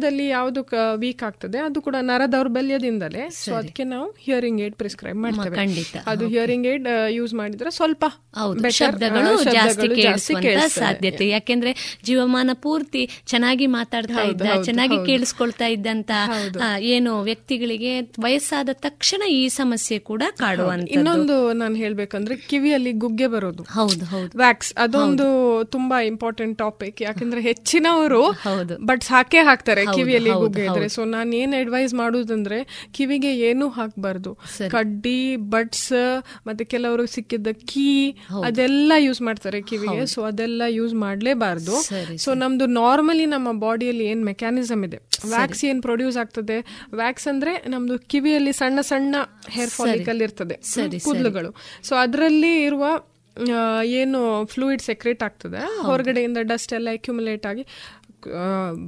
ವೃದ್ಧಾಪ್ಯದಲ್ಲಿ 0.00 0.26
ಯಾವುದು 0.28 0.60
ವೀಕ್ 1.02 1.22
ಆಗ್ತದೆ 1.22 1.58
ಅದು 1.58 1.78
ಕೂಡ 1.86 1.96
ನರ 2.00 2.22
ದೌರ್ಬಲ್ಯದಿಂದಲೇ 2.32 3.24
ಸೊ 3.30 3.50
ಅದಕ್ಕೆ 3.54 3.84
ನಾವು 3.84 4.06
ಹಿಯರಿಂಗ್ 4.24 4.60
ಏಡ್ 4.60 4.74
ಪ್ರಿಸ್ಕ್ರೈಬ್ 4.74 5.18
ಮಾಡ್ತೇವೆ. 5.18 5.84
ಅದು 6.06 6.24
ಹಿಯರಿಂಗ್ 6.28 6.66
ಏಡ್ 6.66 6.86
ಯೂಸ್ 7.10 7.34
ಮಾಡಿದ್ರೆ 7.34 7.70
ಸ್ವಲ್ಪ 7.70 8.04
ಶಬ್ದಗಳು 8.80 9.32
ಜಾಸ್ತಿ 9.52 10.38
ಸಾಧ್ಯತೆ. 10.78 11.24
ಯಾಕೆಂದ್ರೆ 11.28 11.72
ಜೀವಮಾನ 12.04 12.50
ಪೂರ್ತಿ 12.64 13.02
ಚೆನ್ನಾಗಿ 13.26 13.66
ಮಾತಾಡ್ತಾ 13.78 14.22
ಇದ್ದ 14.32 14.62
ಚೆನ್ನಾಗಿ. 14.64 14.98
ಕೇಳಿಸ್ಕೊಳ್ತಾ 15.06 15.66
ಇದ್ದಂತ 15.66 16.10
ಏನು 16.94 17.12
ವ್ಯಕ್ತಿಗಳಿಗೆ 17.20 17.92
ವಯಸ್ಸಾದ 18.22 18.70
ತಕ್ಷಣ 18.86 19.22
ಈ 19.30 19.42
ಸಮಸ್ಯೆ 19.60 19.98
ಕೂಡ 20.10 20.22
ಕಾಡುವಂತ 20.38 20.88
ಇನ್ನೊಂದು 20.90 21.36
ನಾನು 21.52 21.74
ಹೇಳ್ಬೇಕಂದ್ರೆ 21.74 22.34
ಕಿವಿಯಲ್ಲಿ 22.50 22.92
ಗುಗ್ಗೆ 23.04 23.26
ಬರೋದು. 23.26 23.62
ಹೌದು 23.74 24.04
ಹೌದು. 24.04 24.32
ವ್ಯಾಕ್ಸ್ 24.38 24.70
ಅದೊಂದು 24.84 25.26
ತುಂಬಾ 25.74 25.96
ಇಂಪಾರ್ಟೆಂಟ್ 26.12 26.56
ಟಾಪಿಕ್ 26.58 26.98
ಯಾಕಂದ್ರೆ 27.02 27.40
ಹೆಚ್ಚಿನವರು 27.40 28.22
ಹೌದು. 28.46 28.74
ಬಟ್ 28.86 29.04
ಹಾಕೇ 29.10 29.40
ಹಾಕ್ತಾರೆ. 29.48 29.82
ಕಿವಿಯಲ್ಲಿ 29.94 30.30
ಗುಗ್ಗೆ 30.30 30.64
ಇದ್ರೆ 30.64 30.88
ಸೊ 30.88 31.04
ನಾನು 31.04 31.36
ಏನ್ 31.36 31.54
ಅಡ್ವೈಸ್ 31.60 31.94
ಮಾಡುದಂದ್ರೆ 31.94 32.58
ಕಿವಿಗೆ 32.92 33.32
ಏನು 33.48 33.68
ಹಾಕ್ಬಾರ್ದು? 33.68 34.32
ಕಡ್ಡಿ 34.68 35.36
ಬಟ್ಸ್ 35.36 35.92
ಮತ್ತೆ 36.46 36.64
ಕೆಲವರು 36.64 37.06
ಸಿಕ್ಕಿದ್ದ 37.06 37.48
ಕೀ 37.72 37.86
ಅದೆಲ್ಲ 38.44 38.92
ಯೂಸ್ 38.98 39.22
ಮಾಡ್ತಾರೆ 39.22 39.60
ಕಿವಿಗೆ. 39.62 40.06
ಸೊ 40.06 40.22
ಅದೆಲ್ಲ 40.22 40.62
ಯೂಸ್ 40.68 40.94
ಮಾಡ್ಲೇಬಾರ್ದು. 40.94 41.76
ಸೊ 42.24 42.34
ನಮ್ದು 42.34 42.66
ನಾರ್ಮಲಿ 42.66 43.26
ನಮ್ಮ 43.26 43.52
ಬಾಡಿಯಲ್ಲಿ 43.66 44.06
ಏನ್ 44.06 44.24
ಮೆಕ್ಯಾನಿಸಮ್ 44.24 44.84
ಇದೆ? 44.84 45.00
ವ್ಯಾಕ್ಸ್ 45.28 45.64
ಏನ್ 45.64 45.82
ಪ್ರೊಡ್ಯೂಸ್ 45.82 46.16
ಆಗ್ತದೆ? 46.16 46.58
ವ್ಯಾಕ್ಸ್ 46.92 47.28
ಅಂದ್ರೆ 47.28 47.54
ನಮ್ದು 47.68 47.98
ಕಿವಿಯಲ್ಲಿ 47.98 48.52
ಸಣ್ಣ 48.52 48.80
ಸಣ್ಣ 48.80 49.16
ಹೇರ್ 49.48 49.70
ಫಾಲಿಕಲ್ 49.70 50.22
ಇರ್ತದೆ. 50.22 50.58
ಕೂದಲುಗಳು. 51.04 51.52
ಸೊ 51.82 51.94
ಅದರಲ್ಲಿ 51.94 52.62
ಇರುವ 52.64 52.84
ಏನು 53.82 54.18
ಫ್ಲೂಯಿಡ್ 54.44 54.82
ಸೆಕ್ರೇಟ್ 54.82 55.22
ಆಗ್ತದೆ. 55.22 55.60
ಹೊರಗಡೆಯಿಂದ 55.82 56.38
ಡಸ್ಟ್ 56.42 56.72
ಎಲ್ಲ 56.72 56.88
ಅಕ್ಯುಮುಲೇಟ್ 56.92 57.44
ಆಗಿ 57.46 57.62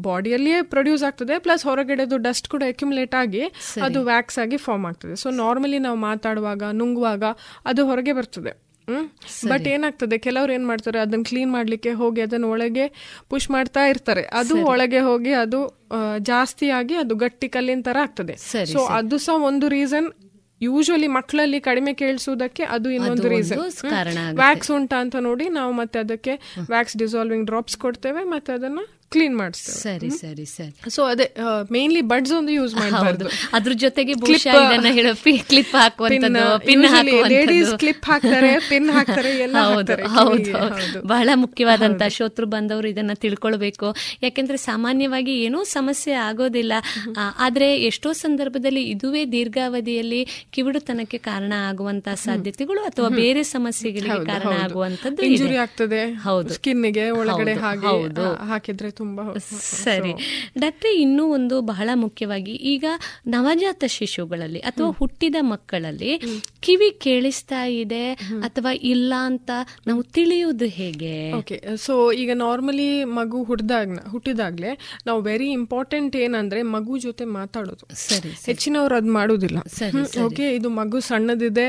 ಬಾಡಿಯಲ್ಲಿಯೇ 0.00 0.62
ಪ್ರೊಡ್ಯೂಸ್ 0.62 1.02
ಆಗ್ತದೆ 1.02 1.38
ಪ್ಲಸ್ 1.38 1.66
ಹೊರಗಡೆದು 1.66 2.16
ಡಸ್ಟ್ 2.18 2.48
ಕೂಡ 2.48 2.62
ಅಕ್ಯುಮುಲೇಟ್ 2.68 3.14
ಆಗಿ 3.14 3.42
ಅದು 3.82 4.04
ವ್ಯಾಕ್ಸ್ 4.04 4.38
ಆಗಿ 4.38 4.56
ಫಾರ್ಮ್ 4.56 4.86
ಆಗ್ತದೆ. 4.86 5.16
ಸೊ 5.16 5.30
ನಾರ್ಮಲಿ 5.30 5.78
ನಾವು 5.78 5.96
ಮಾತಾಡುವಾಗ 5.96 6.62
ನುಂಗುವಾಗ 6.72 7.24
ಅದು 7.64 7.86
ಹೊರಗೆ 7.86 8.12
ಬರ್ತದೆ. 8.12 8.52
ಹ್ಮ್? 8.88 9.04
ಬಟ್ 9.48 9.66
ಏನಾಗ್ತದೆ 9.66 10.18
ಕೆಲವ್ರು 10.18 10.52
ಏನ್ 10.52 10.66
ಮಾಡ್ತಾರೆ 10.66 10.98
ಅದನ್ನ 10.98 11.22
ಕ್ಲೀನ್ 11.22 11.52
ಮಾಡ್ಲಿಕ್ಕೆ 11.52 11.90
ಹೋಗಿ 11.92 12.20
ಅದನ್ನ 12.20 12.44
ಒಳಗೆ 12.44 12.86
ಪುಷ್ 13.28 13.50
ಮಾಡ್ತಾ 13.50 13.86
ಇರ್ತಾರೆ. 13.86 14.22
ಅದು 14.22 14.54
ಒಳಗೆ 14.64 14.98
ಹೋಗಿ 15.00 15.32
ಅದು 15.32 15.60
ಜಾಸ್ತಿ 16.18 16.70
ಆಗಿ 16.70 16.94
ಅದು 16.94 17.14
ಗಟ್ಟಿ 17.14 17.48
ಕಲ್ಲಿನ 17.48 17.82
ತರ 17.82 17.96
ಆಗ್ತದೆ. 18.02 18.36
ಸೊ 18.66 18.78
ಅದು 18.78 19.18
ಸಹ 19.18 19.42
ಒಂದು 19.42 19.68
ರೀಸನ್ 19.68 20.08
ಯೂಶಲಿ 20.60 21.06
ಮಕ್ಕಳಲ್ಲಿ 21.06 21.60
ಕಡಿಮೆ 21.60 21.94
ಕೇಳಿಸುವುದಕ್ಕೆ 21.94 22.64
ಅದು 22.64 22.90
ಇನ್ನೊಂದು 22.90 23.28
ರೀಸನ್ 23.28 23.60
ವ್ಯಾಕ್ಸ್ 24.34 24.70
ಉಂಟಾ 24.70 25.00
ಅಂತ 25.00 25.16
ನೋಡಿ 25.20 25.48
ನಾವು 25.48 25.72
ಮತ್ತೆ 25.72 25.98
ಅದಕ್ಕೆ 25.98 26.34
ವ್ಯಾಕ್ಸ್ 26.68 26.96
ಡಿಸಾಲ್ವಿಂಗ್ 26.96 27.46
ಡ್ರಾಪ್ಸ್ 27.46 27.76
ಕೊಡ್ತೇವೆ 27.76 28.24
ಮತ್ತೆ 28.24 28.52
ಅದನ್ನ 28.52 28.82
ಕ್ಲೀನ್ 29.12 29.36
ಮಾಡಿಸ್ತೇವೆ. 29.36 29.78
ಸರಿ 29.78 30.10
ಸರಿ 30.10 30.44
ಸರಿ. 30.44 30.90
ಸೊ 30.90 31.02
ಅದೇ 31.04 31.26
ಮೇನ್ಲಿ 31.72 32.02
ಬಡ್ಸ್ 32.12 32.32
ಒಂದು 32.32 32.52
ಯೂಸ್ 32.52 32.74
ಮಾಡಬಾರ್ದು. 32.74 33.26
ಅದ್ರ 33.52 33.72
ಜೊತೆಗೆ 33.74 34.14
ಕ್ಲಿಪ್ 35.48 35.74
ಹಾಕುವಂತದ್ದು 35.76 36.44
ಪಿನ್ 36.66 36.84
ಲೇಡೀಸ್ 37.28 37.72
ಕ್ಲಿಪ್ 37.78 38.04
ಹಾಕ್ತಾರೆ 38.10 38.52
ಪಿನ್ 38.68 38.90
ಹಾಕ್ತಾರೆ 38.90 39.30
ಎಲ್ಲ 39.46 39.56
ಹೌದು 40.16 41.06
ಬಹಳ 41.06 41.28
ಮುಖ್ಯವಾದಂತ 41.34 42.02
ಶೋತೃ 42.08 42.44
ಬಂದವರು 42.44 42.88
ಇದನ್ನ 42.88 43.10
ತಿಳ್ಕೊಳ್ಬೇಕು. 43.14 43.88
ಯಾಕೆಂದ್ರೆ 44.22 44.56
ಸಾಮಾನ್ಯವಾಗಿ 44.56 45.32
ಏನೂ 45.44 45.60
ಸಮಸ್ಯೆ 45.64 46.14
ಆಗೋದಿಲ್ಲ. 46.28 46.72
ಆದ್ರೆ 47.38 47.68
ಎಷ್ಟೋ 47.82 48.12
ಸಂದರ್ಭದಲ್ಲಿ 48.12 48.82
ಇದುವೇ 48.90 49.22
ದೀರ್ಘಾವಧಿಯಲ್ಲಿ 49.32 50.20
ಕಿವಿಡುತನಕ್ಕೆ 50.50 51.18
ಕಾರಣ 51.18 51.52
ಆಗುವಂತ 51.68 52.08
ಸಾಧ್ಯತೆಗಳು 52.24 52.80
ಅಥವಾ 52.84 53.08
ಬೇರೆ 53.08 53.42
ಸಮಸ್ಯೆಗಳಿಗೆ 53.42 54.24
ಕಾರಣ 54.26 54.52
ಆಗುವಂತದ್ದು. 54.64 55.22
ಇಂಜುರಿ 55.22 55.56
ಆಗ್ತದೆ 55.56 56.00
ಹೌದು. 56.24 56.50
ಸ್ಕಿನ್ಗೆ 56.54 57.06
ಒಳಗಡೆ 57.10 57.54
ಹಾಗೆ. 57.54 57.90
ಹಾಕಿದ್ರೆ 58.48 58.90
ತುಂಬಾ 59.02 59.24
ಸರಿ. 59.84 60.12
ಡಾಕ್ಟ್ರೆ 60.58 60.90
ಇನ್ನೂ 61.00 61.24
ಒಂದು 61.32 61.56
ಬಹಳ 61.60 61.90
ಮುಖ್ಯವಾಗಿ 61.94 62.54
ಈಗ 62.72 62.86
ನವಜಾತ 63.26 63.84
ಶಿಶುಗಳಲ್ಲಿ 63.88 64.60
ಅಥವಾ 64.70 64.90
ಹುಟ್ಟಿದ 64.90 65.36
ಮಕ್ಕಳಲ್ಲಿ 65.52 66.12
ಕಿವಿ 66.60 66.90
ಕೇಳಿಸ್ತಾ 67.06 67.62
ಇದೆ 67.64 68.04
ಅಥವಾ 68.48 68.70
ಇಲ್ಲ 68.70 69.12
ಅಂತ 69.20 69.50
ನಾವು 69.86 70.02
ತಿಳಿಯೋದು 70.16 70.66
ಹೇಗೆ? 70.78 71.14
ಓಕೆ 71.32 71.56
ಸೊ 71.76 72.12
ಈಗ 72.12 72.30
ನಾರ್ಮಲಿ 72.34 73.04
ಮಗು 73.04 73.38
ಹುಟ್ಟಿದಾಗ 73.44 73.98
ಹುಟ್ಟಿದಾಗ್ಲೇ 74.08 74.72
ನಾವು 75.06 75.22
ವೆರಿ 75.22 75.48
ಇಂಪಾರ್ಟೆಂಟ್ 75.52 76.16
ಏನಂದ್ರೆ 76.16 76.62
ಮಗು 76.62 76.98
ಜೊತೆ 76.98 77.24
ಮಾತಾಡೋದು. 77.38 77.84
ಸರಿ 77.94 78.30
ಹೆಚ್ಚಿನವ್ರು 78.46 78.94
ಅದ್ 78.96 79.10
ಮಾಡೋದಿಲ್ಲ. 79.18 79.58
ಓಕೆ 80.24 80.46
ಇದು 80.54 80.68
ಮಗು 80.70 81.00
ಸಣ್ಣದಿದೆ 81.00 81.66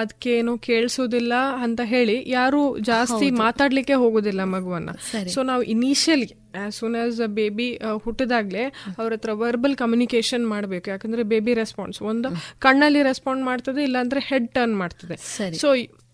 ಅದಕ್ಕೆ 0.00 0.30
ಏನು 0.38 0.58
ಕೇಳಿಸೋದಿಲ್ಲ 0.58 1.34
ಅಂತ 1.62 1.80
ಹೇಳಿ 1.84 2.16
ಯಾರು 2.30 2.60
ಜಾಸ್ತಿ 2.78 3.30
ಮಾತಾಡ್ಲಿಕ್ಕೆ 3.44 3.94
ಹೋಗೋದಿಲ್ಲ 3.94 4.44
ಮಗುವನ್ನ. 4.44 4.90
ಸೊ 5.34 5.42
ನಾವು 5.42 5.62
initially 5.62 6.28
as 6.62 6.76
soon 6.78 6.96
as 6.96 7.20
a 7.20 7.26
baby 7.26 7.78
ಹುಟ್ಟಿದಾಗ್ಲೇ 8.04 8.64
ಅವ್ರ 8.98 9.10
ಹತ್ರ 9.12 9.32
ವರ್ಬಲ್ 9.32 9.76
ಕಮ್ಯುನಿಕೇಶನ್ 9.76 10.46
ಮಾಡಬೇಕು. 10.46 10.90
ಯಾಕಂದ್ರೆ 10.90 11.22
ಬೇಬಿ 11.22 11.54
ರೆಸ್ಪಾನ್ಸ್ 11.54 12.02
ಒಂದು 12.02 12.30
ಕಣ್ಣಲ್ಲಿ 12.58 13.02
ರೆಸ್ಪಾಂಡ್ 13.02 13.44
ಮಾಡ್ತದೆ 13.44 13.82
ಇಲ್ಲಾಂದ್ರೆ 13.82 14.20
ಹೆಡ್ 14.20 14.48
ಟರ್ನ್ 14.50 14.76
ಮಾಡ್ತದೆ. 14.76 15.18
ಸೊ 15.58 15.70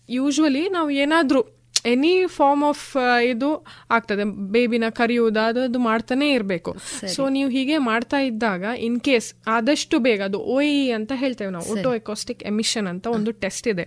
ಯೂಶ್ವಲಿ 0.09 0.69
ನಾವು 0.69 0.89
ಏನಾದರೂ 0.89 1.43
ಎನಿ 1.85 2.11
ಫಾರ್ಮ್ 2.25 2.63
ಆಫ್ 2.63 2.85
ಇದು 3.23 3.49
ಆಗ್ತದೆ. 3.91 4.23
ಬೇಬಿನ 4.51 4.85
ಕರೆಯುವುದು 4.89 5.39
ಅದು 5.39 5.59
ಅದು 5.61 5.79
ಮಾಡ್ತಾನೆ 5.79 6.31
ಇರಬೇಕು. 6.31 6.71
ಸೊ 7.15 7.29
ನೀವು 7.29 7.49
ಹೀಗೆ 7.49 7.77
ಮಾಡ್ತಾ 7.77 8.17
ಇದ್ದಾಗ 8.17 8.63
ಇನ್ 8.77 9.01
ಕೇಸ್ 9.01 9.27
ಆದಷ್ಟು 9.47 9.99
ಬೇಗ 9.99 10.21
ಅದು 10.21 10.39
ಒ 10.39 10.59
ಅಂತ 10.95 11.11
ಹೇಳ್ತೇವೆ 11.15 11.51
ನಾವು 11.51 11.67
ಓಟೋ 11.73 11.95
ಎಕೋಸ್ಟಿಕ್ 11.95 12.43
ಎಮಿಷನ್ 12.43 12.87
ಅಂತ 12.87 13.07
ಒಂದು 13.07 13.31
ಟೆಸ್ಟ್ 13.31 13.67
ಇದೆ. 13.67 13.85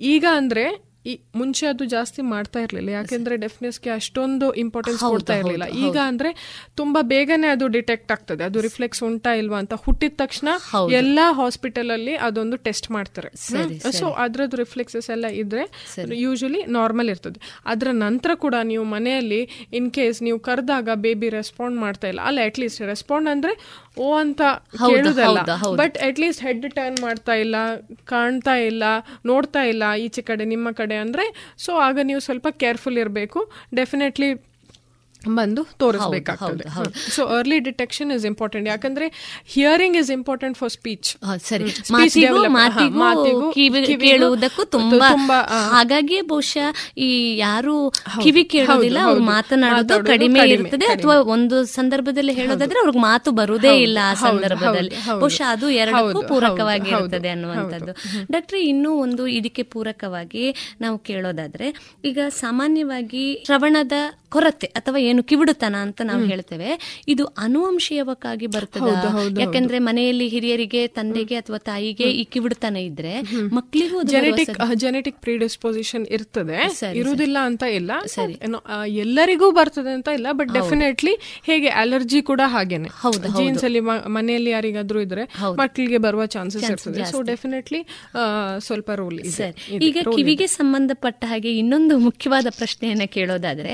ಈಗ 0.00 0.24
ಅಂದ್ರೆ 0.36 0.91
ಈ 1.10 1.12
ಮುಂಚೆ 1.40 1.64
ಅದು 1.72 1.84
ಜಾಸ್ತಿ 1.94 2.22
ಮಾಡ್ತಾ 2.32 2.58
ಇರ್ಲಿಲ್ಲ. 2.64 2.90
ಯಾಕೆಂದ್ರೆ 2.98 3.34
ಡೆಫಿನೆಸ್ಗೆ 3.44 3.90
ಅಷ್ಟೊಂದು 3.98 4.46
ಇಂಪಾರ್ಟೆನ್ಸ್ 4.62 5.00
ಕೊಡ್ತಾ 5.12 5.36
ಇರ್ಲಿಲ್ಲ. 5.40 5.66
ಈಗ 5.84 5.96
ಅಂದ್ರೆ 6.10 6.30
ತುಂಬಾ 6.80 7.00
ಬೇಗನೆ 7.14 7.48
ಅದು 7.54 7.66
ಡಿಟೆಕ್ಟ್ 7.76 8.12
ಆಗ್ತದೆ. 8.16 8.42
ಅದು 8.44 8.60
ರಿಫ್ಲೆಕ್ಸ್ 8.66 9.02
ಉಂಟಾ 9.08 9.32
ಇಲ್ವಾ 9.40 9.58
ಅಂತ 9.62 9.74
ಹುಟ್ಟಿದ 9.86 10.16
ತಕ್ಷಣ 10.22 10.48
ಎಲ್ಲಾ 11.00 11.26
ಹಾಸ್ಪಿಟಲ್ 11.40 11.90
ಅಲ್ಲಿ 11.96 12.14
ಅದೊಂದು 12.28 12.58
ಟೆಸ್ಟ್ 12.68 12.88
ಮಾಡ್ತಾರೆ. 12.96 13.30
ಸೊ 14.00 14.08
ಅದ್ರದ್ದು 14.24 14.58
ರಿಫ್ಲೆಕ್ಸಸ್ 14.62 15.10
ಎಲ್ಲ 15.16 15.26
ಇದ್ರೆ 15.42 15.64
ಯೂಶಲಿ 16.24 16.62
ನಾರ್ಮಲ್ 16.78 17.10
ಇರ್ತದೆ. 17.14 17.40
ಅದರ 17.74 17.88
ನಂತರ 18.06 18.30
ಕೂಡ 18.44 18.56
ನೀವು 18.72 18.84
ಮನೆಯಲ್ಲಿ 18.96 19.40
ಇನ್ 19.80 19.90
ಕೇಸ್ 19.98 20.20
ನೀವು 20.28 20.38
ಕರೆದಾಗ 20.50 20.88
ಬೇಬಿ 21.06 21.30
ರೆಸ್ಪಾಂಡ್ 21.38 21.78
ಮಾಡ್ತಾ 21.84 22.08
ಇಲ್ಲ. 22.12 22.20
ಅಲ್ಲ 22.30 22.38
ಅಟ್ 22.50 22.60
ಲೀಸ್ಟ್ 22.62 22.82
ರೆಸ್ಪಾಂಡ್ 22.92 23.30
ಅಂದ್ರೆ 23.34 23.54
ಓ 24.04 24.06
ಅಂತ 24.24 24.42
ಹೇಳುದಲ್ಲ 24.82 25.40
but 25.80 25.96
at 26.06 26.20
least 26.20 26.42
head 26.46 26.66
turn 26.76 26.98
ಮಾಡ್ತಾ 27.06 27.34
ಇಲ್ಲ 27.44 27.56
ಕಾಣ್ತಾ 28.12 28.54
ಇಲ್ಲ 28.70 28.84
ನೋಡ್ತಾ 29.30 29.62
ಇಲ್ಲ. 29.72 29.82
ಈಚೆ 30.06 30.22
ಕಡೆ 30.30 30.44
ನಿಮ್ಮ 30.54 30.68
ಕಡೆ 30.80 30.91
ಅಂದ್ರೆ 30.96 31.54
ಸೊ 31.58 31.76
ಆಗ 31.76 31.98
ನೀವು 32.02 32.20
ಸ್ವಲ್ಪ 32.20 32.48
ಕೇರ್ಫುಲ್ 32.50 32.98
ಇರಬೇಕು. 32.98 33.50
ಡೆಫಿನೆಟ್ಲಿ 33.74 34.51
ಬಂದು 35.28 35.64
ತೋರಿಸಬೇಕಾಗ್ತದೆ. 35.78 36.64
So 37.10 37.26
early 37.26 37.58
detection 37.58 38.12
is 38.12 38.26
important 38.26 38.68
ಯಾಕಂದ್ರೆ 38.68 39.06
hearing 39.46 39.96
is 39.96 40.10
important 40.10 40.58
for 40.58 40.70
speech 40.70 41.16
ಸರಿ. 41.48 41.70
ಕೇಳುವುದಕ್ಕೂ 44.00 44.64
ತುಂಬಾ 44.64 45.08
ಹಾಗಾಗಿ 45.70 46.20
ಬಹುಶಃ 46.20 46.98
ಈ 46.98 47.36
ಯಾರು 47.36 47.90
ಕಿವಿ 48.22 48.44
ಕೇಳೋದಿಲ್ಲ 48.44 48.98
ಅವ್ರು 49.02 49.22
ಮಾತನಾಡೋದು 49.22 50.04
ಕಡಿಮೆ 50.06 50.40
ಇರ್ತದೆ 50.40 50.86
ಅಥವಾ 50.86 51.16
ಒಂದು 51.16 51.64
ಸಂದರ್ಭದಲ್ಲಿ 51.64 52.32
ಹೇಳೋದಾದ್ರೆ 52.32 52.78
ಅವ್ರಿಗೆ 52.78 52.98
ಮಾತು 52.98 53.30
ಬರುವುದೇ 53.30 53.74
ಇಲ್ಲ 53.78 53.98
ಆ 54.04 54.14
ಸಂದರ್ಭದಲ್ಲಿ. 54.14 54.94
ಬಹುಶಃ 55.18 55.44
ಅದು 55.50 55.70
ಎರಡಕ್ಕೂ 55.70 56.22
ಪೂರಕವಾಗಿ 56.22 56.90
ಇರ್ತದೆ 56.90 57.28
ಅನ್ನುವಂಥದ್ದು. 57.28 57.92
ಡಾಕ್ಟ್ರಿ 58.32 58.60
ಇನ್ನೂ 58.60 58.92
ಒಂದು 58.94 59.26
ಇದಕ್ಕೆ 59.26 59.62
ಪೂರಕವಾಗಿ 59.62 60.54
ನಾವು 60.80 60.98
ಕೇಳೋದಾದ್ರೆ 60.98 61.98
ಈಗ 62.04 62.18
ಸಾಮಾನ್ಯವಾಗಿ 62.28 63.42
ಶ್ರವಣದ 63.46 63.92
ಕೊರತೆ 64.34 64.68
ಅಥವಾ 64.80 64.98
ಏನು 65.08 65.22
ಕಿವಿಡುತನ 65.30 65.76
ಅಂತ 65.86 66.00
ನಾವು 66.10 66.24
ಹೇಳ್ತೇವೆ. 66.32 66.70
ಇದು 67.08 67.24
ಅನುವಂಶೀಯವಾಗಿ 67.44 68.46
ಬರ್ತದೆ. 68.56 68.92
ಯಾಕಂದ್ರೆ 69.40 69.78
ಮನೆಯಲ್ಲಿ 69.88 70.26
ಹಿರಿಯರಿಗೆ 70.28 70.82
ತಂದೆಗೆ 70.98 71.36
ಅಥವಾ 71.42 71.58
ತಾಯಿಗೆ 71.70 72.08
ಈ 72.20 72.24
ಕಿವಿಡುತನ 72.34 72.76
ಇದ್ರೆ 72.88 73.14
ಮಕ್ಕಳಿಗೂ 73.52 73.98
ಜೆನೆಟಿಕ್ 74.12 74.74
ಜೆನೆಟಿಕ್ 74.74 75.18
ಪ್ರಿಡಿಸ್ಪೋಸಿಷನ್ 75.20 76.06
ಇರ್ತದೆ. 76.16 76.58
ಇರುವುದಿಲ್ಲ 76.94 77.38
ಅಂತ 77.50 77.64
ಇಲ್ಲ. 77.80 77.92
ಸರಿ. 78.06 78.36
ಎಲ್ಲರಿಗೂ 79.02 79.48
ಬರ್ತದೆ 79.50 79.92
ಅಂತ 79.98 80.08
ಇಲ್ಲ 80.18 80.28
ಬಟ್ 80.40 80.50
ಡೆಫಿನೆಟ್ಲಿ 80.54 81.14
ಹೇಗೆ 81.46 81.68
ಅಲರ್ಜಿ 81.82 82.22
ಕೂಡ 82.22 82.40
ಹಾಗೇನೆ. 82.54 82.90
ಜೀನ್ಸ್ 83.36 83.64
ಅಲ್ಲಿ 83.64 83.80
ಮನೆಯಲ್ಲಿ 84.16 84.50
ಯಾರಿಗಾದ್ರೂ 84.50 85.00
ಇದ್ರೆ 85.00 85.24
ಮಕ್ಕಳಿಗೆ 85.58 85.98
ಬರುವ 85.98 86.22
ಚಾನ್ಸಸ್ 86.36 86.68
ಇರ್ತದೆ. 86.70 87.04
ಸೊ 87.12 87.20
ಡೆಫಿನೆಟ್ಲಿ 87.22 87.80
ಸ್ವಲ್ಪ 88.58 88.90
ರೋಲ್ 88.94 89.18
ಈಗ 89.88 89.98
ಕಿವಿಗೆ 90.16 90.46
ಸಂಬಂಧಪಟ್ಟ 90.58 91.24
ಹಾಗೆ 91.24 91.50
ಇನ್ನೊಂದು 91.58 91.94
ಮುಖ್ಯವಾದ 91.98 92.46
ಪ್ರಶ್ನೆಯನ್ನ 92.58 93.06
ಕೇಳೋದಾದ್ರೆ 93.16 93.72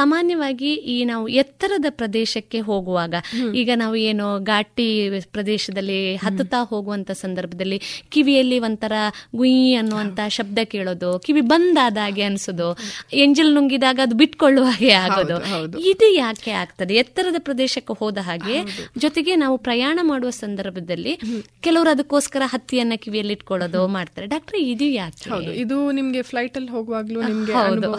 ಸಾಮಾನ್ಯವಾಗಿ 0.00 0.70
ಈ 0.90 1.04
ನಾವು 1.04 1.26
ಎತ್ತರದ 1.40 1.88
ಪ್ರದೇಶಕ್ಕೆ 1.96 2.60
ಹೋಗುವಾಗ 2.66 3.14
ಈಗ 3.54 3.70
ನಾವು 3.76 3.96
ಏನು 4.04 4.26
ಘಾಟಿ 4.46 4.86
ಪ್ರದೇಶದಲ್ಲಿ 5.32 5.98
ಹತ್ತುತ್ತಾ 6.16 6.60
ಹೋಗುವಂತ 6.64 7.10
ಸಂದರ್ಭದಲ್ಲಿ 7.20 7.78
ಕಿವಿಯಲ್ಲಿ 8.10 8.58
ಒಂಥರ 8.60 8.94
ಗುಯಿ 9.36 9.74
ಅನ್ನುವಂತ 9.74 10.20
ಶಬ್ದ 10.30 10.58
ಕೇಳೋದು 10.70 11.10
ಕಿವಿ 11.18 11.42
ಬಂದಾದ 11.50 11.98
ಹಾಗೆ 12.00 12.22
ಅನ್ಸೋದು 12.22 12.68
ಎಂಜಲ್ 13.20 13.52
ನುಂಗಿದಾಗ 13.54 13.98
ಅದು 14.02 14.16
ಬಿಟ್ಕೊಳ್ಳುವ 14.16 14.66
ಹಾಗೆ 14.70 14.92
ಆಗೋದು. 15.00 15.36
ಇದು 15.90 16.06
ಯಾಕೆ 16.16 16.52
ಆಗ್ತದೆ? 16.60 16.94
ಎತ್ತರದ 16.94 17.38
ಪ್ರದೇಶಕ್ಕೆ 17.40 17.94
ಹೋದ 17.94 18.18
ಹಾಗೆ 18.22 18.56
ಜೊತೆಗೆ 18.98 19.34
ನಾವು 19.36 19.56
ಪ್ರಯಾಣ 19.60 19.98
ಮಾಡುವ 20.02 20.30
ಸಂದರ್ಭದಲ್ಲಿ 20.38 21.12
ಕೆಲವರು 21.60 21.90
ಅದಕ್ಕೋಸ್ಕರ 21.90 22.42
ಹತ್ತಿಯನ್ನ 22.46 22.94
ಕಿವಿಯಲ್ಲಿ 22.98 23.32
ಇಟ್ಕೊಳ್ಳೋದು 23.32 23.82
ಮಾಡ್ತಾರೆ. 23.90 24.26
ಡಾಕ್ಟರ್ 24.26 24.58
ಇದು 24.66 24.88
ಯಾಕೆ? 24.94 25.26
ಹೌದು 25.30 25.52
ಇದು 25.62 25.78
ನಿಮ್ಗೆ 25.92 26.22
ಫ್ಲೈಟ್ 26.22 26.56
ಅಲ್ಲಿ 26.56 26.70
ಹೋಗುವಾಗ್ಲೂ 26.70 27.20
ನಿಮ್ಗೆ 27.22 27.54
ಹೌದು. 27.58 27.90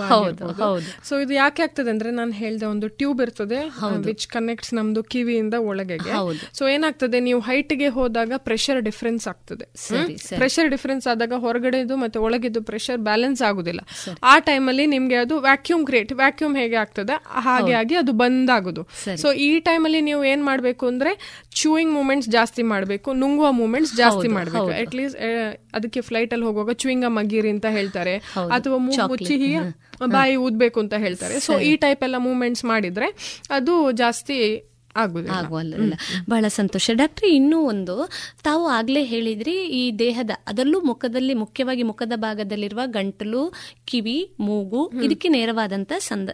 ಹೌದು. 0.63 0.89
ಸೊ 1.09 1.19
ಇದು 1.19 1.33
ಯಾಕೆ 1.35 1.61
ಆಗ್ತದೆ 1.63 1.90
ಅಂದ್ರೆ 1.93 2.11
ನಾನು 2.19 2.33
ಹೇಳ್ದೆ 2.41 2.65
ಒಂದು 2.65 2.87
ಟ್ಯೂಬ್ 2.99 3.19
ಇರ್ತದೆ 3.25 3.59
ವಿಚ್ 4.09 4.25
ಕನೆಕ್ಟ್ಸ್ 4.27 4.71
ನಮ್ದು 4.79 5.03
ಕಿವಿಯಿಂದ 5.13 5.55
ಒಳಗೆಗೆ. 5.69 6.11
ಸೊ 6.57 6.63
ಏನಾಗ್ತದೆ 6.75 7.19
ನೀವು 7.27 7.39
ಹೈಟ್ಗೆ 7.49 7.89
ಹೋದಾಗ 7.97 8.31
ಪ್ರೆಷರ್ 8.47 8.79
ಡಿಫ್ರೆನ್ಸ್ 8.89 9.25
ಆಗ್ತದೆ. 9.27 9.65
ಪ್ರೆಷರ್ 10.37 10.69
ಡಿಫ್ರೆನ್ಸ್ 10.75 11.07
ಆದಾಗ 11.13 11.39
ಹೊರಗಡೆದು 11.45 11.97
ಮತ್ತೆ 12.03 12.19
ಒಳಗಿದ್ದು 12.27 12.63
ಪ್ರೆಷರ್ 12.71 12.99
ಬ್ಯಾಲೆನ್ಸ್ 13.09 13.41
ಆಗುದಿಲ್ಲ. 13.49 13.81
ಆ 14.23 14.35
ಟೈಮಲ್ಲಿ 14.49 14.85
ನಿಮ್ಗೆ 14.95 15.17
ಅದು 15.23 15.37
ವ್ಯಾಕ್ಯೂಮ್ 15.47 15.85
ಕ್ರಿಯೇಟ್ 15.85 16.13
ವ್ಯಾಕ್ಯೂಮ್ 16.13 16.55
ಹೇಗೆ 16.61 16.79
ಆಗ್ತದೆ? 16.83 17.17
ಹಾಗೆ 17.47 17.73
ಆಗಿ 17.81 17.95
ಅದು 17.95 18.13
ಬಂದ್ 18.23 18.51
ಆಗುದು 18.57 18.83
ಸೊ 19.23 19.27
ಈ 19.47 19.49
ಟೈಮಲ್ಲಿ 19.69 20.01
ನೀವು 20.09 20.21
ಏನ್ 20.33 20.43
ಮಾಡ್ಬೇಕು 20.43 20.85
ಅಂದ್ರೆ 20.87 21.13
ಚೂಯಿಂಗ್ 21.61 21.93
ಮೂಮೆಂಟ್ಸ್ 21.93 22.29
ಜಾಸ್ತಿ 22.29 22.63
ಮಾಡಬೇಕು 22.73 23.09
ನುಂಗುವ 23.13 23.47
ಮೂಮೆಂಟ್ಸ್ 23.61 23.93
ಜಾಸ್ತಿ 23.95 24.29
ಮಾಡಬೇಕು. 24.37 24.69
ಅಟ್ 24.81 24.95
ಲೀಸ್ಟ್ 24.95 25.17
ಅದಕ್ಕೆ 25.73 26.01
ಫ್ಲೈಟ್ 26.01 26.33
ಅಲ್ಲಿ 26.33 26.47
ಹೋಗುವಾಗ 26.47 26.71
ಚೂಯಿಂಗ್ 26.71 27.09
ಮಗೀರಿ 27.09 27.49
ಅಂತ 27.49 27.65
ಹೇಳ್ತಾರೆ. 27.69 28.17
ಅಥವಾ 28.55 28.77
ಮುಚ್ಚಿ 28.77 29.37
ಹೀಗೆ 29.37 29.59
ಬಾಯಿ 30.05 30.35
ಊದ್ಬೇಕು 30.35 30.79
ಅಂತ 30.79 30.93
ಹೇಳ್ತಾರೆ. 30.93 31.39
ಸೊ 31.39 31.59
ಈ 31.59 31.75
ಟೈಪ್ 31.75 32.03
ಎಲ್ಲ 32.03 32.17
ಮೂವ್ಮೆಂಟ್ಸ್ 32.17 32.65
ಮಾಡಿದ್ರೆ 32.65 33.39
ಅದು 33.49 33.91
ಜಾಸ್ತಿ 33.91 34.67
ಆಗುವಲ್ಲ 34.95 35.93
ಬಹಳ 36.29 36.45
ಸಂತೋಷ. 36.47 36.89
ಡಾಕ್ಟ್ರಿ 36.93 37.29
ಇನ್ನೂ 37.35 37.59
ಒಂದು 37.61 38.09
ತಾವು 38.43 38.67
ಆಗ್ಲೇ 38.67 39.03
ಹೇಳಿದ್ರಿ 39.03 39.51
ಈ 39.51 39.91
ದೇಹದ 39.91 40.31
ಅದರಲ್ಲೂ 40.47 40.81
ಮುಖದಲ್ಲಿ 40.81 41.33
ಮುಖ್ಯವಾಗಿ 41.33 41.83
ಮುಖದ 41.83 42.13
ಭಾಗದಲ್ಲಿರುವ 42.15 42.79
ಗಂಟಲು 42.85 43.53
ಕಿವಿ 43.85 44.31
ಮೂಗು 44.39 44.91
ಇದಕ್ಕೆ 45.03 45.27
ನೇರವಾದಂತ 45.27 45.91
ಸಂದ 45.99 46.29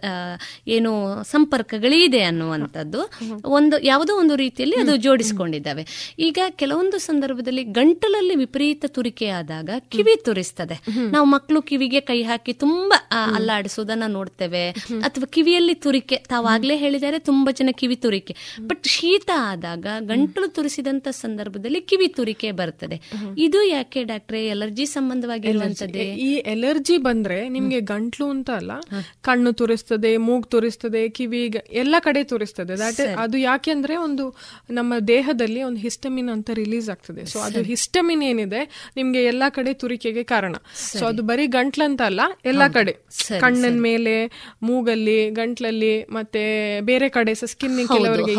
ಏನು 0.68 1.22
ಸಂಪರ್ಕಗಳಿದೆ 1.24 2.22
ಅನ್ನುವಂಥದ್ದು. 2.22 3.10
ಒಂದು 3.44 3.84
ಯಾವುದೋ 3.84 4.18
ಒಂದು 4.18 4.36
ರೀತಿಯಲ್ಲಿ 4.36 4.76
ಅದು 4.76 4.96
ಜೋಡಿಸಿಕೊಂಡಿದ್ದಾವೆ. 4.96 6.14
ಈಗ 6.18 6.38
ಕೆಲವೊಂದು 6.50 6.98
ಸಂದರ್ಭದಲ್ಲಿ 6.98 7.64
ಗಂಟಲಲ್ಲಿ 7.64 8.36
ವಿಪರೀತ 8.36 8.84
ತುರಿಕೆ 8.88 9.28
ಆದಾಗ 9.28 9.70
ಕಿವಿ 9.88 10.16
ತುರಿಸ್ತದೆ. 10.24 10.80
ನಾವು 11.10 11.26
ಮಕ್ಕಳು 11.26 11.62
ಕಿವಿಗೆ 11.62 12.00
ಕೈ 12.00 12.22
ಹಾಕಿ 12.22 12.52
ತುಂಬಾ 12.52 13.10
ಅಲ್ಲಾಡಿಸೋದನ್ನ 13.34 14.02
ನೋಡ್ತೇವೆ. 14.06 14.70
ಅಥವಾ 15.00 15.26
ಕಿವಿಯಲ್ಲಿ 15.26 15.74
ತುರಿಕೆ 15.74 16.16
ತಾವಾಗ್ಲೇ 16.16 16.76
ಹೇಳಿದ್ದಾರೆ 16.76 17.18
ತುಂಬಾ 17.18 17.52
ಜನ 17.52 17.68
ಕಿವಿ 17.72 17.96
ತುರಿಕೆ. 17.96 18.36
ಬಟ್ 18.60 18.86
ಶೀತ 18.86 19.30
ಆದಾಗ 19.36 19.86
ಗಂಟಲು 19.98 20.48
ತುರಿಸಿದಂತ 20.48 21.08
ಸಂದರ್ಭದಲ್ಲಿ 21.10 21.80
ಕಿವಿ 21.80 22.08
ತುರಿಕೆ 22.08 22.50
ಬರ್ತದೆ. 22.50 23.00
ಇದು 23.38 23.62
ಯಾಕೆ 23.62 24.04
ಡಾಕ್ಟ್ರೆ 24.04 24.46
ಎಲರ್ಜಿ 24.46 24.86
ಸಂಬಂಧವಾಗಿ 24.86 25.48
ಈ 26.20 26.34
ಎಲರ್ಜಿ 26.34 26.98
ಬಂದ್ರೆ 26.98 27.48
ನಿಮ್ಗೆ 27.48 27.80
ಗಂಟ್ಲು 27.80 28.30
ಅಂತ 28.30 28.50
ಅಲ್ಲ 28.50 28.70
ಕಣ್ಣು 29.20 29.52
ತುರಿಸ್ತದೆ 29.52 30.16
ಮೂಗ್ 30.16 30.50
ತುರಿಸ್ತದೆ 30.50 31.08
ಕಿವಿ 31.08 31.54
ಎಲ್ಲ 31.70 31.94
ಕಡೆ 32.00 32.24
ತುರಿಸ್ತದೆ. 32.24 32.74
ಅದು 33.18 33.38
ಯಾಕೆ 33.38 33.70
ಅಂದ್ರೆ 33.70 33.96
ಒಂದು 33.96 34.36
ನಮ್ಮ 34.70 34.94
ದೇಹದಲ್ಲಿ 35.08 35.62
ಒಂದು 35.62 35.80
ಹಿಸ್ಟಮಿನ್ 35.80 36.28
ಅಂತ 36.28 36.50
ರಿಲೀಸ್ 36.50 36.88
ಆಗ್ತದೆ. 36.88 37.26
ಸೊ 37.26 37.38
ಅದು 37.38 37.62
ಹಿಸ್ಟಮಿನ್ 37.62 38.22
ಏನಿದೆ 38.22 38.92
ನಿಮ್ಗೆ 38.96 39.24
ಎಲ್ಲಾ 39.24 39.48
ಕಡೆ 39.48 39.72
ತುರಿಕೆಗೆ 39.72 40.22
ಕಾರಣ. 40.22 40.54
ಸೊ 40.92 41.06
ಅದು 41.06 41.22
ಬರೀ 41.22 41.46
ಗಂಟ್ಲಂತ 41.46 42.02
ಅಲ್ಲ 42.02 42.20
ಎಲ್ಲಾ 42.44 42.68
ಕಡೆ. 42.68 42.92
ಕಣ್ಣನ್ 43.40 43.82
ಮೇಲೆ 43.82 44.26
ಮೂಗಲ್ಲಿ 44.62 45.30
ಗಂಟ್ಲಲ್ಲಿ 45.30 46.02
ಮತ್ತೆ 46.02 46.80
ಬೇರೆ 46.80 47.08
ಕಡೆ 47.08 47.34
ಸ್ಕಿನ್ 47.34 47.88
ಕೆಲವರಿಗೆ 47.88 48.34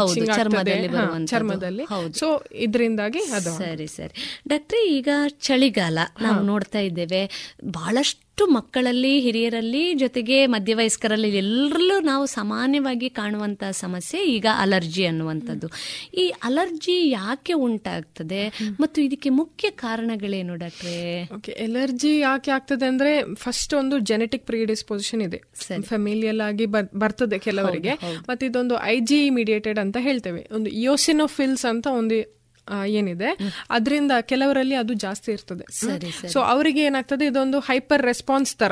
ಚರ್ಮದಲ್ಲಿ 1.26 1.84
ಸೊ 2.20 2.44
ಇದರಿಂದಾಗಿ 2.52 3.20
ಅದು 3.20 3.58
ಸರಿ 3.58 3.88
ಸರಿ. 3.88 4.42
ಡಾಕ್ಟ್ರಿ 4.48 4.98
ಈಗ 4.98 5.10
ಚಳಿಗಾಲ 5.40 6.00
ನಾವು 6.22 6.44
ನೋಡ್ತಾ 6.44 6.80
ಇದ್ದೇವೆ. 6.80 7.54
ಬಹಳಷ್ಟು 7.66 8.29
ಮಕ್ಕಳಲ್ಲಿ 8.46 9.20
ಹಿರಿಯರಲ್ಲಿ 9.20 9.94
ಜೊತೆಗೆ 9.94 10.46
ಮಧ್ಯವಯಸ್ಕರಲ್ಲಿ 10.46 11.38
ಎಲ್ಲರಲ್ಲೂ 11.38 12.00
ನಾವು 12.00 12.26
ಸಾಮಾನ್ಯವಾಗಿ 12.26 13.10
ಕಾಣುವಂತಹ 13.10 13.72
ಸಮಸ್ಯೆ 13.72 14.24
ಈಗ 14.24 14.46
ಅಲರ್ಜಿ 14.58 15.06
ಅನ್ನುವಂಥದ್ದು. 15.06 15.68
ಈ 16.14 16.34
ಅಲರ್ಜಿ 16.44 17.10
ಯಾಕೆ 17.10 17.54
ಉಂಟಾಗ್ತದೆ? 17.54 18.48
ಮತ್ತು 18.80 19.02
ಇದಕ್ಕೆ 19.02 19.30
ಮುಖ್ಯ 19.30 19.70
ಕಾರಣಗಳೇನು 19.70 20.56
ಡಾಕ್ಟ್ರೆ? 20.56 21.24
ಓಕೆ 21.36 21.52
ಎಲರ್ಜಿ 21.52 22.20
ಯಾಕೆ 22.20 22.52
ಆಗ್ತದೆ 22.52 22.86
ಅಂದ್ರೆ 22.86 23.36
ಫಸ್ಟ್ 23.36 23.74
ಒಂದು 23.74 24.00
ಜೆನೆಟಿಕ್ 24.00 24.46
ಪ್ರಿಡಿಸ್ಪೊಸಿಷನ್ 24.46 25.22
ಇದೆ. 25.22 25.42
ಫೆಮಿಲಿಯಲ್ 25.82 26.42
ಆಗಿ 26.42 26.66
ಬರ್ತದೆ 26.66 27.40
ಕೆಲವರಿಗೆ. 27.40 27.92
ಮತ್ತೆ 28.30 28.46
ಇದೊಂದು 28.46 28.84
ಐ 28.84 29.00
ಜಿ 29.00 29.26
ಇಮಿಡಿಯೇಟೆಡ್ 29.26 29.80
ಅಂತ 29.80 29.98
ಹೇಳ್ತೇವೆ. 30.00 30.48
ಒಂದು 30.52 30.70
ಇಯೋಸಿನೋಫಿಲ್ಸ್ 30.70 31.66
ಅಂತ 31.66 31.88
ಒಂದು 31.88 32.39
ಏನಿದೆ. 32.86 33.38
ಅದರಿಂದ 33.70 34.12
ಕೆಲವರಲ್ಲಿ 34.22 34.76
ಅದು 34.76 34.94
ಜಾಸ್ತಿ 34.94 35.32
ಇರ್ತದೆ. 35.32 35.66
ಸೊ 36.28 36.40
ಅವರಿಗೆ 36.40 36.84
ಏನಾಗ್ತದೆ 36.84 37.26
ಇದೊಂದು 37.26 37.60
ಹೈಪರ್ 37.60 38.04
ರೆಸ್ಪಾನ್ಸ್ 38.04 38.56
ತರ. 38.56 38.72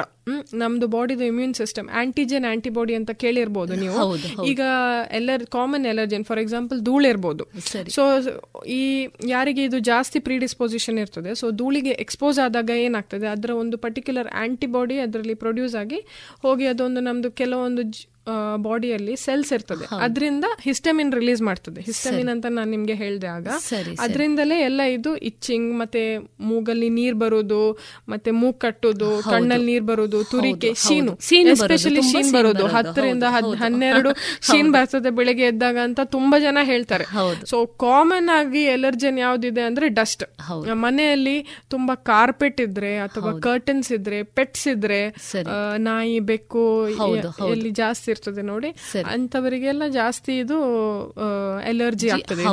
ನಮ್ದು 0.61 0.87
ಬಾಡಿದು 0.95 1.23
ಇಮ್ಯೂನ್ 1.31 1.53
ಸಿಸ್ಟಮ್ 1.61 1.87
ಆಂಟಿಜೆನ್ 2.01 2.45
ಆಂಟಿಬಾಡಿ 2.51 2.95
ಅಂತ 2.99 3.11
ಕೇಳಿರ್ಬೋದು 3.23 3.75
ನೀವು. 3.83 4.07
ಈಗ 4.51 4.61
ಎಲ್ಲರ್ 5.19 5.45
ಕಾಮನ್ 5.57 5.85
ಎಲರ್ಜಿನ್ 5.93 6.25
ಫಾರ್ 6.29 6.41
ಎಕ್ಸಾಂಪಲ್ 6.43 6.81
ಧೂಳಿರ್ಬೋದು. 6.89 7.45
ಸೊ 7.97 8.03
ಈ 8.79 8.81
ಯಾರಿಗೆ 9.35 9.63
ಇದು 9.69 9.79
ಜಾಸ್ತಿ 9.91 10.21
ಪ್ರೀಡಿಸ್ಪೊಸಿಷನ್ 10.27 10.99
ಇರ್ತದೆ 11.05 11.33
ಸೊ 11.41 11.47
ಧೂಳಿಗೆ 11.61 11.95
ಎಕ್ಸ್ಪೋಸ್ 12.05 12.39
ಆದಾಗ 12.47 12.77
ಏನಾಗ್ತದೆ 12.87 13.27
ಅದರ 13.35 13.51
ಒಂದು 13.63 13.77
ಪರ್ಟಿಕ್ಯುಲರ್ 13.87 14.29
ಆಂಟಿಬಾಡಿ 14.43 14.97
ಅದರಲ್ಲಿ 15.05 15.37
ಪ್ರೊಡ್ಯೂಸ್ 15.45 15.77
ಆಗಿ 15.83 16.01
ಹೋಗಿ 16.45 16.67
ಅದೊಂದು 16.73 17.03
ನಮ್ದು 17.09 17.31
ಕೆಲವೊಂದು 17.41 17.83
ಬಾಡಿಯಲ್ಲಿ 18.65 19.13
ಸೆಲ್ಸ್ 19.25 19.51
ಇರ್ತದೆ. 19.55 19.85
ಅದರಿಂದ 20.05 20.45
ಹಿಸ್ಟಮಿನ್ 20.65 21.11
ರಿಲೀಸ್ 21.17 21.41
ಮಾಡ್ತದೆ. 21.49 21.81
ಹಿಸ್ಟಮಿನ್ 21.89 22.29
ಅಂತ 22.33 22.45
ನಾನು 22.55 22.69
ನಿಮ್ಗೆ 22.75 22.95
ಹೇಳಿದೆ 23.01 23.29
ಆಗ. 23.35 23.47
ಅದರಿಂದಲೇ 24.05 24.57
ಎಲ್ಲ 24.69 24.81
ಇದು 24.95 25.11
ಇಚ್ಚಿಂಗ್ 25.29 25.69
ಮತ್ತೆ 25.81 26.01
ಮೂಗಲ್ಲಿ 26.49 26.89
ನೀರ್ 26.97 27.15
ಬರೋದು 27.21 27.61
ಮತ್ತೆ 28.13 28.31
ಮೂಗ್ 28.41 28.57
ಕಟ್ಟೋದು 28.65 29.09
ಕಣ್ಣಲ್ಲಿ 29.29 29.67
ನೀರ್ 29.71 29.85
ಬರೋದು 29.91 30.16
ತುರಿಕೆ 30.23 30.73
ಶೀನು. 30.73 31.17
ಎಸ್ಪೆಷಲಿ 31.51 32.01
ಶೀನ್ 32.01 32.31
ಬರೋದು 32.31 32.67
ಹತ್ತರಿಂದ 32.67 33.23
ಹನ್ನೆರಡು 33.59 34.09
ಶೀನ್ 34.47 34.71
ಬರ್ತದೆ 34.71 35.09
ಬೆಳಿಗ್ಗೆ 35.09 35.43
ಎದ್ದಾಗ 35.43 35.77
ಅಂತ 35.83 35.99
ತುಂಬಾ 36.03 36.39
ಜನ 36.39 36.57
ಹೇಳ್ತಾರೆ. 36.63 37.05
ಸೊ 37.45 37.65
ಕಾಮನ್ 37.65 38.29
ಆಗಿ 38.29 38.63
ಎಲರ್ಜನ್ 38.63 39.19
ಯಾವ್ದಿದೆ 39.19 39.61
ಅಂದ್ರೆ 39.61 39.89
ಡಸ್ಟ್ 39.89 40.23
ಮನೆಯಲ್ಲಿ 40.71 41.47
ತುಂಬಾ 41.67 41.95
ಕಾರ್ಪೆಟ್ 41.95 42.61
ಇದ್ರೆ 42.61 42.97
ಅಥವಾ 42.97 43.39
ಕರ್ಟನ್ಸ್ 43.39 43.91
ಇದ್ರೆ 43.91 44.23
ಪೆಟ್ಸ್ 44.23 44.67
ಇದ್ರೆ 44.67 45.15
ನಾಯಿ 45.77 46.19
ಬೆಕ್ಕು 46.19 46.87
ಎಲ್ಲಿ 47.47 47.69
ಜಾಸ್ತಿ 47.69 48.11
ಇರ್ತದೆ 48.11 48.41
ನೋಡಿ. 48.41 48.69
ಅಂತವರಿಗೆಲ್ಲ 49.03 49.83
ಜಾಸ್ತಿ 49.87 50.37
ಇದು 50.37 50.57
ಎಲರ್ಜಿ 51.69 52.09
ಆಗ್ತದೆ 52.09 52.43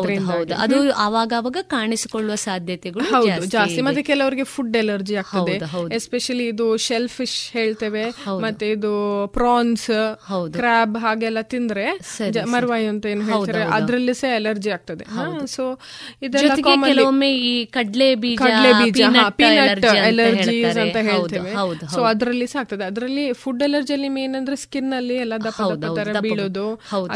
ಅದು 0.55 0.93
ಅವಾಗ 0.93 1.57
ಕಾಣಿಸಿಕೊಳ್ಳುವ 1.63 2.35
ಸಾಧ್ಯತೆಗಳು 2.35 3.05
ಜಾಸ್ತಿ 3.47 3.83
ಮತ್ತೆ 3.83 4.03
ಕೆಲವರಿಗೆ 4.03 4.45
ಫುಡ್ 4.45 4.77
ಎಲರ್ಜಿ 4.77 5.15
ಆಗ್ತದೆ. 5.15 5.61
ಎಸ್ಪೆಷಲಿ 5.95 6.49
ಇದು 6.49 6.77
ಶೆಲ್ 6.77 7.09
ಫಿಶ್ 7.09 7.54
ಹೇಳ್ತೇವೆ. 7.57 8.05
ಮತ್ತೆ 8.45 8.67
ಇದು 8.75 8.93
ಪ್ರಾನ್ಸ್ 9.37 9.87
ಕ್ರಾಬ್ 10.57 10.97
ಹಾಗೆಲ್ಲ 11.05 11.41
ತಿಂದ್ರೆ 11.53 11.87
ಮರವಾಯಿ 12.55 12.87
ಅಂತ 12.93 13.07
ಏನು 13.13 13.25
ಹೇಳ್ತಾರೆ 13.31 13.63
ಅದ್ರಲ್ಲಿ 13.79 14.15
ಸಹ 14.21 14.31
ಅಲರ್ಜಿ 14.41 14.71
ಆಗ್ತದೆ. 14.77 15.05
ಸೊ 15.55 15.65
ಇದೆಲ್ಲ 16.27 16.55
ಕೆಲವೊಮ್ಮೆ 16.89 17.31
ಈ 17.51 17.55
ಕಡ್ಲೆ 17.77 18.09
ಬೀಜ 18.25 18.39
ಕಡ್ಲೆ 18.43 18.71
ಬೀಜ 18.81 19.03
ಪೀನಟ್ 19.41 19.87
ಎಲರ್ಜೀಸ್ 20.11 20.79
ಅಂತ 20.85 20.99
ಹೇಳ್ತೇವೆ. 21.11 21.53
ಸೊ 21.95 22.03
ಅದರಲ್ಲಿ 22.13 22.49
ಸಹ 22.53 22.63
ಆಗ್ತದೆ. 22.65 22.85
ಅದರಲ್ಲಿ 22.91 23.27
ಫುಡ್ 23.43 23.63
ಎಲರ್ಜಿಯಲ್ಲಿ 23.69 24.11
ಮೇನ್ 24.19 24.35
ಅಂದ್ರೆ 24.41 24.59
ಸ್ಕಿನ್ 24.65 24.93
ಅಲ್ಲಿ 25.01 25.19
ಎಲ್ಲ 25.25 25.35
ಬೀಳೋದು 26.27 26.67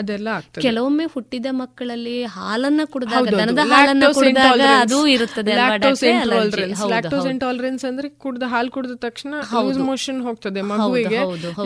ಅದೆಲ್ಲ 0.00 0.28
ಆಗ್ತದೆ. 0.38 0.62
ಕೆಲವೊಮ್ಮೆ 0.66 1.06
ಹುಟ್ಟಿದ 1.14 1.48
ಮಕ್ಕಳಲ್ಲಿ 1.62 2.16
ಹಾಲನ್ನ 2.36 2.80
ಕುಡಿದಾಗ 2.94 3.34
ದನದ 3.40 3.62
ಹಾಲನ್ನ 3.72 4.06
ಕುಡಿದಾಗ 4.18 4.62
ಅದು 4.82 4.98
ಇರುತ್ತದೆ 5.14 5.54
ಲ್ಯಾಕ್ಟೋಸ್ 5.60 7.28
ಇಂಟಾಲರೆನ್ಸ್ 7.34 7.84
ಅಂದ್ರೆ 7.90 8.08
ಕುಡಿದ 8.24 8.46
ಹಾಲು 8.52 8.70
ಕುಡಿದ 8.76 8.94
ತಕ್ಷಣ 9.06 9.34
ಲೂಸ್ 9.54 9.80
ಮೋಷನ್ 9.90 10.20
ಹೋಗ್ತದೆ 10.28 10.60
ಮಗುವಿಗೆ 10.70 11.20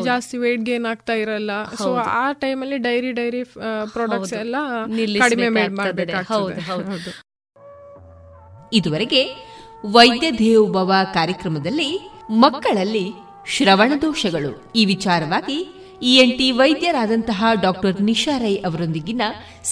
ಜಾಸ್ತಿ 0.08 0.36
ವೇಟ್ 0.44 0.64
ಗೇನ್ 0.68 0.86
ಆಗ್ತಾ 0.92 1.16
ಇರಲ್ಲ. 1.22 1.50
ಸೊ 1.82 1.88
ಆ 2.22 2.24
ಟೈಮಲ್ಲಿ 2.44 2.78
ಡೈರಿ 2.88 3.12
ಡೈರಿ 3.20 3.42
ಪ್ರಾಡಕ್ಟ್ಸ್ 3.94 4.34
ಎಲ್ಲ 4.44 4.56
ಕಡಿಮೆ 5.24 5.48
ಇದುವರೆಗೆ 8.78 9.22
ವೈದ್ಯ 9.94 10.28
ದೇವೋಭವ 10.38 10.92
ಕಾರ್ಯಕ್ರಮದಲ್ಲಿ 11.14 11.90
ಮಕ್ಕಳಲ್ಲಿ 12.44 13.06
ಶ್ರವಣ 13.54 13.92
ದೋಷಗಳು. 14.02 14.50
ಈ 14.80 14.82
ವಿಚಾರವಾಗಿ 14.90 15.56
ಇಎನ್ಟಿ 16.10 16.46
ವೈದ್ಯರಾದಂತಹ 16.60 17.48
ಡಾಕ್ಟರ್ 17.64 17.96
ನಿಶಾ 18.08 18.34
ರೈ 18.38 18.54
ಅವರೊಂದಿಗಿನ 18.68 19.22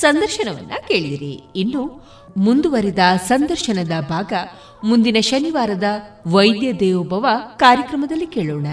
ಸಂದರ್ಶನವನ್ನ 0.03 0.73
ಕೇಳಿದಿರಿ. 0.89 1.35
ಇನ್ನು 1.63 1.83
ಮುಂದುವರಿದ 2.37 2.99
ಸಂದರ್ಶನದ 3.27 4.05
ಭಾಗ 4.09 4.33
ಮುಂದಿನ 4.85 5.17
ಶನಿವಾರದ 5.21 5.83
ವೈದ್ಯ 6.33 6.73
ದೇವೋಭವ 6.73 7.27
ಕಾರ್ಯಕ್ರಮದಲ್ಲಿ 7.57 8.27
ಕೇಳೋಣ. 8.27 8.67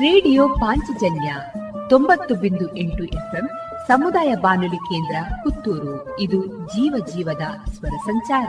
ರೇಡಿಯೋ 0.00 0.48
ಪಾಂಚಜನ್ಯ 0.48 1.34
ತೊಂಬತ್ತು 1.90 2.34
ಬಿಂದು 2.34 2.76
ಎಂಟು 2.76 3.04
ಎಫ್ಎಂ 3.04 3.48
ಸಮುದಾಯ 3.88 4.34
ಬಾನುಲಿ 4.34 4.76
ಕೇಂದ್ರ 4.76 5.34
ಪುತ್ತೂರು. 5.42 6.20
ಇದು 6.20 6.46
ಜೀವ 6.46 6.94
ಜೀವದ 7.14 7.70
ಸ್ವರ 7.70 7.96
ಸಂಚಾರ. 8.04 8.48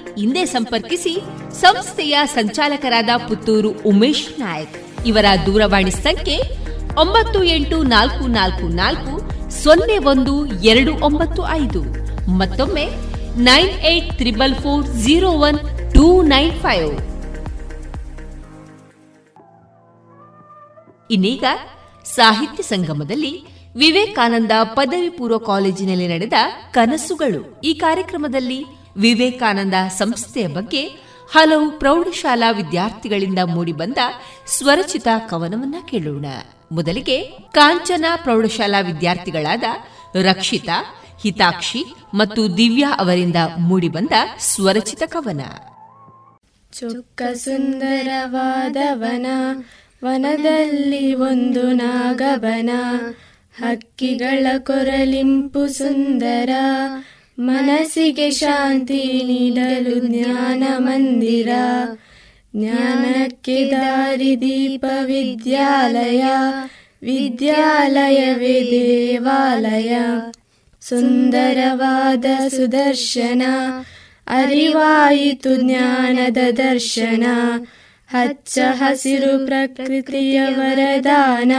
ಹಿಂದೆ 0.17 0.45
ಸಂಪರ್ಕಿಸಿ 0.45 1.21
ಸಂಸ್ಥೆಯ 1.61 2.19
ಸಂಚಾಲಕರಾದ 2.25 3.09
ಪುತ್ತೂರು 3.27 3.69
ಉಮೇಶ್ 3.69 4.39
ನಾಯಕ್. 4.39 5.05
ಇವರ 5.05 5.25
ದೂರವಾಣಿ 5.45 5.91
ಸಂಖ್ಯೆ 5.91 6.37
ಒಂಬತ್ತು 7.01 7.43
ಎಂಟು 7.43 7.83
ನಾಲ್ಕು 7.83 8.27
ನಾಲ್ಕು 8.27 8.67
ನಾಲ್ಕು 8.67 9.13
ಸೊನ್ನೆ 9.63 9.97
ಒಂದು 9.97 10.45
ಎರಡು 10.45 11.05
ಒಂಬತ್ತು 11.05 11.47
ಐದು. 11.49 11.81
ಮತ್ತೊಮ್ಮೆ 12.31 12.85
nine 13.37 13.69
eight 13.69 14.17
triple 14.17 14.55
four 14.55 14.87
zero 14.87 15.31
one 15.31 15.59
two 15.93 16.21
nine 16.21 16.59
five. 16.59 16.91
ಇನ್ನೀಗ 21.11 21.43
ಸಾಹಿತ್ಯ 22.05 22.63
ಸಂಗಮದಲ್ಲಿ 22.63 23.43
ವಿವೇಕಾನಂದ 23.75 24.51
ಪದವಿ 24.63 25.09
ಪೂರ್ವ 25.09 25.37
ಕಾಲೇಜಿನಲ್ಲಿ 25.37 26.07
ನಡೆದ 26.07 26.33
ಕನಸುಗಳು 26.71 27.61
ಈ 27.63 27.73
ಕಾರ್ಯಕ್ರಮದಲ್ಲಿ 27.73 28.65
ವಿವೇಕಾನಂದ 28.97 29.73
ಸಂಸ್ಥೆಯ 29.97 30.47
ಬಗ್ಗೆ 30.47 31.11
ಹಲವು 31.31 31.71
ಪ್ರೌಢಶಾಲಾ 31.71 32.51
ವಿದ್ಯಾರ್ಥಿಗಳಿಂದ 32.51 33.39
ಮೂಡಿಬಂದ 33.45 33.97
ಸ್ವರಚಿತ 34.47 35.07
ಕವನವನ್ನ 35.29 35.75
ಕೇಳೋಣ. 35.89 36.25
ಮೊದಲಿಗೆ 36.71 37.23
ಕಾಂಚನ 37.51 38.05
ಪ್ರೌಢಶಾಲಾ 38.15 38.79
ವಿದ್ಯಾರ್ಥಿಗಳಾದ 38.79 39.63
ರಕ್ಷಿತಾ, 40.21 41.01
ಹಿತಾಕ್ಷಿ 41.21 41.85
ಮತ್ತು 42.13 42.57
ದಿವ್ಯಾ 42.57 42.93
ಅವರಿಂದ 42.97 43.35
ಮೂಡಿಬಂದ 43.57 44.11
ಸ್ವರಚಿತ 44.39 45.03
ಕವನ. 45.05 45.41
ಚೊಕ್ಕ 46.71 47.21
ಸುಂದರವಾದವನ, 47.33 49.25
ವನದಲ್ಲಿ 50.05 51.13
ಒಂದು 51.13 51.71
ನಾಗಬನ 51.71 52.69
ಹಕ್ಕಿಗಳ 53.57 54.47
ಕೊರಲಿಂಪು 54.57 55.67
ಸುಂದರ 55.67 56.49
ಮನಸ್ಸಿಗೆ 57.41 58.31
ಶಾಂತಿ 58.31 59.23
ನೀಡಲು 59.25 59.99
ಜ್ಞಾನ 59.99 60.63
ಮಂದಿರ. 60.77 61.49
ಜ್ಞಾನಕ್ಕೆ 62.55 63.71
ದಾರಿ 63.71 64.41
ದೀಪ 64.41 64.85
ವಿದ್ಯಾಲಯ. 65.05 66.25
ವಿದ್ಯಾಲಯವೇ 67.03 68.67
ದೇವಾಲಯ. 68.71 69.97
ಸುಂದರವಾದ 70.81 72.25
ಸುದರ್ಶನ. 72.47 73.41
ಅರಿವಾಯಿತು 74.27 75.55
ಜ್ಞಾನದ 75.55 76.37
ದರ್ಶನ. 76.57 77.25
ಹಚ್ಚ 78.09 78.59
ಹಸಿರು 78.71 79.45
ಪ್ರಕೃತಿಯ 79.45 80.41
ವರದಾನ. 80.41 81.51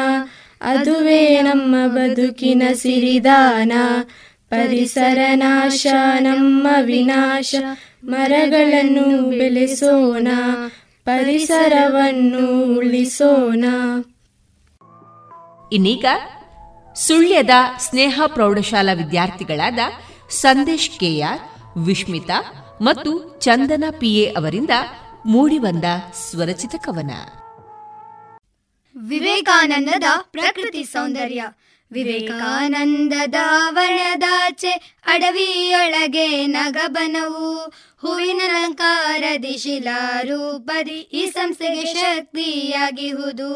ಅದುವೇ 0.60 1.40
ನಮ್ಮ 1.40 1.76
ಬದುಕಿನ 1.86 2.62
ಸಿರಿದಾನ. 2.72 3.72
ಪರಿಸರ 4.52 5.18
ನಾಶ 5.34 5.86
ನಮ್ಮ 6.20 6.68
ವಿನಾಶ 6.84 7.54
ಮರಗಳನ್ನು 8.04 9.30
ಬೆಳೆಸೋಣ 9.30 10.28
ಪರಿಸರವನ್ನು 11.04 12.76
ಉಳಿಸೋಣ. 12.76 13.64
ಇನ್ನೀಗ 15.72 16.04
ಸುಳ್ಯದ 16.94 17.50
ಸ್ನೇಹ 17.78 18.22
ಪ್ರೌಢಶಾಲಾ 18.26 18.92
ವಿದ್ಯಾರ್ಥಿಗಳಾದ 18.92 19.78
ಸಂದೇಶ್ 20.30 20.90
ಕೆಆರ್ 21.00 21.40
ವಿಶ್ಮಿತಾ 21.78 22.38
ಮತ್ತು 22.82 23.40
ಚಂದನ 23.40 23.84
ಪಿಎ 23.90 24.24
ಅವರಿಂದ 24.26 24.70
ಮೂಡಿಬಂದ 25.26 25.84
ಸ್ವರಚಿತ 26.30 26.74
ಕವನ. 26.78 27.10
ವಿವೇಕಾನಂದದ 29.08 30.04
ಪ್ರಕೃತಿ 30.30 30.84
ಸೌಂದರ್ಯ. 30.84 31.44
ವನದಾಚೆ 33.70 35.00
ಅಡವಿಯೊಳಗೆ 35.06 36.46
ನಗಬನವು. 36.46 37.72
ಹೂವಿನ 38.02 38.40
ಅಲಂಕಾರದಿ 38.44 39.58
ಶಿಲಾರೂಪದಿ 39.58 40.92
ಈ 40.92 41.26
ಸಂಸ್ಥೆಗೆ 41.26 41.94
ಶಕ್ತಿಯಾಗಿಹುದು. 41.94 43.50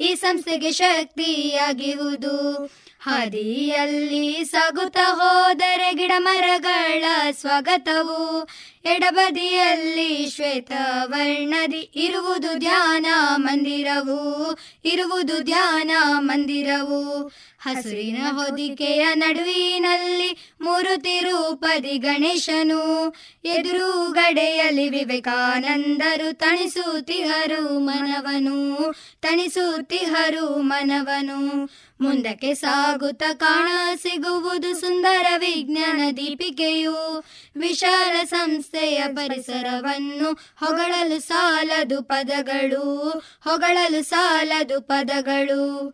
ಈ 0.00 0.14
ಸಂಸ್ಥೆಗೆ 0.14 0.72
ಶಕ್ತಿಯಾಗಿಹುದು. 0.72 2.70
ಹಾದಿಯಲ್ಲಿ 3.02 4.44
ಸಗುತ 4.44 4.96
ಹೋದರೆ 5.14 5.92
ಗಿಡ 5.92 6.12
ಮರಗಳ 6.18 7.04
ಸ್ವಾಗತವು. 7.32 8.48
ಎಡಬದಿಯಲ್ಲಿ 8.84 10.30
ಶ್ವೇತ 10.30 10.72
ವರ್ಣದಿ 11.04 11.90
ಇರುವುದು 11.94 12.58
ಧ್ಯಾನ 12.58 13.06
ಮಂದಿರವು. 13.36 14.58
ಇರುವುದು 14.84 15.42
ಧ್ಯಾನ 15.42 15.90
ಮಂದಿರವು. 16.18 17.32
ಹಸುರಿನ 17.60 18.22
ಹೊದಿಕೆಯ 18.30 19.06
ನಡುವಿನಲ್ಲಿ 19.14 20.51
ಮೂರು 20.62 21.02
ತಿರುಪದಿ 21.02 21.98
ಗಣೇಶನು. 21.98 23.14
ಎದುರುಗಡೆಯಲ್ಲಿ 23.44 24.88
ವಿವೇಕಾನಂದರು 24.88 26.38
ತಣಿಸುತ್ತಿಹರು 26.38 27.78
ಮನವನು. 27.78 28.76
ತಣಿಸುತ್ತಿಹರು 29.20 30.56
ಮನವನು. 30.56 31.64
ಮುಂದಕ್ಕೆ 32.00 32.54
ಸಾಗುತ್ತ 32.54 33.22
ಕಾಣ 33.34 33.96
ಸಿಗುವುದು 33.96 34.80
ಸುಂದರ 34.80 35.26
ವಿಜ್ಞಾನ 35.38 36.00
ದೀಪಿಕೆಯು. 36.16 37.24
ವಿಶಾಲ 37.56 38.16
ಸಂಸ್ಥೆಯ 38.24 39.04
ಪರಿಸರವನ್ನು 39.14 40.32
ಹೊಗಳಲು 40.32 41.20
ಸಾಲದು 41.20 42.02
ಪದಗಳು. 42.02 43.08
ಹೊಗಳಲು 43.44 44.04
ಸಾಲದು 44.04 44.80
ಪದಗಳು. 44.80 45.92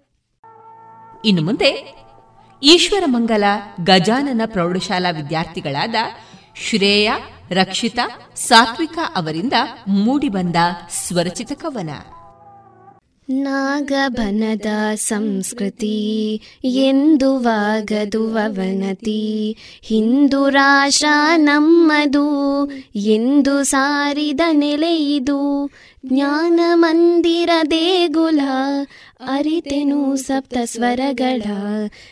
ಇನ್ನು 1.25 1.43
ಮುಂದೆ 1.43 1.99
ಈಶ್ವರ 2.63 3.03
ಮಂಗಲ 3.07 3.45
ಗಜಾನನ 3.85 4.41
ಪ್ರೌಢಶಾಲಾ 4.47 5.11
ವಿದ್ಯಾರ್ಥಿಗಳಾದ 5.11 5.95
ಶ್ರೇಯ, 6.69 7.13
ರಕ್ಷಿತಾ, 7.51 8.35
ಸಾತ್ವಿಕ 8.37 8.99
ಅವರಿಂದ 9.17 9.53
ಮೂಡಿಬಂದ 9.89 10.57
ಸ್ವರಚಿತ 10.91 11.53
ಕವನ 11.53 11.91
ನಾಗಬನದ 13.31 14.67
ಸಂಸ್ಕೃತಿ 14.95 16.35
ಎಂದು 16.65 17.39
ವಾಗದು 17.39 18.39
ಅವನತಿ. 18.39 19.57
ಹಿಂದೂ 19.83 20.49
ರಾಷ್ಟ್ರ 20.49 21.07
ನಮ್ಮದು 21.37 22.71
ಎಂದು 22.97 23.63
ಸಾರಿದ 23.63 24.41
ನೆಲೆಯಿದು 24.53 25.71
ಜ್ಞಾನ 26.09 26.61
ಮಂದಿರ 26.75 27.51
ದೇಗುಲ, 27.71 28.41
ಅರಿತೆನು 29.21 30.17
ಸಪ್ತ 30.17 30.57
ಸ್ವರಗಳ. 30.65 31.43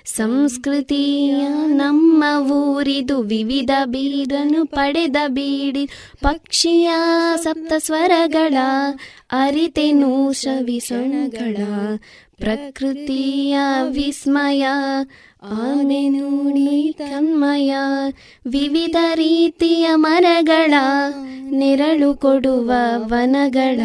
ಸಂಸ್ಕೃತಿಯ 0.04 1.46
ನಮ್ಮ 1.66 2.24
ಊರಿದು 2.50 3.18
ವಿವಿಧ 3.18 3.70
ಬೀರನು 3.84 4.66
ಪಡೆದ 4.66 5.16
ಬೀಡಿ, 5.26 5.86
ಪಕ್ಷಿಯ 6.22 6.90
ಸಪ್ತ 7.36 7.72
ಸ್ವರಗಳ, 7.78 8.56
ಅರಿತೆನು 9.30 10.32
ಶ್ರವಿಸಣಗಳ 10.32 11.56
ಪ್ರಕೃತಿಯ 12.36 13.58
ವಿಸ್ಮಯ 13.88 14.66
ಆಮೆನು 15.50 16.46
ತನ್ಮಯ, 16.92 17.74
ವಿವಿಧ 18.46 18.96
ರೀತಿಯ 19.14 19.88
ಮರಗಳ, 19.94 20.74
ನೆರಳು 21.50 22.14
ಕೊಡುವ 22.14 22.72
ವನಗಳ 22.96 23.80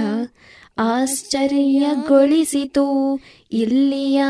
ಆಶ್ಚರ್ಯಗೊಳಿಸಿತು. 0.78 3.20
ಇಲ್ಲಿಯ 3.52 4.24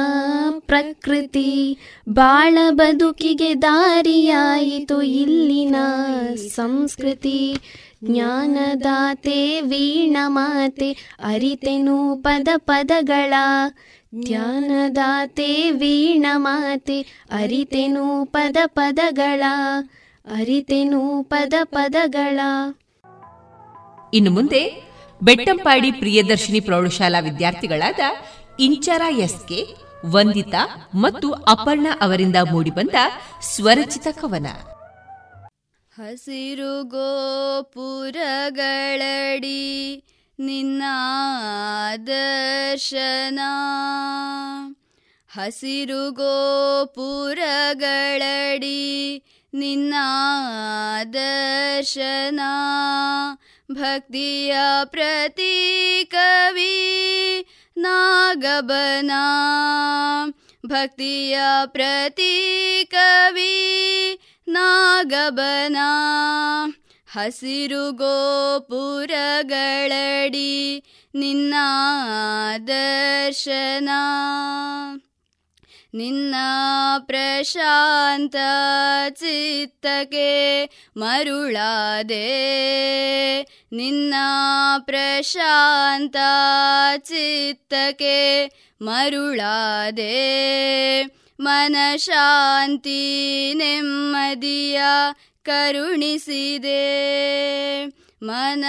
ಪ್ರಕೃತಿ 0.60 1.78
ಬಾಳ 2.10 2.58
ಬದುಕಿಗೆ 2.70 3.62
ದಾರಿಯಾಯಿತು. 3.62 5.02
ಇಲ್ಲಿನ 5.02 5.76
ಸಂಸ್ಕೃತಿ, 6.56 7.58
ಜ್ಞಾನದಾತೆ 8.04 9.62
ವೀಣಮಾತೆ, 9.62 11.16
ಅರಿತೆನು 11.24 12.16
ಪದ 12.16 12.48
ಪದಗಳ 12.58 13.34
ಧ್ಯಾನದಾತೆ 14.20 15.72
ವೀಣಮಾತೆ 15.72 17.02
ಅರಿತೆನು 17.32 18.26
ಪದ 18.26 18.58
ಪದಗಳ 18.66 19.44
ಅರಿತೆನು 20.26 21.24
ಪದ 21.24 21.54
ಪದಗಳ. 21.64 22.40
ಇನ್ನು 24.14 24.32
ಮುಂದೆ 24.32 24.82
ಬೆಟ್ಟಂಪಾಡಿ 25.24 25.92
ಪ್ರಿಯದರ್ಶಿನಿ 25.92 26.60
ಪ್ರೌಢಶಾಲಾ 26.60 27.20
ವಿದ್ಯಾರ್ಥಿಗಳಾದ 27.20 28.00
ಇಂಚರ 28.60 29.02
ಎಸ್ಕೆ 29.18 29.66
ವಂದಿತಾ 30.06 30.90
ಮತ್ತು 30.96 31.32
ಅಪರ್ಣ 31.32 31.88
ಅವರಿಂದ 32.02 32.36
ಮೂಡಿಬಂದ 32.52 32.96
ಸ್ವರಚಿತ 33.42 34.08
ಕವನ. 34.12 34.48
ಹಸಿರು 35.98 36.84
ಗೋಪುರಗಳಡಿ 36.84 38.04
ನಿನ್ನ 40.42 40.84
ದರ್ಶನ 42.08 43.40
ಹಸಿರು 45.28 46.12
ಗೋಪುರಗಳಡಿ 46.12 47.12
ನಿನ್ನ 49.54 49.94
ದರ್ಶನ 51.14 52.40
ಭಕ್ತಿಯ 53.72 54.58
ಪ್ರತೀಕವಿ 54.86 56.68
ನಾಗಬನ. 57.78 59.12
ಭಕ್ತಿಯ 60.66 61.40
ಪ್ರತೀಕವಿ 61.66 62.38
ನಾಗಬನ. 64.48 65.78
ಹಸಿರು 67.14 67.92
ಗೋಪುರಗಳಡಿ 67.92 68.84
ನಿನ್ನ 71.16 71.54
ದರ್ಶನ. 72.68 73.90
ನಿನ್ನ 75.94 76.36
ಪ್ರಶಾಂತ 77.06 78.36
ಚಿತ್ತಕ್ಕೆ 79.10 80.66
ಮರುಳಾದೆ. 80.98 82.28
ನಿನ್ನ 83.72 84.14
ಪ್ರಶಾಂತ 84.86 86.16
ಚಿತ್ತಕ್ಕೆ 86.98 88.46
ಮರುಳಾದೆ. 88.82 90.12
ಮನಶಾಂತಿ 91.40 92.34
ನೆಮ್ಮದಿಯ 93.54 94.82
ಕರುಣಿಸಿದೆ. 95.44 96.82
ಮನ 98.24 98.66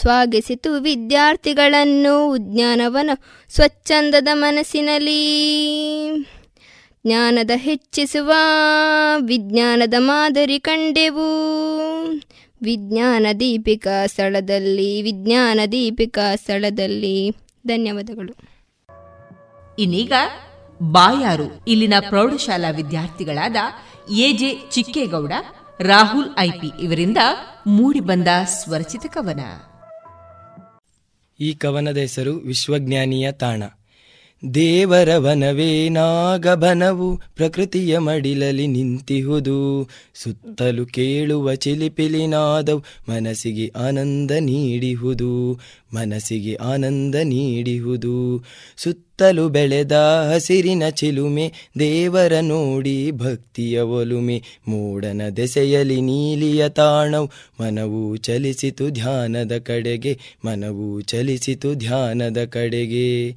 ಸ್ವಾಗತಿಸಿತು 0.00 0.80
ವಿದ್ಯಾರ್ಥಿಗಳನ್ನು 0.80 2.30
ಉಜ್ಞಾನವನ 2.30 3.10
ಸ್ವಚ್ಛಂದದ 3.48 4.28
ಮನಸ್ಸಿನಲ್ಲಿ. 4.32 5.20
ಜ್ಞಾನದ 7.06 7.50
ಹೆಚ್ಚಿಸುವ, 7.54 8.32
ವಿಜ್ಞಾನದ 9.26 9.94
ಮಾದರಿ 9.98 10.58
ಕಂಡೆವು. 10.58 11.28
ವಿಜ್ಞಾನ 12.62 13.26
ದೀಪಿಕಾ 13.40 14.06
ಸ್ಥಳದಲ್ಲಿ 14.06 15.02
ವಿಜ್ಞಾನ 15.02 15.60
ದೀಪಿಕಾ 15.72 16.36
ಸ್ಥಳದಲ್ಲಿ. 16.36 17.30
ಧನ್ಯವಾದಗಳು. 17.66 18.52
ಇನ್ನೀಗ 19.78 20.12
ಬಾಯಾರು 20.82 21.64
ಇಲ್ಲಿನ 21.68 21.94
ಪ್ರೌಢಶಾಲಾ 22.08 22.70
ವಿದ್ಯಾರ್ಥಿಗಳಾದ 22.70 23.56
ಎಜೆ 24.10 24.70
ಚಿಕ್ಕೇಗೌಡ 24.70 25.32
ರಾಹುಲ್ 25.80 26.28
ಐಪಿ 26.38 26.82
ಇವರಿಂದ 26.82 27.16
ಮೂಡಿಬಂದ 27.66 28.28
ಸ್ವರಚಿತ 28.44 29.06
ಕವನ. 29.06 29.40
ಈ 31.40 31.54
ಕವನದ 31.54 31.96
ಹೆಸರು 31.96 32.32
ವಿಶ್ವಜ್ಞಾನಿಯ 32.32 33.32
ತಾಣ. 33.32 33.62
ದೇವರ 34.54 35.16
ವನವೇ 35.16 35.88
ನಾಗಬನವು 35.88 37.16
ಪ್ರಕೃತಿಯ 37.16 37.98
ಮಡಿಲಲಿ 37.98 38.66
ನಿಂತಿಹುದು. 38.66 39.88
ಸುತ್ತಲು 40.14 40.86
ಕೇಳುವ 40.86 41.54
ಚಿಲಿಪಿಲಿನಾದವು 41.54 42.84
ಮನಸ್ಸಿಗೆ 43.08 43.72
ಆನಂದ 43.78 44.30
ನೀಡಿಹುದು. 44.30 45.60
ಮನಸ್ಸಿಗೆ 45.94 46.54
ಆನಂದ 46.54 47.14
ನೀಡಿಹುದು. 47.14 48.44
ಸುತ್ತಲೂ 48.76 49.48
ಬೆಳೆದ 49.48 49.92
ಹಸಿರಿನ 50.34 50.88
ಚಿಲುಮೆ 50.88 51.52
ದೇವರ 51.78 52.32
ನೋಡಿ 52.40 53.10
ಭಕ್ತಿಯ 53.10 53.80
ಒಲುಮೆ 53.80 54.42
ಮೂಡನ 54.68 55.22
ದೆಸೆಯಲಿ 55.36 56.00
ನೀಲಿಯ 56.00 56.68
ತಾಣವು 56.68 57.30
ಮನವು 57.60 58.16
ಚಲಿಸಿತು 58.16 58.90
ಧ್ಯಾನದ 58.90 59.58
ಕಡೆಗೆ 59.58 60.18
ಮನವು 60.44 61.00
ಚಲಿಸಿತು 61.00 61.74
ಧ್ಯಾನದ 61.74 62.44
ಕಡೆಗೆ. 62.44 63.36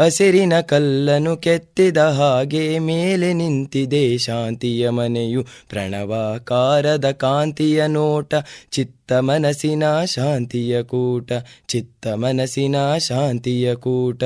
ಹಸಿರಿನ 0.00 0.60
ಕಲ್ಲನು 0.60 1.36
ಕೆತ್ತಿದ 1.36 1.98
ಹಾಗೆ 1.98 2.78
ಮೇಲೆ 2.78 3.32
ನಿಂತಿದೆ 3.32 4.18
ಶಾಂತಿಯ 4.18 4.90
ಮನೆಯು. 4.90 5.42
ಪ್ರಣವಾಕಾರದ 5.68 7.10
ಕಾಂತಿಯ 7.10 7.86
ನೋಟ, 7.86 8.34
ಚಿತ್ತ 8.70 9.12
ಮನಸ್ಸಿನ 9.12 10.04
ಶಾಂತಿಯ 10.04 10.82
ಕೂಟ, 10.82 11.32
ಚಿತ್ತ 11.68 12.06
ಮನಸ್ಸಿನ 12.06 12.76
ಶಾಂತಿಯ 12.98 13.74
ಕೂಟ. 13.74 14.24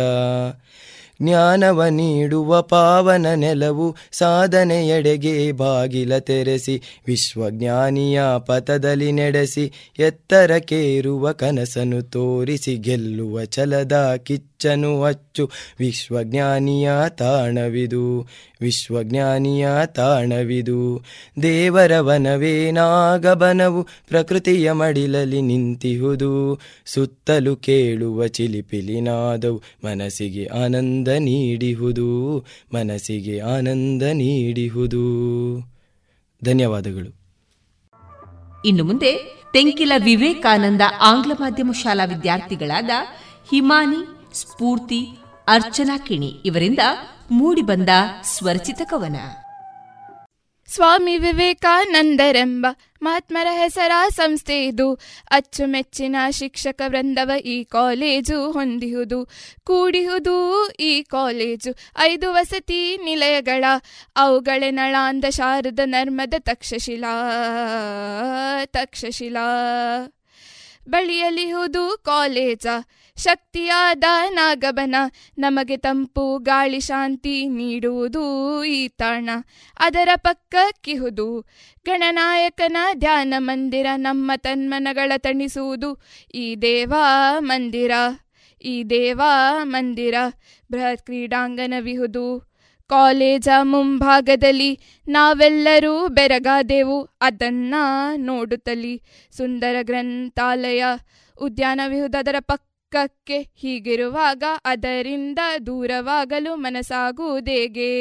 ಜ್ಞಾನವ 1.22 1.86
ನೀಡುವ 1.86 2.62
ಪಾವನ 2.62 3.34
ನೆಲವು 3.34 3.96
ಸಾಧನೆಯೆಡೆಗೆ 4.12 5.52
ಬಾಗಿಲ 5.52 6.18
ತೆರೆಸಿ, 6.18 6.82
ವಿಶ್ವಜ್ಞಾನಿಯ 7.06 8.22
ಪಥದಲ್ಲಿ 8.38 9.12
ನಡೆಸಿ, 9.12 9.72
ಎತ್ತರಕ್ಕೇರುವ 9.98 11.32
ಕನಸನ್ನು 11.32 12.02
ತೋರಿಸಿ, 12.02 12.76
ಗೆಲ್ಲುವ 12.76 13.44
ಛಲದ 13.44 14.14
ಕಿಚ್ಚನು 14.64 15.02
ಅಚ್ಚು. 15.02 15.50
ವಿಶ್ವಜ್ಞಾನಿಯ 15.78 16.90
ತಾಣವಿದು. 17.08 18.28
ವಿಶ್ವಜ್ಞಾನಿಯ 18.60 19.68
ತಾಣವಿದು. 19.86 21.04
ದೇವರ 21.42 22.00
ವನವೇ 22.00 22.70
ನಾಗಬನವು. 22.70 23.82
ಪ್ರಕೃತಿಯ 24.08 24.72
ಮಡಿಲಲ್ಲಿ 24.72 25.42
ನಿಂತಿಹುದು. 25.42 26.60
ಸುತ್ತಲೂ 26.86 27.56
ಕೇಳುವ 27.56 28.26
ಚಿಲಿಪಿಲಿನಾದವು. 28.26 29.62
ಮನಸ್ಸಿಗೆ 29.84 30.46
ಆನಂದ 30.46 31.08
ನೀಡಿಹುದು. 31.08 32.38
ಮನಸ್ಸಿಗೆ 32.74 33.40
ಆನಂದ 33.40 34.02
ನೀಡಿಹುದು. 34.02 35.02
ಧನ್ಯವಾದಗಳು. 36.44 37.24
ಇನ್ನು 38.64 38.84
ಮುಂದೆ 38.84 39.34
ತೆಂಕಿಲ 39.52 39.92
ವಿವೇಕಾನಂದ 40.04 40.80
ಆಂಗ್ಲ 41.00 41.32
ಮಾಧ್ಯಮ 41.32 41.70
ಶಾಲಾ 41.72 42.04
ವಿದ್ಯಾರ್ಥಿಗಳಾದ 42.04 42.90
ಹಿಮಾನಿ 43.50 44.13
ಸ್ಫೂರ್ತಿ, 44.34 45.08
ಅರ್ಚನಾ 45.48 45.98
ಕಿಣಿ 45.98 46.40
ಇವರಿಂದ 46.44 46.78
ಮೂಡಿಬಂದ 47.30 47.88
ಸ್ವರಚಿತ 48.22 48.80
ಕವನ. 48.84 49.16
ಸ್ವಾಮಿ 50.66 51.18
ವಿವೇಕಾನಂದರೆಂಬ 51.18 52.66
ಮಹಾತ್ಮರ 53.02 53.46
ಹೆಸರ 53.50 53.90
ಸಂಸ್ಥೆ 54.08 54.66
ಇದು. 54.66 54.94
ಅಚ್ಚುಮೆಚ್ಚಿನ 55.30 56.16
ಶಿಕ್ಷಕ 56.30 56.82
ವೃಂದವ 56.86 57.30
ಈ 57.44 57.64
ಕಾಲೇಜು 57.64 58.52
ಹೊಂದಿಹುದು. 58.52 59.28
ಕೂಡಿಹುದು 59.64 60.68
ಈ 60.80 61.02
ಕಾಲೇಜು 61.02 61.74
ಐದು 61.98 62.32
ವಸತಿ 62.32 62.96
ನಿಲಯಗಳ. 62.96 63.64
ಅವುಗಳೇ 64.16 64.70
ನಳಾಂದ 64.70 65.24
ಶಾರದ 65.30 65.80
ನರ್ಮದ 65.84 66.34
ತಕ್ಷಶಿಲಾ 66.38 67.30
ತಕ್ಷಶಿಲಾ. 68.66 69.48
ಬಳಿಯಲಿಹುದು 70.88 71.98
ಕಾಲೇಜ. 72.02 72.66
ಶಕ್ತಿಯಾದ 73.16 74.04
ನಾಗಬನ, 74.28 74.94
ನಮಗೆ 75.38 75.76
ತಂಪು, 75.76 76.38
ಗಾಳಿ 76.38 76.80
ಶಾಂತಿ 76.80 77.48
ನೀಡುವುದು 77.48 78.24
ಈ 78.64 78.88
ತಾಣ. 78.88 79.28
ಅದರ 79.78 80.08
ಪಕ್ಕಕ್ಕಿಹುದು 80.16 81.40
ಗಣನಾಯಕನ 81.86 82.76
ಧ್ಯಾನ 82.94 83.34
ಮಂದಿರ, 83.38 83.86
ನಮ್ಮ 83.96 84.32
ತನ್ಮನಗಳ 84.36 85.12
ತಣಿಸುವುದು 85.16 86.02
ಈ 86.34 86.56
ದೇವಾ 86.56 87.36
ಮಂದಿರ. 87.40 87.90
ಈ 88.62 88.84
ದೇವಾ 88.84 89.64
ಮಂದಿರ, 89.64 90.14
ಬೃಹತ್ 90.72 91.04
ಕ್ರೀಡಾಂಗಣವಿಹುದು 91.04 92.54
ಕಾಲೇಜ 92.86 93.48
ಮುಂಭಾಗದಲ್ಲಿ 93.62 94.80
ನಾವೆಲ್ಲರೂ 95.08 96.08
ಬೆರಗಾದೆವು, 96.08 97.02
ಅದನ್ನ 97.20 97.74
ನೋಡುತ್ತಲಿ. 98.16 99.02
ಸುಂದರ 99.36 99.76
ಗ್ರಂಥಾಲಯ, 99.82 100.84
ಉದ್ಯಾನವಿಹುದು, 101.42 102.18
ಅದರ 102.18 102.36
ಪಕ್ಕಕ್ಕೆ 102.94 103.38
ಹೀಗಿರುವಾಗ 103.42 104.42
ಅದರಿಂದ 104.64 105.38
ದೂರವಾಗಲು 105.66 106.56
ಮನಸ್ಸಾಗುವುದೇಗೆ? 106.56 107.92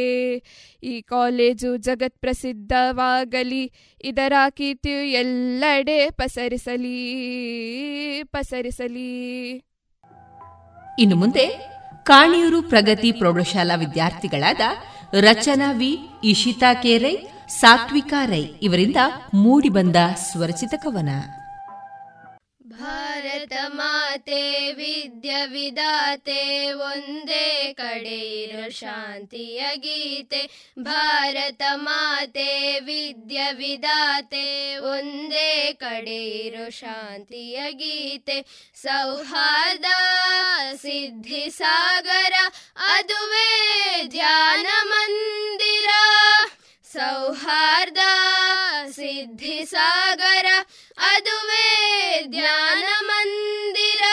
ಈ 0.84 1.02
ಕಾಲೇಜು 1.02 1.78
ಜಗತ್ 1.78 2.20
ಪ್ರಸಿದ್ಧವಾಗಲಿ 2.20 3.72
ಇದರ 4.04 4.34
ಕೀರ್ತಿಯು 4.50 5.02
ಎಲ್ಲೆಡೆ 5.12 6.10
ಪಸರಿಸಲಿ 6.10 6.98
ಪಸರಿಸಲಿ. 8.24 9.12
ಇನ್ನು 11.00 11.16
ಮುಂದೆ 11.16 11.46
ಕಾಣಿಯೂರು 12.04 12.62
ಪ್ರಗತಿ 12.62 13.12
ಪ್ರೌಢಶಾಲಾ 13.12 13.76
ವಿದ್ಯಾರ್ಥಿಗಳಾದ 13.76 14.62
ರಚನಾ 15.22 15.72
ವಿ. 15.72 15.98
ಇಶಿತಾ 16.24 16.74
ಕೆರೈ, 16.74 17.16
ಸಾತ್ವಿಕಾ 17.48 18.26
ರೈ 18.26 18.44
ಇವರಿಂದ 18.62 18.98
ಮೂಡಿಬಂದ 19.34 19.96
ಸ್ವರಚಿತ 20.32 20.74
ಕವನ. 20.78 21.10
ಭಾರತ 22.80 23.54
ಮಾತೆ, 23.68 24.72
ವಿದ್ಯ 24.72 25.36
ವಿದಾತೆ 25.46 26.72
ಒಂದೇ 26.72 27.74
ಕಡೆ 27.74 28.20
ಇರೋ 28.42 28.70
ಶಾಂತಿಯ 28.70 29.64
ಗೀತೆ. 29.76 30.72
ಭಾರತ 30.80 31.62
ಮಾತೆ, 31.76 32.80
ವಿದ್ಯ 32.80 33.42
ವಿದಾತೆ 33.52 34.78
ಒಂದೇ 34.78 35.74
ಕಡೆ 35.74 36.26
ಇರೋ 36.26 36.70
ಶಾಂತಿಯ 36.70 37.60
ಗೀತೆ. 37.72 38.42
ಸೌಹಾರ್ದ 46.96 48.02
ಸಿದ್ಧಿ 48.96 49.66
ಸಾಗರ 49.66 50.48
ಅದುವೇ 51.12 51.70
ಧ್ಯಾನ 52.30 52.84
ಮಂದಿರ 53.02 54.04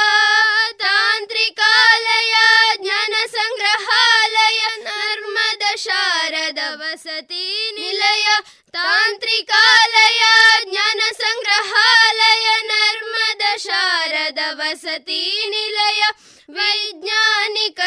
ತಾಂತ್ರಿಕಾಲಯ 0.82 2.34
ಜ್ಞಾನ 2.82 3.14
ಸಂಗ್ರಹಾಲಯ, 3.26 4.60
ನರ್ಮದ 4.86 5.64
ಶಾರದ 5.76 6.58
ವಸತಿ 6.72 7.44
ನಿಲಯ 7.70 8.28
ತಾಂತ್ರಿಕಾಲಯ 8.70 10.22
ಜ್ಞಾನ 10.64 11.00
ಸಂಗ್ರಹಾಲಯ, 11.12 12.46
ನರ್ಮದ 12.62 13.42
ಶಾರದ 13.56 14.38
ವಸತಿ 14.52 15.22
ನಿಲಯ, 15.48 16.02
ವೈಜ್ಞಾನಿಕ 16.48 17.80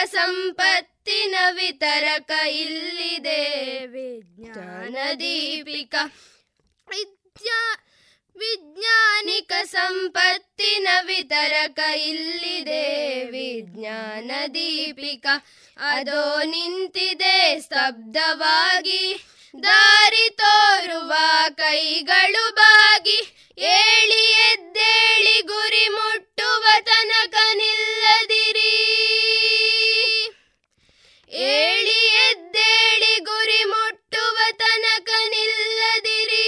ಸಂಪತ್ತಿನ 1.06 1.36
ವಿತರಕ 1.52 2.32
ಇಲ್ಲಿದೆ. 2.48 3.42
ವಿಜ್ಞಾನ 3.86 4.96
ದೀಪಿಕಾ, 5.20 6.04
ವಿದ್ಯಾ, 6.90 7.76
ವಿಜ್ಞಾನಿಕ 8.38 9.54
ಸಂಪತ್ತಿನ 9.64 10.88
ವಿತರಕ 11.02 11.80
ಇಲ್ಲಿದೆ. 11.96 12.86
ವಿಜ್ಞಾನ 13.26 14.32
ದೀಪಿಕಾ, 14.48 15.46
ಅದೋ 15.78 16.44
ನಿಂತಿದೆ 16.44 17.60
ಸ್ತಬ್ಧವಾಗಿ. 17.60 19.20
ದಾರಿ 19.64 20.30
ತೋರುವ 20.30 21.14
ಕೈಗಳು 21.56 22.56
ಬಾಗಿ. 22.56 23.52
ಏಳಿ 23.58 24.32
ಎದ್ದೇಳಿ 24.32 25.42
ಗುರಿ 25.42 25.88
ಮುಟ್ಟುವ 25.88 26.66
ತನಕ 26.82 27.34
ನಿಲ್ಲದಿರಿ. 27.54 29.03
ಏಳಿ 31.34 32.06
ಎದ್ದೇಳಿ 32.30 33.20
ಗುರಿ 33.20 33.64
ಮುಟ್ಟುವ 33.64 34.38
ತನಕ 34.52 35.10
ನಿಲ್ಲದಿರಿ. 35.30 36.46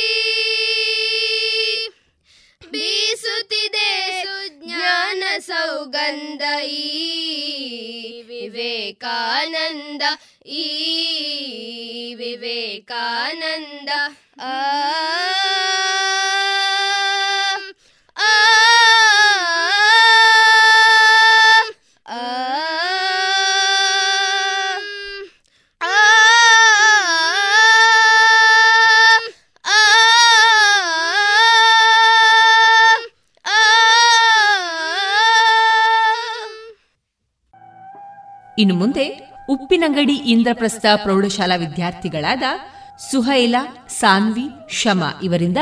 ಬೀಸುತ್ತಿದೆ 2.71 4.21
ಸುಜ್ಞಾನ 4.23 5.23
ಸೌಗಂಧ 5.39 6.41
ಈ 6.63 8.21
ವಿವೇಕಾನಂದ 8.21 10.01
ಈ 10.45 10.65
ವಿವೇಕಾನಂದ 12.13 13.89
ಆ. 14.41 14.53
ಇನ್ನು 38.59 38.75
ಮುಂದೆ 38.75 39.29
ಉಪ್ಪಿನಂಗಡಿ 39.49 40.15
ಇಂದ್ರಪ್ರಸ್ಥ 40.15 40.85
ಪ್ರೌಢಶಾಲಾ 40.95 41.55
ವಿದ್ಯಾರ್ಥಿಗಳಾದ 41.55 42.43
ಸುಹೈಲ, 43.11 43.55
ಸಾನ್ವಿ, 43.87 44.43
ಶಮ 44.69 45.03
ಇವರಿಂದ 45.23 45.57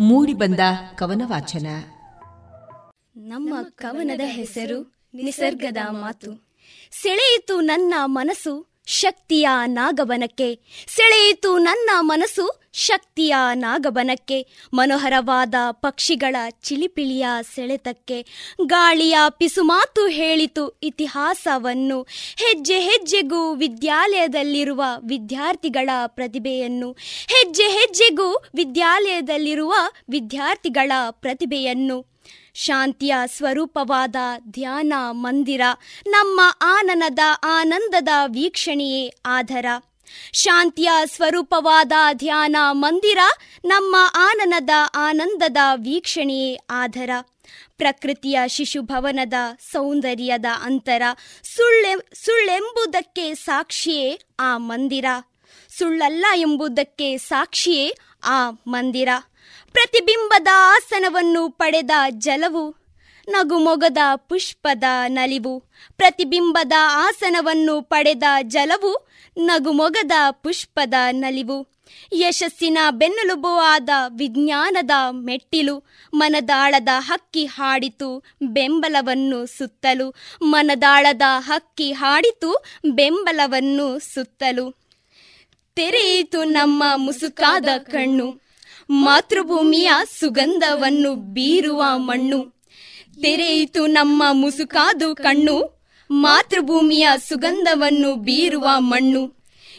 ಮೂಡಿಬಂದ 0.00 0.60
ಕವನ 0.94 1.22
ವಾಚನ 1.24 1.66
ನಮ್ಮ 3.16 3.54
ಕವನದ 3.62 4.20
ಹೆಸರು 4.24 5.08
ನಿಸರ್ಗದ 5.14 5.76
ಮಾತು. 5.90 6.52
ಸೆಳೆಯಿತು 6.90 7.60
ನನ್ನ 7.60 7.94
ಮನಸ್ಸು 8.04 8.71
ಶಕ್ತಿಯ 8.86 9.48
ನಾಗಬನಕ್ಕೆ. 9.66 10.60
ಸೆಳೆಯಿತು 10.88 11.58
ನನ್ನ 11.58 11.90
ಮನಸ್ಸು 12.00 12.62
ಶಕ್ತಿಯ 12.72 13.34
ನಾಗಬನಕ್ಕೆ. 13.54 14.46
ಮನೋಹರವಾದ 14.74 15.54
ಪಕ್ಷಿಗಳ 15.70 16.36
ಚಿಲಿಪಿಲಿಯ 16.62 17.26
ಸೆಳೆತಕ್ಕೆ. 17.54 18.26
ಗಾಳಿಯ 18.66 19.18
ಪಿಸುಮಾತು 19.28 20.06
ಹೇಳಿತು 20.06 20.78
ಇತಿಹಾಸವನ್ನು. 20.82 22.02
ಹೆಜ್ಜೆ 22.36 22.80
ಹೆಜ್ಜೆಗೂ 22.80 23.54
ವಿದ್ಯಾಲಯದಲ್ಲಿರುವ 23.54 24.84
ವಿದ್ಯಾರ್ಥಿಗಳ 25.08 25.90
ಪ್ರತಿಭೆಯನ್ನು. 26.06 26.92
ಹೆಜ್ಜೆ 27.26 27.68
ಹೆಜ್ಜೆಗೂ 27.68 28.32
ವಿದ್ಯಾಲಯದಲ್ಲಿರುವ 28.54 29.74
ವಿದ್ಯಾರ್ಥಿಗಳ 30.10 30.92
ಪ್ರತಿಭೆಯನ್ನು. 31.10 32.11
ಶಾಂತಿಯ 32.54 33.14
ಸ್ವರೂಪವಾದ 33.26 34.16
ಧ್ಯಾನ 34.50 34.92
ಮಂದಿರ, 35.10 35.60
ನಮ್ಮ 36.06 36.40
ಆನನದ 36.62 37.18
ಆನಂದದ 37.44 38.08
ವೀಕ್ಷಣೆಯೇ 38.26 39.14
ಆಧಾರ. 39.26 39.66
ಶಾಂತಿಯ 40.32 40.90
ಸ್ವರೂಪವಾದ 41.04 41.92
ಧ್ಯಾನ 42.12 42.56
ಮಂದಿರ, 42.70 43.18
ನಮ್ಮ 43.64 43.96
ಆನನದ 44.14 44.70
ಆನಂದದ 44.94 45.56
ವೀಕ್ಷಣೆಯೇ 45.74 46.58
ಆಧಾರ. 46.70 47.10
ಪ್ರಕೃತಿಯ 47.76 48.38
ಶಿಶುಭವನದ 48.46 49.34
ಸೌಂದರ್ಯದ 49.72 50.44
ಅಂತರ, 50.62 51.02
ಸುಳ್ಳೆ, 51.42 51.94
ಸುಳ್ಳೆಂಬುದಕ್ಕೆ 52.24 53.34
ಸಾಕ್ಷಿಯೇ 53.34 54.18
ಆ 54.40 54.56
ಮಂದಿರ. 54.56 55.04
ಸುಳ್ಳಲ್ಲ 55.78 56.26
ಎಂಬುದಕ್ಕೆ 56.34 57.18
ಸಾಕ್ಷಿಯೇ 57.18 57.96
ಆ 58.24 58.50
ಮಂದಿರ. 58.50 59.08
ಪ್ರತಿಬಿಂಬದ 59.72 60.48
ಆಸನವನ್ನು 60.54 61.50
ಪಡೆದ 61.50 61.90
ಜಲವು, 62.10 62.76
ನಗುಮೊಗದ 63.28 63.98
ಪುಷ್ಪದ 64.16 64.84
ನಲಿವು, 65.08 65.60
ಪ್ರತಿಬಿಂಬದ 65.96 66.72
ಆಸನವನ್ನು 66.86 67.82
ಪಡೆದ 67.82 68.22
ಜಲವು, 68.42 69.08
ನಗುಮೊಗದ 69.38 70.12
ಪುಷ್ಪದ 70.30 70.94
ನಲಿವು. 71.10 71.72
ಯಶಸ್ಸಿನ 72.12 72.78
ಬೆನ್ನೆಲುಬು 72.90 73.58
ಆದ 73.58 73.88
ವಿಜ್ಞಾನದ 74.08 74.90
ಮೆಟ್ಟಿಲು, 75.10 75.84
ಮನದಾಳದ 76.14 76.88
ಹಕ್ಕಿ 76.98 77.44
ಹಾಡಿತು, 77.44 78.24
ಬೆಂಬಲವನ್ನು 78.42 79.46
ಸುತ್ತಲು. 79.46 80.14
ಮನದಾಳದ 80.42 81.22
ಹಕ್ಕಿ 81.38 81.92
ಹಾಡಿತು, 81.92 82.64
ಬೆಂಬಲವನ್ನು 82.90 83.98
ಸುತ್ತಲು. 83.98 84.70
ತೆರೆಯಿತು 85.76 86.44
ನಮ್ಮ 86.44 86.84
ಮುಸುಕಾದ 86.94 87.68
ಕಣ್ಣು. 87.78 88.41
ಮಾತೃಭೂಮಿಯ 88.92 89.90
ಸುಗಂಧವನ್ನು 90.18 91.14
ಬೀರುವ 91.14 91.84
ಮಣ್ಣು. 91.96 92.44
ತೆರೆಯಿತು 93.20 93.86
ನಮ್ಮ 93.86 94.22
ಮುಸುಕಾದು 94.32 95.14
ಕಣ್ಣು. 95.14 95.82
ಮಾತೃಭೂಮಿಯ 96.10 97.08
ಸುಗಂಧವನ್ನು 97.16 98.14
ಬೀರುವ 98.14 98.68
ಮಣ್ಣು. 98.78 99.34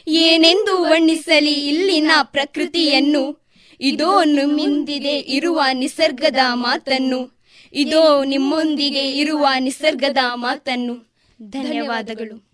ಏನೆಂದು 0.07 0.83
ವರ್ಣಿಸಲಿ 0.83 1.51
ಇಲ್ಲಿನ 1.51 2.11
ಪ್ರಕೃತಿಯನ್ನು. 2.23 3.47
ಇದೋ 3.81 4.23
ನಿಮ್ಮಿಂದಿದೆ 4.23 5.19
ಇರುವ 5.19 5.61
ನಿಸರ್ಗದ 5.73 6.37
ಮಾತನ್ನು. 6.53 7.41
ಇದೋ 7.73 8.23
ನಿಮ್ಮೊಂದಿಗೆ 8.23 9.11
ಇರುವ 9.11 9.47
ನಿಸರ್ಗದ 9.59 10.17
ಮಾತನ್ನು. 10.33 11.13
ಧನ್ಯವಾದಗಳು. 11.41 12.53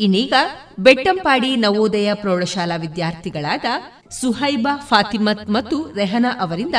ಇನ್ನೀಗ 0.00 0.32
ಬೆಟ್ಟಂಪಾಡಿ 0.78 1.56
ನವೋದಯ 1.56 2.14
ಪ್ರೌಢಶಾಲಾ 2.14 2.76
ವಿದ್ಯಾರ್ಥಿಗಳಾದ 2.76 3.64
ಸುಹೈಬಾ 4.10 4.76
ಫಾತಿಮತ್ 4.76 5.50
ಮತ್ತು 5.50 5.92
ರೆಹನಾ 5.94 6.38
ಅವರಿಂದ 6.40 6.74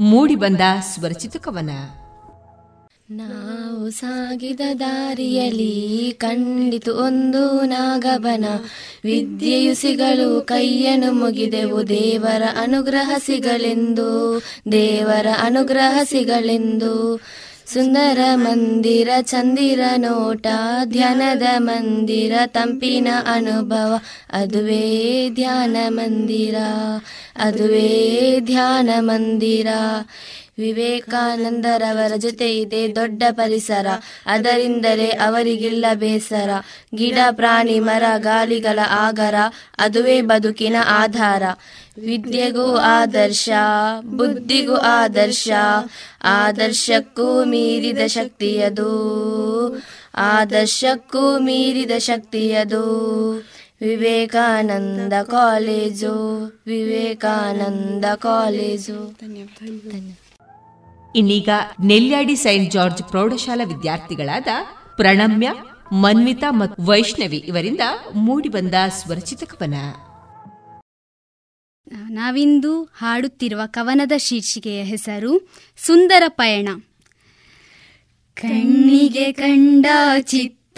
ಮೂಡಿಬಂದ 0.00 0.60
ಸ್ವರಚಿತ 0.80 1.36
ಕವನ 1.36 1.70
ನಾವು 3.10 3.90
ಸಾಗಿದ 3.90 4.60
ದಾರಿಯಲ್ಲಿ 4.80 6.14
ಕಂಡಿತು 6.18 6.96
ಒಂದು 6.96 7.62
ನಾಗಬನ. 7.62 8.44
ವಿದ್ಯೆಯು 9.04 9.74
ಸಿಗಲು 9.74 10.40
ಕೈಯನ್ನು 10.40 11.12
ಮುಗಿದೆವು, 11.12 11.88
ದೇವರ 11.88 12.42
ಅನುಗ್ರಹ 12.62 13.10
ಸಿಗಲೆಂದು, 13.18 14.42
ದೇವರ 14.72 15.26
ಅನುಗ್ರಹ 15.38 15.98
ಸಿಗಲೆಂದು. 16.02 17.20
ಸುಂದರ 17.73 18.19
ಮಂದಿರ 18.35 19.09
ಚಂದಿರ 19.21 19.79
ನೋಟ 19.97 20.47
ಧ್ಯಾನದ 20.85 21.45
ಮಂದಿರ 21.59 22.33
ತಂಪಿನ 22.47 23.07
ಅನುಭವ 23.33 23.91
ಅದುವೇ 24.33 24.85
ಧ್ಯಾನ 25.35 25.77
ಮಂದಿರ 25.89 26.57
ಅದುವೇ 27.37 27.89
ಧ್ಯಾನ 28.41 28.89
ಮಂದಿರ 28.99 29.67
ವಿವೇಕಾನಂದರವರ 30.60 32.12
ಜೊತೆ 32.16 32.58
ಇದೆ 32.58 32.94
ದೊಡ್ಡ 32.94 33.22
ಪರಿಸರ. 33.30 33.86
ಅದರಿಂದಲೇ 34.26 35.08
ಅವರಿಗಿಲ್ಲ 35.08 35.86
ಬೇಸರ. 35.94 36.50
ಗಿಡ 36.94 37.18
ಪ್ರಾಣಿ 37.30 37.80
ಮರ 37.80 38.02
ಗಾಲಿಗಳ 38.18 38.78
ಆಗರ 38.90 39.34
ಅದುವೇ 39.78 40.20
ಬದುಕಿನ 40.20 40.76
ಆಧಾರ. 40.86 41.42
ವಿದ್ಯೆಗೂ 41.98 42.76
ಆದರ್ಶ 42.76 43.48
ಬುದ್ಧಿಗೂ 44.04 44.74
ಆದರ್ಶ 44.74 45.48
ಆದರ್ಶಕ್ಕೂ 46.24 47.44
ಮೀರಿದ 47.44 48.06
ಶಕ್ತಿಯದು 48.06 48.90
ಆದರ್ಶಕ್ಕೂ 50.14 51.38
ಮೀರಿದ 51.38 51.90
ಶಕ್ತಿಯದು. 51.98 52.84
Vivekananda 53.80 55.12
college 55.22 56.14
Vivekananda 56.66 58.04
college. 58.14 59.16
ಇನ್ನೀಗ 61.14 61.48
ನೆಲ್ಯಾಡಿ 61.84 62.36
ಸೈಂಟ್ 62.36 62.72
ಜಾರ್ಜ್ 62.72 63.02
ಪ್ರೌಢಶಾಲಾ 63.02 63.64
ವಿದ್ಯಾರ್ಥಿಗಳಾದ 63.64 64.46
ಪ್ರಣಮ್ಯ, 64.96 65.48
ಮನ್ವಿತಾ 65.92 66.50
ಮತ್ತು 66.50 66.82
ವೈಷ್ಣವಿ 66.82 67.36
ಇವರಿಂದ 67.36 67.80
ಮೂಡಿಬಂದ 68.14 68.74
ಸ್ವರಚಿತ 68.88 69.44
ಕವನ 69.44 69.74
ನಾವಿಂದು 72.10 72.84
ಹಾಡುತ್ತಿರುವ 72.84 73.60
ಕವನದ 73.66 74.12
ಶೀರ್ಷಿಕೆಯ 74.16 74.82
ಹೆಸರು 74.82 75.50
ಸುಂದರ 75.76 76.22
ಪಯಣ. 76.28 76.68
ಕಣ್ಣಿಗೆ 78.34 79.32
ಕಂಡ 79.32 79.86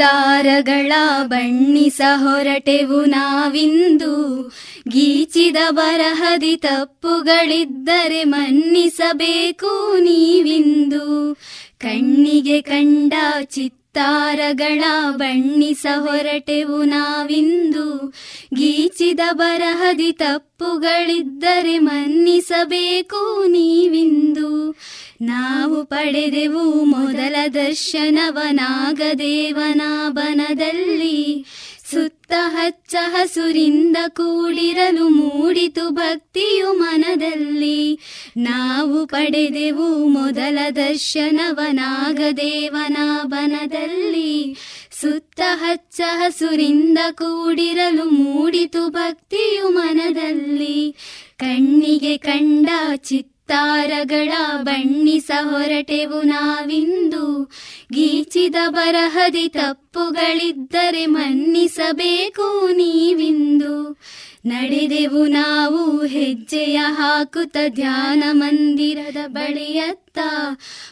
ಚಿತ್ತಾರಗಳ 0.02 0.92
ಬಣ್ಣಿಸ 1.22 2.00
ಹೊರಟೆವು 2.16 3.04
ನಾವಿಂದು. 3.04 4.42
ಗೀಚಿದ 4.88 5.56
ಬರಹದಿ 5.70 6.56
ತಪ್ಪುಗಳಿದ್ದರೆ 6.56 8.24
ಮನ್ನಿಸಬೇಕು 8.24 9.96
ನೀವಿಂದು. 9.98 11.34
ಕಣ್ಣಿಗೆ 11.78 12.60
ಕಂಡ 12.60 13.12
ಚಿತ್ತ 13.44 13.81
ತಾರಗಳ 13.94 14.84
ಬಣ್ಣಿಸ 15.10 15.86
ಹೊರಟೆವು 15.98 16.82
ನಾವಿಂದು. 16.82 18.14
ಗೀಚಿದ 18.54 19.20
ಬರಹದಿ 19.32 20.12
ತಪ್ಪುಗಳಿದ್ದರೆ 20.12 21.78
ಮನ್ನಿಸಬೇಕು 21.78 23.46
ನೀವಿಂದು. 23.46 24.76
ನಾವು 25.22 25.84
ಪಡೆದೆವು 25.84 26.84
ಮೊದಲ 26.84 27.36
ದರ್ಶನವನಾಗದೇವನ 27.54 29.82
ಬನದಲ್ಲಿ 30.08 31.46
ಸುತ್ತ 31.92 32.32
ಹಚ್ಚ 32.36 32.94
ಹಸುರಿಂದ 32.98 33.96
ಕೂಡಿರಲು 34.08 35.08
ಮೂಡಿತು 35.08 35.90
ಭಕ್ತಿಯು 35.90 36.72
ಮನದಲ್ಲಿ. 36.72 37.98
ನಾವು 38.36 39.06
ಪಡೆದೆವು 39.06 40.08
ಮೊದಲ 40.08 40.58
ದರ್ಶನವನಾಗದೇವನ 40.76 42.96
ಬನದಲ್ಲಿ 43.22 44.56
ಸುತ್ತ 45.00 45.40
ಹಚ್ಚ 45.44 46.00
ಹಸುರಿಂದ 46.04 46.98
ಕೂಡಿರಲು 47.10 48.04
ಮೂಡಿತು 48.04 48.88
ಭಕ್ತಿಯು 48.88 49.68
ಮನದಲ್ಲಿ. 49.68 50.96
ಕಣ್ಣಿಗೆ 51.36 52.16
ಕಂಡ 52.16 52.68
ಚಿತ್ತ 52.96 53.31
ತಾರಗಳ 53.52 54.32
ಬಣ್ಣಿಸ 54.62 55.30
ಹೊರಟೆವು 55.40 56.22
ನಾವಿಂದು. 56.22 57.50
ಗೀಚಿದ 57.92 58.54
ಬರಹದಿ 58.68 59.48
ತಪ್ಪುಗಳಿದ್ದರೆ 59.48 61.06
ಮನ್ನಿಸಬೇಕು 61.06 62.68
ನೀವಿಂದು. 62.68 64.00
ನಡೆದೆವು 64.46 65.26
ನಾವು 65.26 66.04
ಹೆಜ್ಜೆಯ 66.04 66.78
ಹಾಕುತ್ತ 66.82 67.56
ಧ್ಯಾನ 67.68 68.24
ಮಂದಿರದ 68.32 69.16
ಬಳಿಯತ್ತ. 69.26 70.18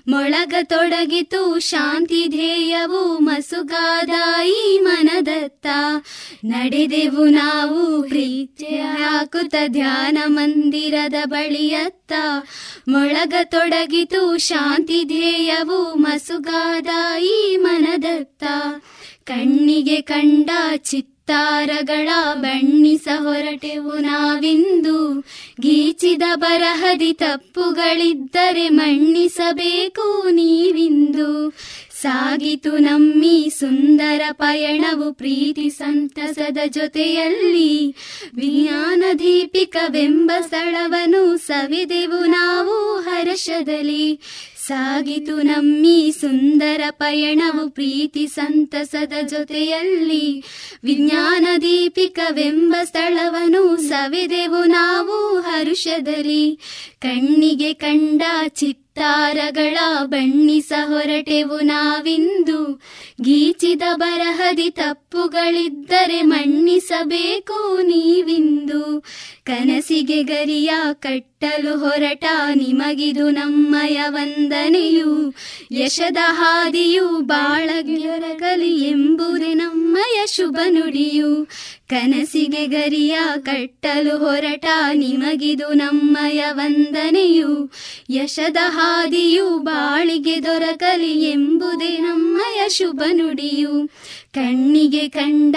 ಮೊಳಗ 0.08 0.54
ತೊಡಗಿತು 0.62 1.58
ಶಾಂತಿ 1.58 2.26
ಧ್ಯೇಯವು 2.28 3.18
ಮಸುಗಾದಾಯಿ 3.18 4.78
ಮನದತ್ತ. 4.82 5.66
ನಡೆದೆವು 6.44 7.24
ನಾವು 7.24 8.02
ಹೆಜ್ಜೆಯ 8.02 8.80
ಹಾಕುತ್ತ 8.80 9.54
ಧ್ಯಾನ 9.66 10.18
ಮಂದಿರದ 10.26 11.14
ಬಳಿಯತ್ತ. 11.24 12.12
ಮೊಳಗ 12.88 13.34
ತೊಡಗಿತು 13.44 14.36
ಶಾಂತಿ 14.36 15.04
ಧ್ಯೇಯವು 15.04 15.94
ಮಸುಗಾದಾಯಿ 15.94 17.56
ಮನದತ್ತ. 17.56 18.44
ಕಣ್ಣಿಗೆ 19.24 20.00
ಕಂಡ 20.00 20.50
ಚಿತ್ತ 20.76 21.19
ತಾರಗಳ 21.30 22.08
ಬಣ್ಣಿಸ 22.34 23.08
ಹೊರಟೆವು 23.16 23.96
ನಾವಿಂದು. 23.96 25.20
ಗೀಚಿದ 25.60 26.22
ಬರಹದಿ 26.34 27.12
ತಪ್ಪುಗಳಿದ್ದರೆ 27.12 28.68
ಮಣ್ಣಿಸಬೇಕು 28.68 30.28
ನೀವಿಂದು. 30.28 31.50
ಸಾಗಿತು 32.00 32.78
ನಮ್ಮಿ 32.78 33.52
ಸುಂದರ 33.58 34.20
ಪಯಣವು 34.32 35.12
ಪ್ರೀತಿ 35.12 35.70
ಸಂತಸದ 35.70 36.58
ಜೊತೆಯಲ್ಲಿ. 36.66 37.94
ವಿಜ್ಞಾನ 38.34 39.04
ದೀಪಿಕವೆಂಬ 39.18 40.30
ಸ್ಥಳವನ್ನು 40.40 41.36
ಸವಿದೆವು 41.36 42.26
ನಾವು 42.26 42.96
ಹರ್ಷದಲ್ಲಿ. 42.96 44.20
ಸಾಗಿತು 44.66 45.42
ನಮ್ಮಿ 45.42 46.12
ಸುಂದರ 46.20 46.80
ಪಯಣವು 46.90 47.70
ಪ್ರೀತಿ 47.70 48.26
ಸಂತಸದ 48.26 49.12
ಜೊತೆಯಲ್ಲಿ. 49.22 50.44
ವಿಜ್ಞಾನ 50.84 51.46
ದೀಪಿಕವೆಂಬ 51.56 52.74
ಸ್ಥಳವನ್ನು 52.84 53.76
ಸವೆದೆವು 53.76 54.64
ನಾವು 54.64 55.40
ಹರುಷದಲ್ಲಿ. 55.40 56.58
ಕಣ್ಣಿಗೆ 56.98 57.72
ಕಂಡ 57.72 58.22
ಚಿತ್ತಾರಗಳ 58.48 59.78
ಬಣ್ಣಿಸ 60.04 60.72
ಹೊರಟೆವು 60.84 61.60
ನಾವಿಂದು. 61.60 62.82
ಗೀಚಿದ 63.20 63.82
ಬರಹದಿ 63.94 64.70
ತಪ್ಪುಗಳಿದ್ದರೆ 64.70 66.22
ಮಣ್ಣಿಸಬೇಕು 66.22 67.82
ನೀವಿಂದು. 67.82 69.04
ಕನಸಿಗೆ 69.44 70.22
ಗರಿಯ 70.22 70.70
ಕಟ್ಟಲು 71.40 71.78
ಹೊರಟ 71.78 72.24
ನಿಮಗಿದು 72.54 73.30
ನಮ್ಮಯ 73.30 74.00
ವಂದನೆಯು, 74.08 75.34
ಯಶದ 75.72 76.16
ಹಾದಿಯು 76.20 77.08
ಬಾಳಗಿರಗಲಿ 77.08 78.82
ಎಂಬುದೇ 78.88 79.54
ನಮ್ಮಯ 79.54 80.26
ಶುಭ 80.26 80.58
ನುಡಿಯು. 80.68 81.44
ಕನಸಿಗೆ 81.88 82.66
ಗರಿಯ 82.66 83.18
ಕಟ್ಟಲು 83.42 84.18
ಹೊರಟ 84.18 84.66
ನಿಮಗಿದು 84.94 85.72
ನಮ್ಮಯ 85.72 86.44
ವಂದನೆಯು, 86.50 87.72
ಯಶದ 88.10 88.56
ಹಾದಿಯು 88.66 89.58
ಬಾಳಿಗೆ 89.58 90.44
ದೊರಕಲಿ 90.44 91.30
ಎಂಬುದೇ 91.30 91.98
ನಮ್ಮಯ 91.98 92.68
ಶುಭ 92.68 93.02
ನುಡಿಯು. 93.12 93.86
ಕಣ್ಣಿಗೆ 94.34 95.08
ಕಂಡ 95.08 95.56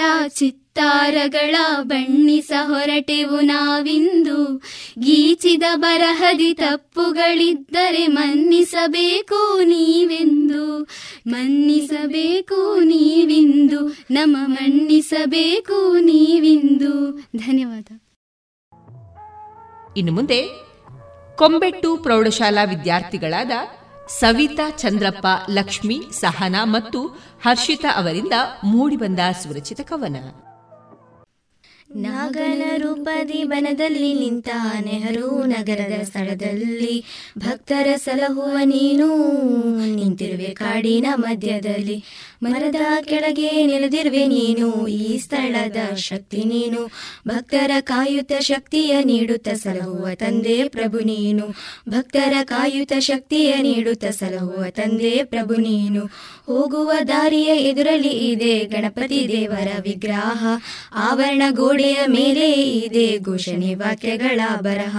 ಚಿತ್ತಾರಗಳ 0.74 1.56
ಬಣ್ಣಿಸ 1.82 2.52
ಹೊರಟೆವು 2.62 3.40
ನಾವಿಂದು. 3.40 4.56
ಗೀಚಿದ 4.98 5.62
ಬರಹದಿ 5.76 6.54
ತಪ್ಪುಗಳಿದ್ದರೆ 6.54 8.06
ಮನ್ನಿಸಬೇಕು 8.06 9.62
ನೀವೆಂದು. 9.62 10.88
ಮನ್ನಿಸಬೇಕು 11.26 12.80
ನೀವಿಂದು. 12.80 13.96
ನಮ್ಮ 14.10 14.36
ಮನ್ನಿಸಬೇಕು 14.46 15.96
ನೀವಿಂದು. 15.98 17.10
ಧನ್ಯವಾದ. 17.36 17.86
ಇನ್ನು 19.96 20.12
ಮುಂದೆ 20.12 20.42
ಕೊಂಬೆಟ್ಟು 21.36 21.96
ಪ್ರೌಢಶಾಲಾ 21.96 22.64
ವಿದ್ಯಾರ್ಥಿಗಳಾದ 22.64 23.50
ಸವಿತಾ 24.08 24.70
ಚಂದ್ರಪ್ಪ, 24.70 25.26
ಲಕ್ಷ್ಮಿ, 25.50 26.02
ಸಹನಾ 26.12 26.64
ಮತ್ತು 26.64 27.06
ಹರ್ಷಿತಾ 27.42 27.88
ಅವರಿಂದ 27.96 28.32
ಮೂಡಿಬಂದ 28.64 29.18
ಸುರಚಿತ 29.42 29.80
ಕವನ. 29.80 30.16
ನಾಗನ 31.96 32.62
ರೂಪದಿ 32.76 33.44
ಬನದಲ್ಲಿ 33.44 34.14
ನಿಂತ 34.14 34.48
ನೆಹರು 34.80 35.44
ನಗರದ 35.46 36.02
ಸ್ಥಳದಲ್ಲಿ 36.02 37.04
ಭಕ್ತರ 37.38 37.86
ಸಲಹುವ 37.96 38.58
ನೀನು 38.64 39.08
ನಿಂತಿರುವೆ 39.94 40.44
ಕಾಡಿನ 40.44 41.06
ಮಧ್ಯದಲ್ಲಿ. 41.14 42.04
ಮರದ 42.44 43.04
ಕೆಳಗೆ 43.04 43.66
ನೆಲೆದಿರುವೆ 43.66 44.26
ನೀನು, 44.26 44.88
ಈ 44.88 45.18
ಸ್ಥಳದ 45.18 45.94
ಶಕ್ತಿ 45.94 46.44
ನೀನು. 46.44 46.86
ಭಕ್ತರ 47.28 47.70
ಕಾಯುತ 47.80 48.32
ಶಕ್ತಿಯ 48.40 49.02
ನೀಡುತ್ತ 49.02 49.48
ಸಲಹುವ 49.48 50.08
ತಂದೆ 50.14 50.68
ಪ್ರಭು 50.68 50.98
ನೀನು. 50.98 51.46
ಭಕ್ತರ 51.88 52.34
ಕಾಯುತ 52.42 52.92
ಶಕ್ತಿಯ 52.98 53.54
ನೀಡುತ್ತ 53.56 54.04
ಸಲಹುವ 54.04 54.64
ತಂದೆ 54.70 55.24
ಪ್ರಭು 55.24 55.54
ನೀನು. 55.54 56.06
ಹೋಗುವ 56.46 56.92
ದಾರಿಯ 57.08 57.46
ಎದುರಲ್ಲಿ 57.46 58.08
ಇದೆ 58.08 58.58
ಗಣಪತಿ 58.58 59.28
ದೇವರ 59.28 59.68
ವಿಗ್ರಹ. 59.82 60.46
ಆವರಣ 60.94 61.42
ಗೋಡೆಯ 61.50 61.96
ಮೇಲೆ 62.06 62.50
ಇದೆ 62.78 63.18
ಘೋಷಣೆ 63.18 63.74
ವಾಕ್ಯಗಳ 63.74 64.40
ಬರಹ. 64.60 64.96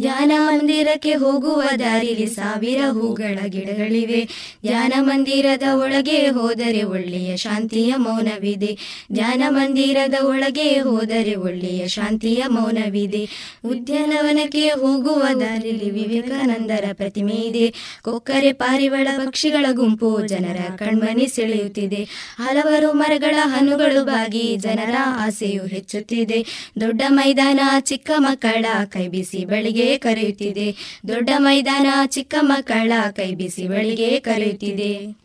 ಧ್ಯಾನ 0.00 0.32
ಮಂದಿರಕ್ಕೆ 0.38 1.14
ಹೋಗುವ 1.14 1.62
ದಾರಿಲಿ 1.78 2.26
ಸಾವಿರ 2.26 2.80
ಹೂಗಳ 2.90 3.38
ಗಿಡಗಳಿವೆ. 3.46 4.24
ಧ್ಯಾನ 4.66 4.92
ಮಂದಿರದ 5.00 5.62
ಒಳಗೆ 5.72 6.28
ಹೋದರೆ 6.28 6.83
ಒಳ್ಳೆಯ 6.84 7.36
ಶಾಂತಿಯ 7.36 7.94
ಮೌನವಿದೆ. 7.96 8.78
ಜ್ಞಾನ 9.12 9.42
ಮಂದಿರದ 9.48 10.14
ಒಳಗೆ 10.24 10.80
ಹೋದರೆ 10.80 11.34
ಒಳ್ಳೆಯ 11.34 11.88
ಶಾಂತಿಯ 11.88 12.44
ಮೌನವಿದೆ. 12.46 13.28
ಉದ್ಯಾನವನಕ್ಕೆ 13.64 14.68
ಹೋಗುವ 14.68 15.22
ದಾರಿಲಿ 15.40 15.90
ವಿವೇಕಾನಂದರ 15.90 16.84
ಪ್ರತಿಮೆ 16.92 17.32
ಇದೆ. 17.32 17.74
ಕೊಕ್ಕರೆ 18.02 18.52
ಪಾರಿವಾಳ 18.52 19.08
ಪಕ್ಷಿಗಳ 19.16 19.66
ಗುಂಪು 19.72 20.26
ಜನರ 20.26 20.56
ಕಣ್ಮನಿ 20.76 21.26
ಸೆಳೆಯುತ್ತಿದೆ. 21.26 22.08
ಹಲವಾರು 22.38 22.92
ಮರಗಳ 22.92 23.34
ಹನುಗಳು 23.42 24.04
ಬಾಗಿ 24.04 24.56
ಜನರ 24.56 24.94
ಆಸೆಯು 25.00 25.66
ಹೆಚ್ಚುತ್ತಿದೆ. 25.66 26.46
ದೊಡ್ಡ 26.80 27.02
ಮೈದಾನ 27.08 27.60
ಚಿಕ್ಕ 27.80 28.10
ಮಕ್ಕಳ 28.16 28.64
ಕೈ 28.84 29.08
ಬಿಸಿ 29.08 29.44
ಬಳಿಗೆ 29.44 29.98
ಕರೆಯುತ್ತಿದೆ. 29.98 30.74
ದೊಡ್ಡ 31.08 31.30
ಮೈದಾನ 31.38 31.86
ಚಿಕ್ಕ 32.06 32.34
ಮಕ್ಕಳ 32.40 32.92
ಕೈ 33.10 33.34
ಬಿಸಿ 33.34 33.68
ಬಳಿಗೆ 33.68 34.20
ಕರೆಯುತ್ತಿದೆ. 34.20 35.23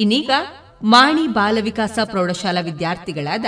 ಇನ್ನೀಗ 0.00 0.30
ಮಾಣಿ 0.82 1.26
ಬಾಲವಿಕಾಸ 1.26 1.98
ಪ್ರೌಢಶಾಲಾ 2.04 2.60
ವಿದ್ಯಾರ್ಥಿಗಳಾದ 2.60 3.44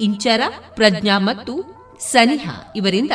ಇಂಚರ, 0.00 0.40
ಪ್ರಜ್ಞಾ 0.74 1.18
ಮತ್ತು 1.18 1.54
ಸನಿಹಾ 2.00 2.72
ಇವರಿಂದ 2.76 3.10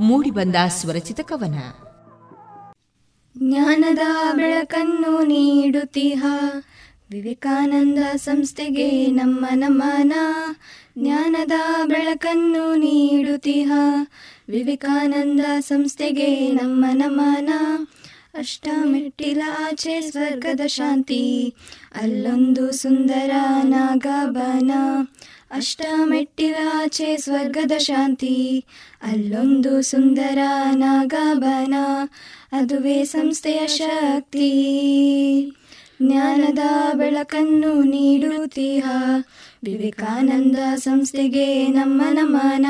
ಮೂಡಿಬಂದ 0.00 0.56
ಸ್ವರಚಿತ 0.68 1.20
ಕವನ. 1.20 1.58
ಜ್ಞಾನದ 3.38 3.98
ಬೆಳಕನ್ನು 4.32 5.22
ನೀಡುತ್ತೀಹ 5.24 6.24
ವಿವೇಕಾನಂದ 7.10 7.98
ಸಂಸ್ಥೆಗೆ 8.16 9.06
ನಮ್ಮ 9.06 9.46
ನಮನ. 9.54 10.12
ಜ್ಞಾನದ 10.98 11.52
ಬೆಳಕನ್ನು 11.86 12.74
ನೀಡುತ್ತೀಹ 12.74 13.72
ವಿವೇಕಾನಂದ 14.48 15.44
ಸಂಸ್ಥೆಗೆ 15.60 16.52
ನಮ್ಮ 16.52 16.84
ನಮನ. 16.92 17.50
ಅಷ್ಟ 18.38 18.68
ಮೆಟ್ಟಿಲ 18.84 19.42
ಸ್ವರ್ಗದ 20.00 20.60
ಶಾಂತಿ, 20.66 21.54
ಅಲ್ಲೊಂದು 22.02 22.72
ಸುಂದರ 22.72 23.30
ನಾಗಬನ. 23.62 24.70
ಅಷ್ಟ 25.50 25.82
ಮೆಟ್ಟಿಲ 26.04 26.54
ಸ್ವರ್ಗದ 27.16 27.72
ಶಾಂತಿ, 27.78 28.64
ಅಲ್ಲೊಂದು 29.02 29.82
ಸುಂದರ 29.82 30.38
ನಾಗಬನ. 30.74 31.74
ಅದುವೇ 32.52 33.04
ಸಂಸ್ಥೆಯ 33.04 33.66
ಶಕ್ತಿ. 33.66 34.50
ಜ್ಞಾನದ 36.02 36.58
ಬೆಳಕನ್ನು 36.94 37.82
ನೀಡುತ್ತೀಹ, 37.82 38.88
ವಿವೇಕಾನಂದ 39.64 40.58
ಸಂಸ್ಥೆಗೆ 40.76 41.66
ನಮ್ಮ 41.66 42.02
ನಮನ. 42.12 42.66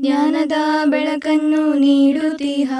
ಜ್ಞಾನದ 0.00 0.52
ಬೆಳಕನ್ನು 0.84 1.74
ನೀಡುತ್ತೀಹ. 1.74 2.72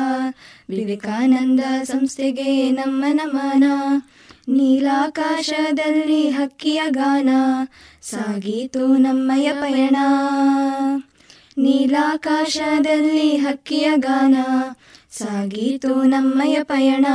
ವಿವೇಕಾನಂದ 0.69 1.61
ಸಂಸ್ಥೆಗೆ 1.83 2.71
ನಮ್ಮ 2.71 3.05
ನಮನ. 3.13 3.65
ನೀಲಾಕಾಶದಲ್ಲಿ 4.49 6.29
ಹಕ್ಕಿಯ 6.29 6.83
ಗಾನ. 6.89 7.29
ಸಾಗೀತು 8.03 8.87
ನಮ್ಮಯ 8.87 9.53
ಪಯಣ. 9.53 9.97
ನೀಲಾಕಾಶದಲ್ಲಿ 11.59 13.37
ಹಕ್ಕಿಯ 13.37 13.91
ಗಾನ. 13.97 14.37
ಸಾಗೀತು 15.11 16.03
ನಮ್ಮಯ 16.03 16.63
ಪಯಣ. 16.63 17.07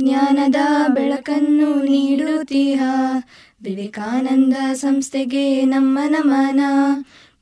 ಜ್ಞಾನದ 0.00 0.56
ಬೆಳಕನ್ನು 0.88 1.82
ನೀಡುತ್ತೀಹ. 1.82 2.82
ವಿವೇಕಾನಂದ 3.62 4.56
ಸಂಸ್ಥೆಗೆ 4.72 5.64
ನಮ್ಮ 5.64 5.98
ನಮನ. 6.08 6.60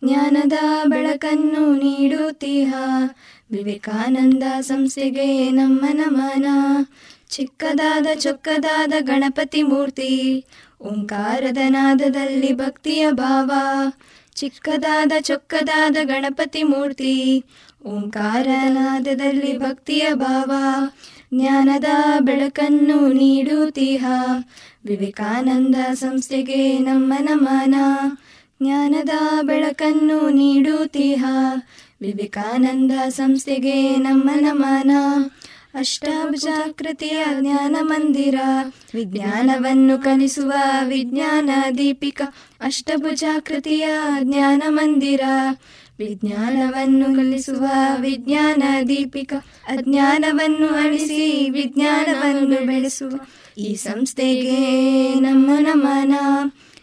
ಜ್ಞಾನದ 0.05 0.53
ಬೆಳಕನ್ನು 0.87 1.75
ನೀಡುತ್ತೀಹ. 1.75 2.75
ವಿವೇಕಾನಂದ 3.51 4.43
ಸಂಸ್ಥೆಗೆ 4.61 5.51
ನಮ್ಮ 5.51 5.85
ನಮನ. 5.93 6.47
ಚಿಕ್ಕದಾದ 7.29 8.07
ಚೊಕ್ಕದಾದ 8.15 8.93
ಗಣಪತಿ 9.01 9.63
ಮೂರ್ತಿ. 9.63 10.45
ಓಂಕಾರದ 10.83 11.59
ನಾದದಲ್ಲಿ 11.69 12.53
ಭಕ್ತಿಯ 12.53 13.11
ಭಾವ. 13.11 13.51
ಚಿಕ್ಕದಾದ 14.35 15.13
ಚೊಕ್ಕದಾದ 15.21 15.97
ಗಣಪತಿ 16.03 16.63
ಮೂರ್ತಿ. 16.63 17.45
ಓಂಕಾರ 17.87 18.49
ನಾದದಲ್ಲಿ 18.69 19.59
ಭಕ್ತಿಯ 19.59 20.07
ಭಾವ. 20.15 20.53
ಜ್ಞಾನದ 21.35 21.85
ಬೆಳಕನ್ನು 22.21 23.13
ನೀಡುತ್ತೀಹ. 23.13 24.05
ವಿವೇಕಾನಂದ 24.85 25.75
ಸಂಸ್ಥೆಗೆ 25.93 26.79
ನಮ್ಮ 26.79 27.13
ನಮನ. 27.21 27.75
ಜ್ಞಾನದ 28.63 29.11
ಬೆಳಕನ್ನು 29.43 30.31
ನೀಡುತ್ತೀಹ. 30.31 31.25
ವಿವೇಕಾನಂದ 32.01 32.93
ಸಂಸ್ಥೆಗೆ 33.09 33.97
ನಮ್ಮ 33.97 34.31
ನಮನ. 34.35 34.91
ಅಷ್ಟಾಭುಜಾಕೃತಿಯ 35.75 37.25
ಜ್ಞಾನ 37.41 37.77
ಮಂದಿರ. 37.81 38.35
ವಿಜ್ಞಾನವನ್ನು 38.95 39.99
ಕಲಿಸುವ 39.99 40.53
ವಿಜ್ಞಾನ 40.87 41.51
ದೀಪಿಕ. 41.79 42.23
ಅಷ್ಟಭುಜಾಕೃತಿಯ 42.61 43.89
ಜ್ಞಾನ 44.21 44.63
ಮಂದಿರ. 44.69 45.21
ವಿಜ್ಞಾನವನ್ನು 45.99 47.05
ಕಲಿಸುವ 47.05 47.67
ವಿಜ್ಞಾನ 48.01 48.63
ದೀಪಿಕ. 48.89 49.33
ಅಜ್ಞಾನವನ್ನು 49.69 50.67
ಅಳಿಸಿ 50.67 51.51
ವಿಜ್ಞಾನವನ್ನು 51.51 52.67
ಬೆಳೆಸುವ 52.67 53.21
ಈ 53.59 53.75
ಸಂಸ್ಥೆಗೆ 53.75 55.15
ನಮ್ಮ 55.15 55.51
ನಮನ. 55.59 56.15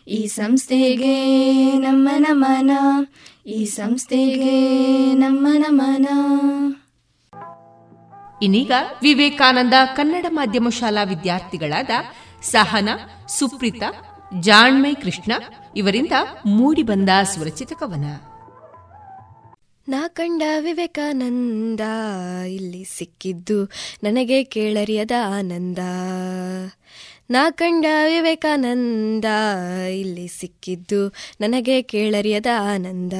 ಈ 0.10 0.28
ಸಂಸ್ಥೆಗೆ 0.28 1.16
ನಮ್ಮ 1.78 2.10
ನಮನ 2.18 2.72
ಈ 3.48 3.66
ಸಂಸ್ಥೆಗೆ 3.66 4.56
ನಮ್ಮ 5.14 5.48
ನಮನ. 5.58 6.08
ಇನ್ನೀಗ 8.42 8.72
ವಿವೇಕಾನಂದ 9.02 9.74
ಕನ್ನಡ 9.96 10.26
ಮಾಧ್ಯಮ 10.30 10.70
ಶಾಲಾ 10.70 11.04
ವಿದ್ಯಾರ್ಥಿಗಳಾದ 11.04 11.90
ಸಹನ 12.42 12.90
ಸುಪ್ರೀತ 13.28 13.84
ಜಾಣ್ಮೈ 14.40 14.94
ಕೃಷ್ಣ 14.94 15.32
ಇವರಿಂದ 15.76 16.12
ಮೂಡಿಬಂದ 16.46 17.10
ಸುರಚಿತ 17.36 17.72
ಕವನ. 17.74 18.06
ನಾ 19.90 20.08
ಕಂಡ 20.08 20.42
ವಿವೇಕಾನಂದ 20.60 21.80
ಇಲ್ಲಿ 22.48 22.84
ಸಿಕ್ಕಿದ್ದು 22.84 23.66
ನನಗೆ 24.04 24.44
ಕೇಳರಿಯದ 24.44 25.12
ಆನಂದ. 25.38 25.80
ನಾ 27.32 27.52
ಕಂಡ 27.52 27.86
ವಿವೇಕಾನಂದ, 28.06 29.26
ಇಲ್ಲಿ 29.92 30.28
ಸಿಕ್ಕಿದ್ದು 30.28 31.14
ನನಗೆ 31.42 31.82
ಕೇಳರಿಯದ 31.82 32.46
ಆನಂದ. 32.60 33.14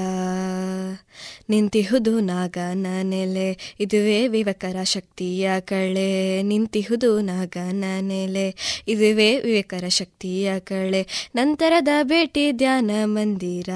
ನಿಂತಿಹುದು 1.50 2.20
ನಾಗ 2.20 2.58
ನೆಲೆ 2.74 3.76
ಇದುವೇ 3.80 4.28
ವಿವೇಕರ 4.28 4.84
ಶಕ್ತಿಯ 4.84 5.52
ಕಳೆ. 5.60 6.42
ನಿಂತಿಹುದು 6.42 7.22
ನಾಗ 7.22 7.58
ನೆಲೆ 7.72 8.56
ಇದುವೇ 8.88 9.40
ವಿವೇಕರ 9.40 9.88
ಶಕ್ತಿಯ 9.88 10.60
ಕಳೆ. 10.60 11.32
ನಂತರದ 11.36 11.88
ಭೇಟಿ 12.04 12.52
ಧ್ಯಾನ 12.52 12.92
ಮಂದಿರ. 13.04 13.70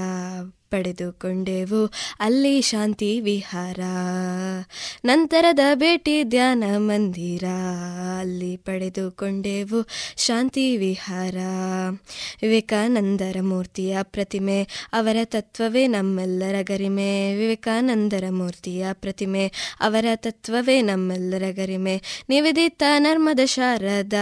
ಪಡೆದುಕೊಂಡೆವು. 0.74 1.91
ಅಲ್ಲಿ 2.20 2.62
ಶಾಂತಿ 2.62 3.20
ವಿಹಾರ. 3.20 3.80
ನಂತರದ 5.06 5.60
ಭೇಟಿ 5.76 6.24
ಧ್ಯಾನ 6.24 6.64
ಮಂದಿರ. 6.78 7.44
ಅಲ್ಲಿ 8.20 8.58
ಪಡೆದುಕೊಂಡೆವು 8.58 9.88
ಶಾಂತಿ 10.18 10.78
ವಿಹಾರ. 10.78 11.36
ವಿವೇಕಾನಂದರ 12.41 13.36
ಮೂರ್ತಿಯ 13.41 13.98
ಪ್ರತಿಮೆ, 14.04 14.68
ಅವರ 14.94 15.18
ತತ್ವವೇ 15.24 15.88
ನಮ್ಮೆಲ್ಲರ 15.88 16.56
ಗರಿಮೆ. 16.62 17.36
ವಿವೇಕಾನಂದರ 17.36 18.24
ಮೂರ್ತಿಯ 18.30 18.86
ಪ್ರತಿಮೆ, 18.94 19.52
ಅವರ 19.80 20.06
ತತ್ವವೇ 20.16 20.82
ನಮ್ಮೆಲ್ಲರ 20.82 21.44
ಗರಿಮೆ. 21.52 22.02
ನಿವೇದಿತ 22.30 22.84
ನರ್ಮದ 22.98 23.40
ಶಾರದ 23.45 24.14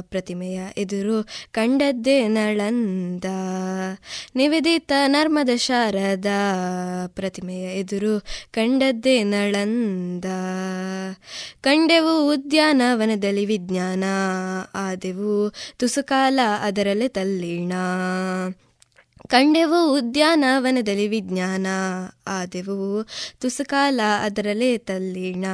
ಪ್ರತಿಮೆಯ 0.00 0.60
ಎದುರು 0.76 1.28
ಕಂಡದ್ದೇ 1.50 2.28
ನಳಂದ. 2.28 3.24
ನಿವೇದಿತ 4.36 4.92
ನರ್ಮದ 5.06 5.50
ಶಾರ 5.56 5.93
ಶಾರದ 5.94 6.26
ಪ್ರತಿಮೆಯ 7.06 7.64
ಎದುರು 7.64 8.20
ಕಂಡದ್ದೇ 8.50 9.22
ನಳಂದ. 9.22 10.24
ಕಂಡೆವು 11.60 12.28
ಉದ್ಯಾನವನದಲ್ಲಿ 12.28 13.44
ವಿಜ್ಞಾನ 13.44 14.04
ಆದೆವು 14.74 15.52
ತುಸುಕಾಲ 15.76 16.40
ಅದರಲ್ಲೇ 16.62 17.08
ತಲ್ಲೀಣ. 17.08 17.72
ಕಂಡೆವು 19.28 19.92
ಉದ್ಯಾನವನದಲ್ಲಿ 19.92 21.08
ವಿಜ್ಞಾನ, 21.08 21.66
ಆದೆವು 22.26 23.06
ತುಸುಕಾಲ 23.40 24.00
ಅದರಲ್ಲೇ 24.22 24.78
ತಲ್ಲಿಣ. 24.78 25.44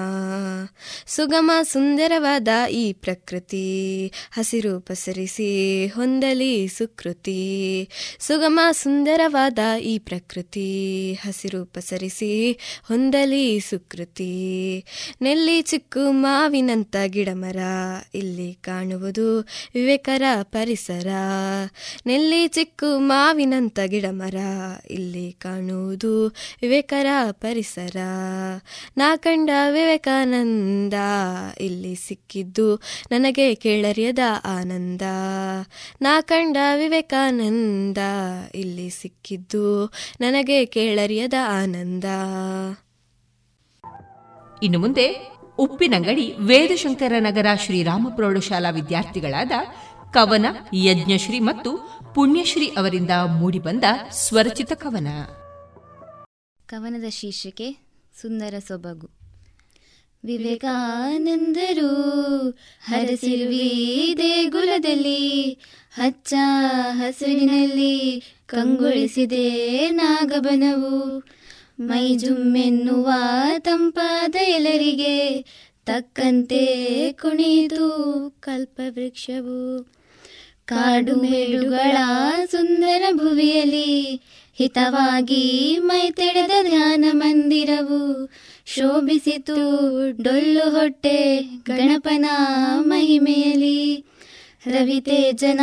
ಸುಗಮ 1.07 1.51
ಸುಂದರವಾದ 1.63 2.49
ಈ 2.71 2.93
ಪ್ರಕೃತಿ, 2.93 4.07
ಹಸಿರು 4.33 4.81
ಪಸರಿಸಿ 4.81 5.87
ಹೊಂದಲಿ 5.87 6.69
ಸುಕೃತಿ. 6.69 7.89
ಸುಗಮ 8.19 8.61
ಸುಂದರವಾದ 8.73 9.59
ಈ 9.83 9.99
ಪ್ರಕೃತಿ, 9.99 11.13
ಹಸಿರು 11.15 11.65
ಪಸರಿಸಿ 11.65 12.53
ಹೊಂದಲಿ 12.89 13.61
ಸುಕೃತಿ. 13.61 14.85
ನೆಲ್ಲಿ 15.23 15.63
ಚಿಕ್ಕು 15.63 16.13
ಮಾವಿನಂತ 16.13 16.97
ಗಿಡಮರ, 17.07 17.57
ಇಲ್ಲಿ 18.15 18.55
ಕಾಣುವುದು 18.55 19.41
ವಿವೇಕರ 19.75 20.23
ಪರಿಸರ. 20.43 21.07
ನೆಲ್ಲಿ 22.07 22.49
ಚಿಕ್ಕು 22.49 22.99
ಮಾವಿನ 22.99 23.55
ಗಿಡ 23.87 24.05
ಮರ 24.11 24.35
ಇಲ್ಲಿ 24.91 25.33
ಕಾಣುವುದು? 25.33 26.29
ವಿವೇಕರ 26.63 27.07
ಪರಿಸರ. 27.31 27.97
ನಾ 28.97 29.17
ಕಂಡ 29.17 29.51
ವಿವೇಕಾನಂದ 29.71 30.95
ಇಲ್ಲಿ 31.61 31.95
ಸಿಕ್ಕಿದ್ದು 31.95 32.77
ನನಗೆ 33.11 33.55
ಕೇಳರಿಯದ 33.55 34.19
ಆನಂದ. 34.45 35.03
ನಾ 36.03 36.21
ಕಂಡ 36.21 36.57
ವಿವೇಕಾನಂದ 36.77 37.99
ಇಲ್ಲಿ 38.55 38.91
ಸಿಕ್ಕಿದ್ದು 38.91 39.93
ನನಗೆ 40.21 40.65
ಕೇಳರಿಯದ 40.65 41.35
ಆನಂದ. 41.49 42.05
ಇನ್ನು 44.63 44.79
ಮುಂದೆ 44.79 45.41
ಉಪ್ಪಿನಂಗಡಿ 45.59 46.35
ವೇದಶಂಕರ 46.41 47.13
ನಗರ 47.19 47.47
ಶ್ರೀರಾಮ 47.55 48.09
ಪ್ರೌಢಶಾಲಾ 48.17 48.71
ವಿದ್ಯಾರ್ಥಿಗಳಾದ 48.71 49.51
ಕವನ, 50.13 50.47
ಯಜ್ಞಶ್ರೀ 50.75 51.41
ಮತ್ತು 51.41 52.01
ಪುಣ್ಯಶ್ರೀ 52.15 52.67
ಅವರಿಂದ 52.67 53.11
ಮೂಡಿಬಂದ 53.11 53.85
ಸ್ವರಚಿತ 54.11 54.73
ಕವನ. 54.73 55.09
ಕವನದ 56.67 57.09
ಶೀರ್ಷಿಕೆ 57.09 57.73
ಸುಂದರ 58.21 58.55
ಸೊಬಗು. 58.69 59.09
ವಿವೇಕಾನಂದರು 60.25 61.89
ಹರಸಿರುವಿ 62.85 64.15
ದೇಗುಲದಲ್ಲಿ, 64.19 65.53
ಹಚ್ಚ 65.95 66.35
ಹಸಿರಿನಲ್ಲಿ 66.91 68.23
ಕಂಗೊಳಿಸಿದೆ 68.47 69.91
ನಾಗಬನವು. 69.91 71.23
ಮೈಜುಮ್ಮೆನ್ನುವ 71.81 73.11
ತಂಪಾದ 73.59 74.35
ಎಲ್ಲರಿಗೆ 74.43 75.45
ತಕ್ಕಂತೆ 75.87 76.67
ಕುಣಿದು 77.13 77.91
ಕಲ್ಪವೃಕ್ಷವು. 78.41 79.87
ಕಾಡು 80.71 81.15
ಮೇಡುಗಳ 81.17 81.97
ಸುಂದರ 82.51 83.03
ಭುವಿಯಲ್ಲಿ 83.13 84.21
ಹಿತವಾಗಿ 84.59 85.79
ಮೈತೆಳೆದ 85.83 86.51
ಧ್ಯಾನ 86.63 87.05
ಮಂದಿರವು. 87.13 88.31
ಶೋಭಿಸಿತು 88.67 89.55
ಡೊಳ್ಳು 90.23 90.71
ಹೊಟ್ಟೆ 90.71 91.41
ಗಣಪನ 91.67 92.27
ಮಹಿಮೆಯಲಿ 92.81 94.05
ರವಿತೇಜನ 94.67 95.61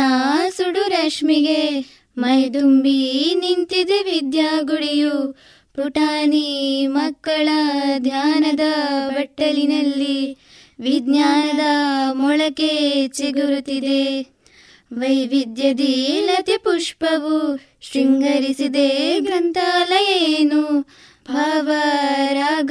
ಸುಡು 0.56 0.88
ರಶ್ಮಿಗೆ 0.88 1.84
ಮೈದುಂಬಿ 2.18 3.34
ನಿಂತಿದೆ 3.38 4.02
ವಿದ್ಯಾಗುಡಿಯು 4.02 5.32
ಪುಟಾಣಿ 5.76 6.86
ಮಕ್ಕಳ 6.86 7.48
ಧ್ಯಾನದ 7.98 8.60
ಬಟ್ಟಲಿನಲ್ಲಿ 9.08 10.36
ವಿಜ್ಞಾನದ 10.80 11.64
ಮೊಳಕೆ 12.12 13.08
ಚಿಗುರುತ್ತಿದೆ. 13.08 14.37
ವೈವಿಧ್ಯದಿ 14.92 16.20
ಲತೆ 16.26 16.56
ಪುಷ್ಪವು 16.56 17.60
ಶೃಂಗರಿಸಿದೆ 17.80 19.20
ಗ್ರಂಥಾಲಯೇನು? 19.20 20.88
ಭಾವರಾಗ 21.30 22.70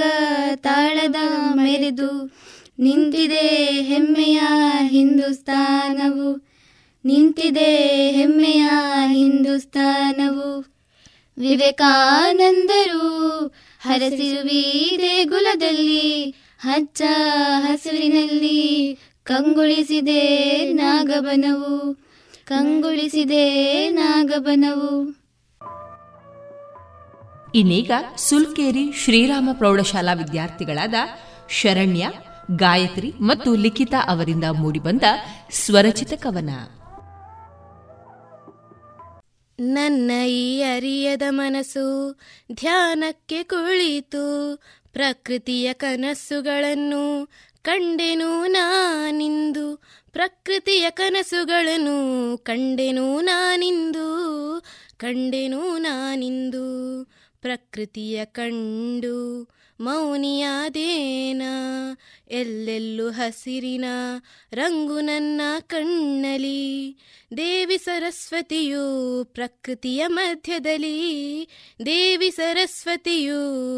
ತಾಳದ 0.55 1.15
ಮೆರೆದು 1.53 2.37
ನಿಂತಿದೆ 2.79 3.81
ಹೆಮ್ಮೆಯ 3.81 4.39
ಹಿಂದೂಸ್ತಾನವು 4.87 6.47
ನಿಂತಿದೆ 7.05 8.11
ಹೆಮ್ಮೆಯ 8.11 8.69
ಹಿಂದೂಸ್ತಾನವು 9.07 10.77
ವಿವೇಕಾನಂದರು 11.37 13.47
ಹರಸಿರುವಿ 13.81 14.97
ದೇಗುಲದಲ್ಲಿ 15.01 16.35
ಹಚ್ಚ 16.59 17.01
ಹಸುರಿನಲ್ಲಿ 17.59 18.99
ಕಂಗೊಳಿಸಿದೆ 19.23 20.73
ನಾಗಬನವು. 20.73 22.06
ಕಂಗೊಳಿಸಿದೆ 22.47 23.43
ನಾಗಬನವು. 23.89 24.91
ಇನ್ನೀಗ 27.55 27.91
ಸುಲ್ಕೇರಿ 28.17 28.91
ಶ್ರೀರಾಮ 28.91 29.49
ಪ್ರೌಢಶಾಲಾ 29.53 30.13
ವಿದ್ಯಾರ್ಥಿಗಳಾದ 30.13 30.93
ಶರಣ್ಯ 31.49 32.09
ಗಾಯತ್ರಿ 32.55 33.11
ಮತ್ತು 33.21 33.55
ಲಿಖಿತಾ 33.55 33.99
ಅವರಿಂದ 34.07 34.43
ಮೂಡಿಬಂದ 34.51 35.03
ಸ್ವರಚಿತ 35.51 36.13
ಕವನ. 36.13 36.49
ನನ್ನ 39.59 40.11
ಈ 40.27 40.61
ಅರಿಯದ 40.61 41.21
ಮನಸ್ಸು 41.29 41.85
ಧ್ಯಾನಕ್ಕೆ 42.53 43.43
ಕುಳಿತು 43.43 44.25
ಪ್ರಕೃತಿಯ 44.93 45.73
ಕನಸುಗಳನ್ನು 45.73 47.05
ಕಂಡೆನು 47.61 48.45
ನಾನಿಂದು 48.45 49.83
ಪ್ರಕೃತಿಯ 50.17 50.89
ಕನಸುಗಳನ್ನು 50.89 52.37
ಕಂಡೆನು 52.37 53.21
ನಾನಿಂದು 53.21 54.61
ಕಂಡೆನು 54.97 55.77
ನಾನಿಂದು. 55.77 57.03
ಪ್ರಕೃತಿಯ 57.41 58.25
ಕಂಡು 58.25 59.49
ಮೌನಿಯಾದೇನ 59.79 61.41
ಎಲ್ಲೆಲ್ಲೂ 62.27 63.09
ಹಸಿರಿನ 63.09 63.85
ರಂಗು 64.53 64.99
ನನ್ನ 64.99 65.41
ಕಣ್ಣಲಿ. 65.61 66.97
ದೇವಿ 67.37 67.77
ಸರಸ್ವತಿಯು 67.77 69.23
ಪ್ರಕೃತಿಯ 69.25 70.07
ಮಧ್ಯದಲ್ಲಿ. 70.07 71.47
ದೇವಿ 71.85 72.31
ಸರಸ್ವತಿಯು 72.31 73.37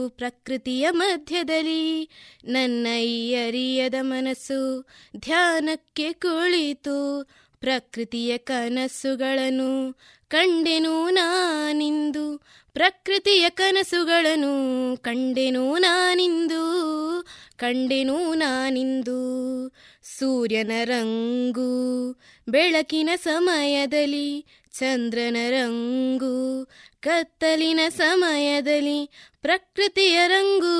ಪ್ರಕೃತಿಯ 0.10 0.90
ಮಧ್ಯದಲ್ಲಿ. 0.90 2.10
ನನ್ನ 2.44 2.88
ಈ 2.88 3.34
ಅರಿಯದ 3.34 3.96
ಮನಸ್ಸು 4.02 4.88
ಧ್ಯಾನಕ್ಕೆ 5.18 6.14
ಕುಳಿತು 6.14 7.30
ಪ್ರಕೃತಿಯ 7.60 8.38
ಕನಸುಗಳನ್ನು 8.38 10.00
ಕಂಡೆನು 10.28 11.10
ನಾನಿಂದು. 11.10 12.38
ಪ್ರಕೃತಿಯ 12.74 13.50
ಕನಸುಗಳನ್ನು 13.50 14.98
ಕಂಡೆನು 14.98 15.78
ನಾನಿಂದು. 15.78 16.60
ಕಂಡೆನು 17.60 18.34
ನಾನಿಂದು. 18.34 19.20
ಸೂರ್ಯನ 20.04 20.72
ರಂಗು 20.84 22.12
ಬೆಳಕಿನ 22.50 23.10
ಸಮಯದಲ್ಲಿ, 23.24 24.46
ಚಂದ್ರನ 24.72 25.38
ರಂಗು 25.50 26.66
ಕತ್ತಲಿನ 27.00 27.80
ಸಮಯದಲ್ಲಿ, 27.90 29.10
ಪ್ರಕೃತಿಯ 29.42 30.20
ರಂಗು 30.28 30.78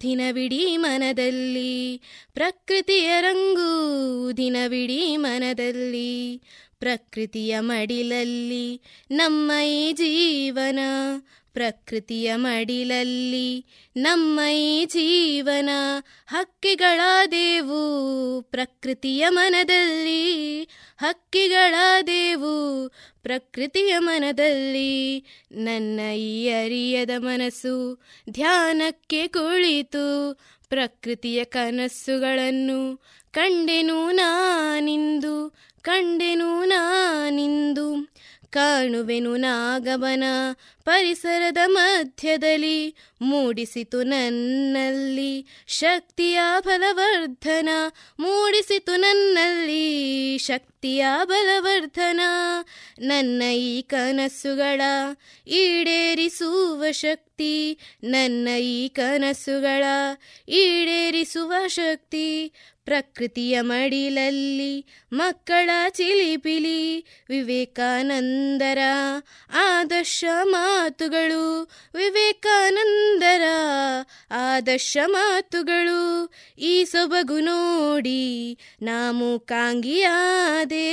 ದಿನವಿಡೀ 0.00 0.76
ಮನದಲ್ಲಿ. 0.76 2.02
ಪ್ರಕೃತಿಯ 2.34 3.20
ರಂಗು 3.20 4.36
ದಿನವಿಡೀ 4.36 5.16
ಮನದಲ್ಲಿ. 5.16 6.42
ಪ್ರಕೃತಿಯ 6.78 7.60
ಮಡಿಲಲ್ಲಿ 7.60 8.82
ನಮ್ಮ 9.10 9.52
ಈ 9.66 9.92
ಜೀವನ 9.92 10.78
ಪ್ರಕೃತಿಯ 11.52 12.36
ಮಡಿಲಲ್ಲಿ 12.36 13.66
ನಮ್ಮ 13.96 14.40
ಜೀವನ 14.84 15.70
ಹಕ್ಕಿಗಳಾದೇವು. 16.26 17.72
ಪ್ರಕೃತಿಯ 18.42 19.28
ಮನದಲ್ಲಿ 19.28 20.62
ಹಕ್ಕಿಗಳಾದೇವು. 20.98 22.88
ಪ್ರಕೃತಿಯ 23.22 23.98
ಮನದಲ್ಲಿ 23.98 25.24
ನನ್ನ 25.52 26.00
ಈ 26.16 26.48
ಅರಿಯದ 26.48 27.10
ಮನಸ್ಸು 27.18 28.02
ಧ್ಯಾನಕ್ಕೆ 28.30 29.26
ಕುಳಿತು. 29.26 30.40
ಪ್ರಕೃತಿಯ 30.68 31.44
ಕನಸುಗಳನ್ನು 31.44 32.96
ಕಂಡೆನು 33.30 34.10
ನಾನಿಂದು 34.10 35.54
ಕಂಡೆನು 35.80 36.64
ನಾನಿಂದು. 36.64 38.12
ಕಾಣುವೆನು 38.50 39.36
ನಾಗವನ 39.36 40.24
ಪರಿಸರದ 40.84 41.58
ಮಧ್ಯದಲ್ಲಿ 41.66 42.96
ಮೂಡಿಸಿತು 43.20 44.02
ನನ್ನಲ್ಲಿ 44.02 45.46
ಶಕ್ತಿಯ 45.66 46.40
ಬಲವರ್ಧನ, 46.60 47.68
ಮೂಡಿಸಿತು 48.20 48.96
ನನ್ನಲ್ಲಿ 48.96 50.38
ಶಕ್ತಿಯ 50.38 51.06
ಬಲವರ್ಧನ. 51.24 52.20
ನನ್ನ 53.00 53.42
ಈ 53.42 53.82
ಕನಸುಗಳ 53.82 54.80
ಈಡೇರಿಸುವ 55.46 56.84
ಶಕ್ತಿ, 56.90 57.78
ನನ್ನ 58.04 58.48
ಈ 58.60 58.88
ಕನಸುಗಳ 58.88 59.84
ಈಡೇರಿಸುವ 60.48 61.52
ಶಕ್ತಿ. 61.66 62.52
ಪ್ರಕೃತಿಯ 62.84 63.60
ಮಡಿಲಲ್ಲಿ 63.60 64.86
ಮಕ್ಕಳ 65.12 65.70
ಚಿಲಿಪಿಲಿ 65.88 67.04
ವಿವೇಕಾನಂದರ 67.28 68.78
ಆದರ್ಶ 69.52 70.24
ಮಾತುಗಳು 70.72 71.70
ವಿವೇಕಾನಂದರ 71.94 73.42
ಆದರ್ಶ 74.30 74.96
ಮಾತುಗಳು. 75.06 76.32
ಈ 76.58 76.84
ಸೊಬಗು 76.84 77.40
ನೋಡಿ 77.40 78.58
ನಾಮು 78.82 79.38
ಕಾಂಗಿಯಾದೆ. 79.38 80.88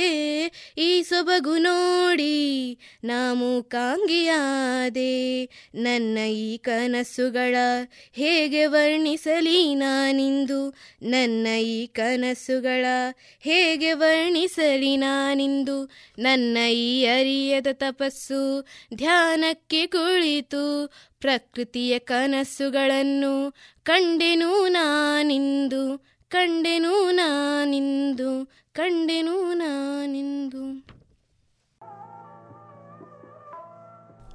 ಈ 0.78 1.02
ಸೊಬಗು 1.02 1.56
ನೋಡಿ 1.58 2.78
ನಾಮು 3.04 3.62
ಕಾಂಗಿಯಾದೆ. 3.62 5.44
ನನ್ನ 5.74 6.18
ಈ 6.18 6.56
ಕನಸುಗಳ 6.56 7.56
ಹೇಗೆ 8.12 8.66
ವರ್ಣಿಸಲಿ 8.66 9.74
ನಾನಿಂದು? 9.74 10.70
ನನ್ನ 11.02 11.46
ಈ 11.60 11.86
ಕನಸುಗಳ 11.86 12.84
ಹೇಗೆ 13.40 13.92
ವರ್ಣಿಸಲಿ 13.92 14.96
ನಾನಿಂದು? 14.96 15.84
ನನ್ನ 16.18 16.58
ಈ 16.70 17.04
ಅರಿಯದ 17.04 17.66
ತಪಸ್ಸು 17.72 18.66
ಧ್ಯಾನಕ್ಕೆ 18.94 19.69
ಕುಳಿತು 19.86 20.92
ಪ್ರಕೃತಿಯ 21.20 21.98
ಕನಸುಗಳನ್ನು 21.98 23.54
ಕಂಡೆನು 23.82 24.68
ನಾನಿಂದು 24.68 25.98
ಕಂಡೆನು 26.28 27.10
ನಾನಿಂದು 27.10 28.50
ಕಂಡೆನು 28.72 29.52
ನಾನಿಂದು. 29.52 30.86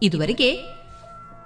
ಇದುವರೆಗೆ 0.04 0.56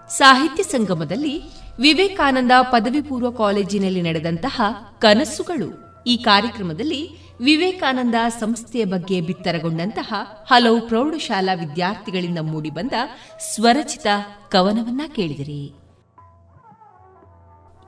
ಸಾಹಿತ್ಯ 0.09 0.63
ಸಂಗಮದಲ್ಲಿ 0.63 1.41
ವಿವೇಕಾನಂದ 1.79 2.51
ಪದವಿ 2.61 3.01
ಪೂರ್ವ 3.01 3.31
ಕಾಲೇಜಿನಲ್ಲಿ 3.31 4.01
ನಡೆದಂತಹ 4.01 4.61
ಕನಸುಗಳು 4.99 5.89
ಈ 6.07 6.17
ಕಾರ್ಯಕ್ರಮದಲ್ಲಿ 6.17 7.28
ವಿವೇಕಾನಂದ 7.43 8.15
ಸಂಸ್ಥೆಯ 8.29 8.85
ಬಗ್ಗೆ 8.85 9.21
ಬಿತ್ತರಗೊಂಡಂತಹ 9.21 10.13
ಹಲವು 10.47 10.81
ಪ್ರೌಢಶಾಲಾ 10.81 11.53
ವಿದ್ಯಾರ್ಥಿಗಳಿಂದ 11.53 12.39
ಮೂಡಿಬಂದ 12.41 12.91
ಸ್ವರಚಿತ 13.39 14.07
ಕವನವನ್ನ 14.51 15.01
ಕೇಳಿದಿರಿ. 15.15 15.73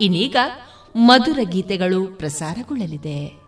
ಇನ್ನೀಗ 0.01 0.35
ಮಧುರ 0.95 1.39
ಗೀತೆಗಳು 1.43 2.07
ಪ್ರಸಾರಗೊಳ್ಳಲಿದೆ. 2.07 3.40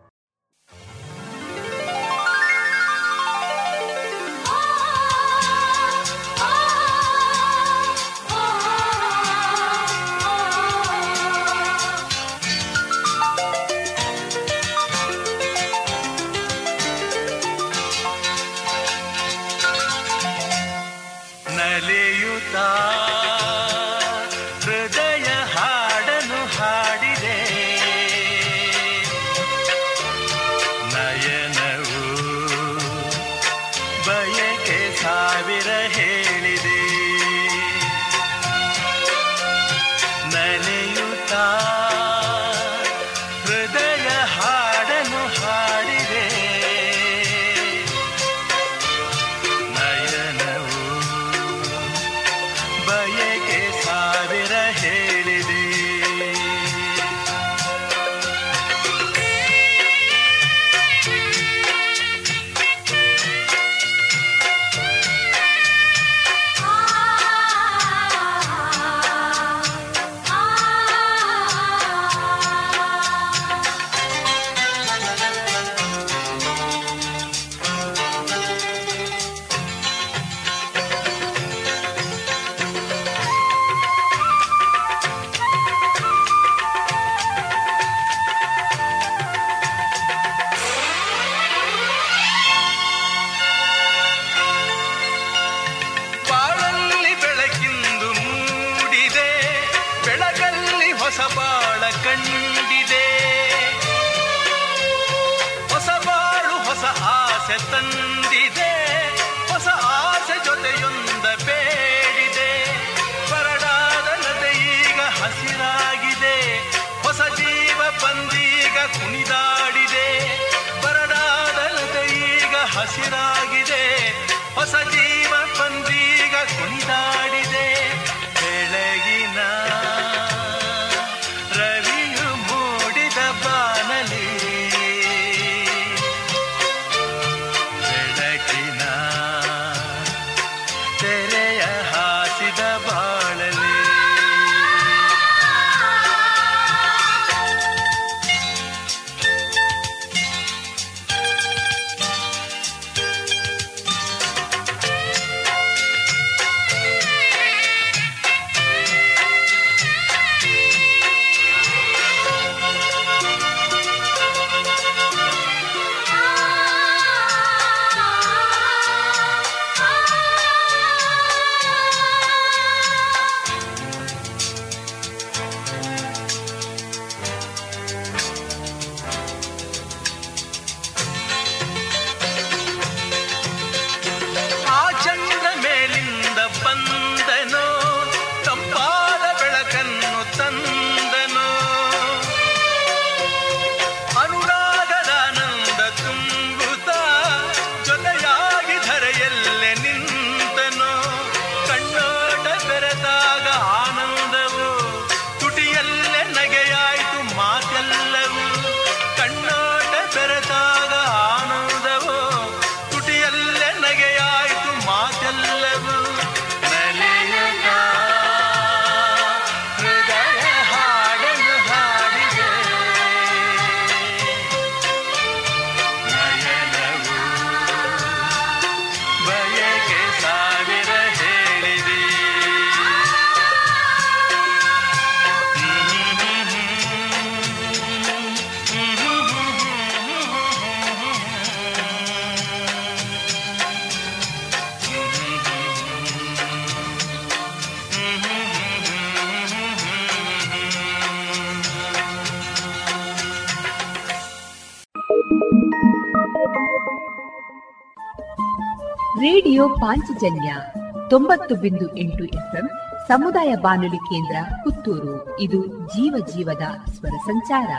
ತೊಂಬತ್ತು 261.13 261.55
ಬಿಂದು 261.55 261.97
ಎಂಟು 261.97 262.23
ಎಫ್ಎಂ, 262.23 262.69
ಸಮುದಾಯ 263.07 263.55
ಬಾನುಲಿ 263.55 263.97
ಕೇಂದ್ರ 263.97 264.35
ಪುತ್ತೂರು. 264.63 265.39
ಇದು 265.39 265.67
ಜೀವ 265.67 266.25
ಜೀವದ 266.35 266.91
ಸ್ವರ 266.91 267.09
ಸಂಚಾರ. 267.25 267.69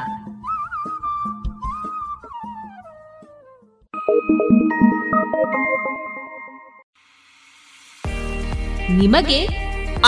ನಿಮಗೆ 8.90 9.48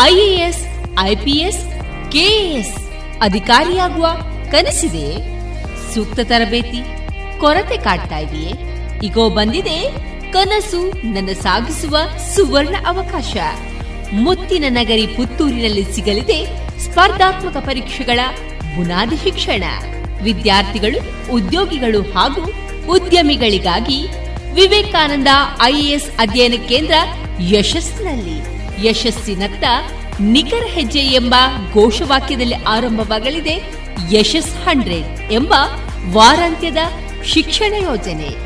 ಐಎಎಸ್, 0.02 0.66
ಐಪಿಎಸ್, 1.00 1.64
ಕೆಎಎಸ್ 2.12 2.90
ಅಧಿಕಾರಿಯಾಗುವ 3.22 4.06
ಕನಸಿದೆ. 4.50 5.08
ಸೂಕ್ತ 5.94 6.20
ತರಬೇತಿ, 6.20 7.08
ಕೊರತೆ 7.40 7.76
ಕಾಡ್ತಾ 7.76 8.18
ಇದೆಯೇ? 8.18 8.52
ಈಗೋ 9.02 9.30
ಬಂದಿದೆ 9.30 10.06
ಕನಸು 10.32 11.12
ನನ್ನ 11.12 11.28
ಸಾಗಿಸುವ 11.32 11.96
ಸುವರ್ಣ 12.34 12.76
ಅವಕಾಶ. 12.86 13.36
ಮುತ್ತಿನ 14.12 14.64
ನಗರಿ 14.68 15.06
ಪುತ್ತೂರಿನಲ್ಲಿ 15.06 15.94
ಸಿಗಲಿದೆ 15.94 16.44
ಸ್ಪರ್ಧಾತ್ಮಕ 16.80 17.56
ಪರೀಕ್ಷೆಗಳ 17.56 18.20
ಬುನಾದಿ 18.76 19.16
ಶಿಕ್ಷಣ. 19.16 19.64
ವಿದ್ಯಾರ್ಥಿಗಳು, 20.22 21.32
ಉದ್ಯೋಗಿಗಳು 21.32 22.02
ಹಾಗೂ 22.02 22.52
ಉದ್ಯಮಿಗಳಿಗಾಗಿ 22.88 24.06
ವಿವೇಕಾನಂದ 24.54 25.28
ಐಎಎಸ್ 25.62 26.10
ಅಧ್ಯಯನ 26.18 26.54
ಕೇಂದ್ರ 26.68 26.94
ಯಶಸ್ಸಿನಲ್ಲಿ. 27.40 28.56
ಯಶಸ್ಸಿನತ್ತ 28.88 29.64
ನಿಖರ 30.20 30.66
ಹೆಜ್ಜೆ 30.66 30.98
ಎಂಬ 30.98 31.34
ಘೋಷವಾಕ್ಯದಲ್ಲಿ 31.72 32.54
ಆರಂಭವಾಗಲಿದೆ 32.54 33.62
ಯಶಸ್ 34.12 34.68
ಹಂಡ್ರೆಡ್ 34.68 35.32
ಎಂಬ 35.32 35.54
ವಾರಾಂತ್ಯದ 36.12 36.76
ಶಿಕ್ಷಣ 37.24 37.74
ಯೋಜನೆ. 37.82 38.45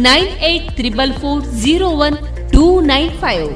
nine 0.00 0.30
eight 0.44 0.68
triple 0.76 1.12
four 1.14 1.42
zero 1.60 1.88
one 2.06 2.16
two 2.52 2.64
nine 2.84 3.12
five 3.20 3.48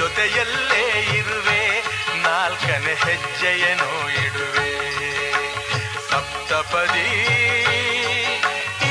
ಜೊತೆಯಲ್ಲೇ 0.00 0.84
ಇರುವೆ 1.18 1.82
ನಾಲ್ಕನೇ 2.22 2.94
ಹೆಜ್ಜೆಯನ್ನು 2.94 4.08
ಇಡುವೆ. 4.26 4.70
ಸಪ್ತಪದಿ 6.10 7.08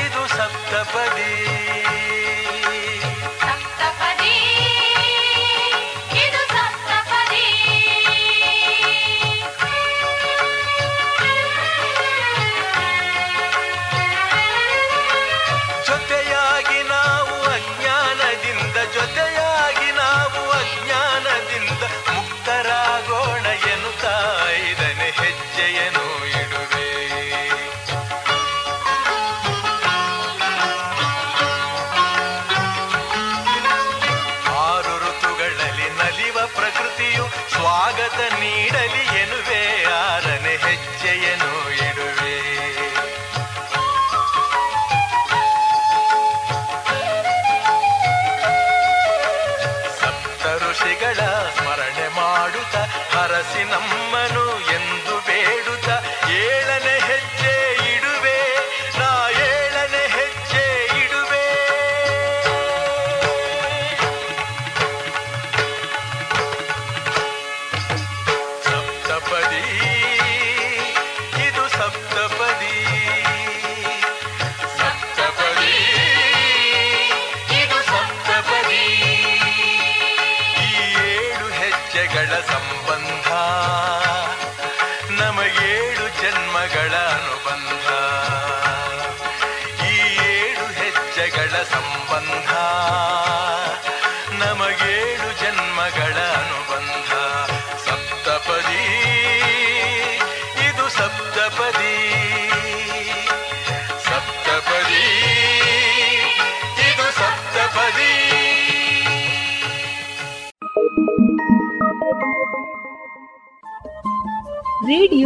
ಇದು 0.02 0.22
ಸಪ್ತಪದಿ. 0.28 1.32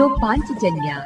ರೇಡಿಯೋ 0.05 0.16
ಪಾಂಚಜನ್ಯ 0.16 0.97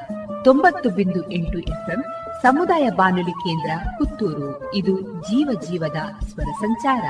ತೊಂಬತ್ತು 0.45 0.91
ಬಿಂದು 0.91 1.31
ಎಂಟು 1.31 1.59
ಎಫ್ಎಂ 1.59 2.03
ಸಮುದಾಯ 2.43 2.91
ಬಾನುಲಿ 2.91 3.31
ಕೇಂದ್ರ 3.31 3.71
ಪುತ್ತೂರು. 3.99 4.75
ಇದು 4.75 5.01
ಜೀವ 5.01 5.61
ಜೀವದ 5.71 5.97
ಸ್ವರ 6.25 6.45
ಸಂಚಾರ. 6.61 7.05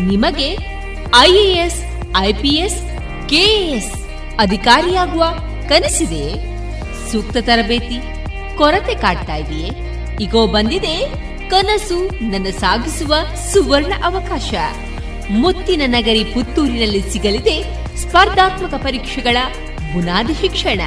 ನಿಮಗೆ 0.00 0.58
ಐಎಎಸ್, 1.18 1.84
ಐಪಿಎಸ್, 2.16 2.82
ಕೆಎಎಸ್ 3.28 4.08
ಅಧಿಕಾರಿಯಾಗುವ 4.38 5.24
ಕನಸಿದೆ. 5.68 6.34
ಸೂಕ್ತ 7.12 7.36
ತರಬೇತಿ, 7.40 8.02
ಕೊರತೆ 8.58 8.94
ಕಾಡ್ತಾ 8.94 9.34
ಇದೆಯೇ? 9.34 9.90
ಈಗೋ 10.20 10.46
ಬಂದಿದೆ 10.46 11.23
ಕನಸು 11.50 12.24
ನನ್ನ 12.30 12.46
ಸಾಗಿಸುವ 12.50 13.14
ಸುವರ್ಣ 13.52 13.92
ಅವಕಾಶ. 14.04 14.54
ಮುತ್ತಿನ 15.30 15.82
ನಗರಿ 15.86 16.24
ಪುತ್ತೂರಿನಲ್ಲಿ 16.24 17.12
ಸಿಗಲಿದೆ 17.12 17.62
ಸ್ಪರ್ಧಾತ್ಮಕ 17.96 18.74
ಪರೀಕ್ಷೆಗಳ 18.74 19.36
ಬುನಾದಿ 19.92 20.32
ಶಿಕ್ಷಣ. 20.34 20.80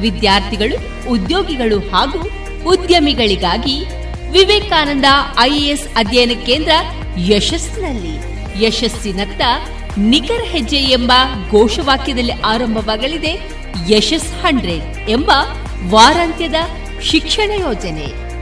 ವಿದ್ಯಾರ್ಥಿಗಳು, 0.00 1.08
ಉದ್ಯೋಗಿಗಳು 1.10 1.78
ಹಾಗೂ 1.78 2.30
ಉದ್ಯಮಿಗಳಿಗಾಗಿ 2.66 3.84
ವಿವೇಕಾನಂದ 4.30 5.04
ಐಎಎಸ್ 5.40 5.88
ಅಧ್ಯಯನ 5.96 6.30
ಕೇಂದ್ರ 6.46 6.70
ಯಶಸ್ಸಿನಲ್ಲಿ. 7.18 8.34
ಯಶಸ್ಸಿನತ್ತ 8.66 9.42
ನಿಖರ 9.98 10.42
ಹೆಜ್ಜೆ 10.44 10.76
ಎಂಬ 10.76 11.12
ಘೋಷವಾಕ್ಯದಲ್ಲಿ 11.50 12.32
ಆರಂಭವಾಗಲಿದೆ 12.32 13.50
ಯಶಸ್ 13.88 14.44
ಹಂಡ್ರೆಡ್ 14.44 15.10
ಎಂಬ 15.10 15.30
ವಾರಾಂತ್ಯದ 15.90 16.54
ಶಿಕ್ಷಣ 17.02 17.50
ಯೋಜನೆ. 17.60 18.23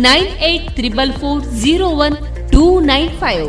nine 0.00 0.30
eight 0.42 0.68
triple 0.76 1.12
four 1.12 1.40
zero 1.62 1.88
one 2.04 2.16
two 2.52 2.64
nine 2.84 3.10
five 3.18 3.48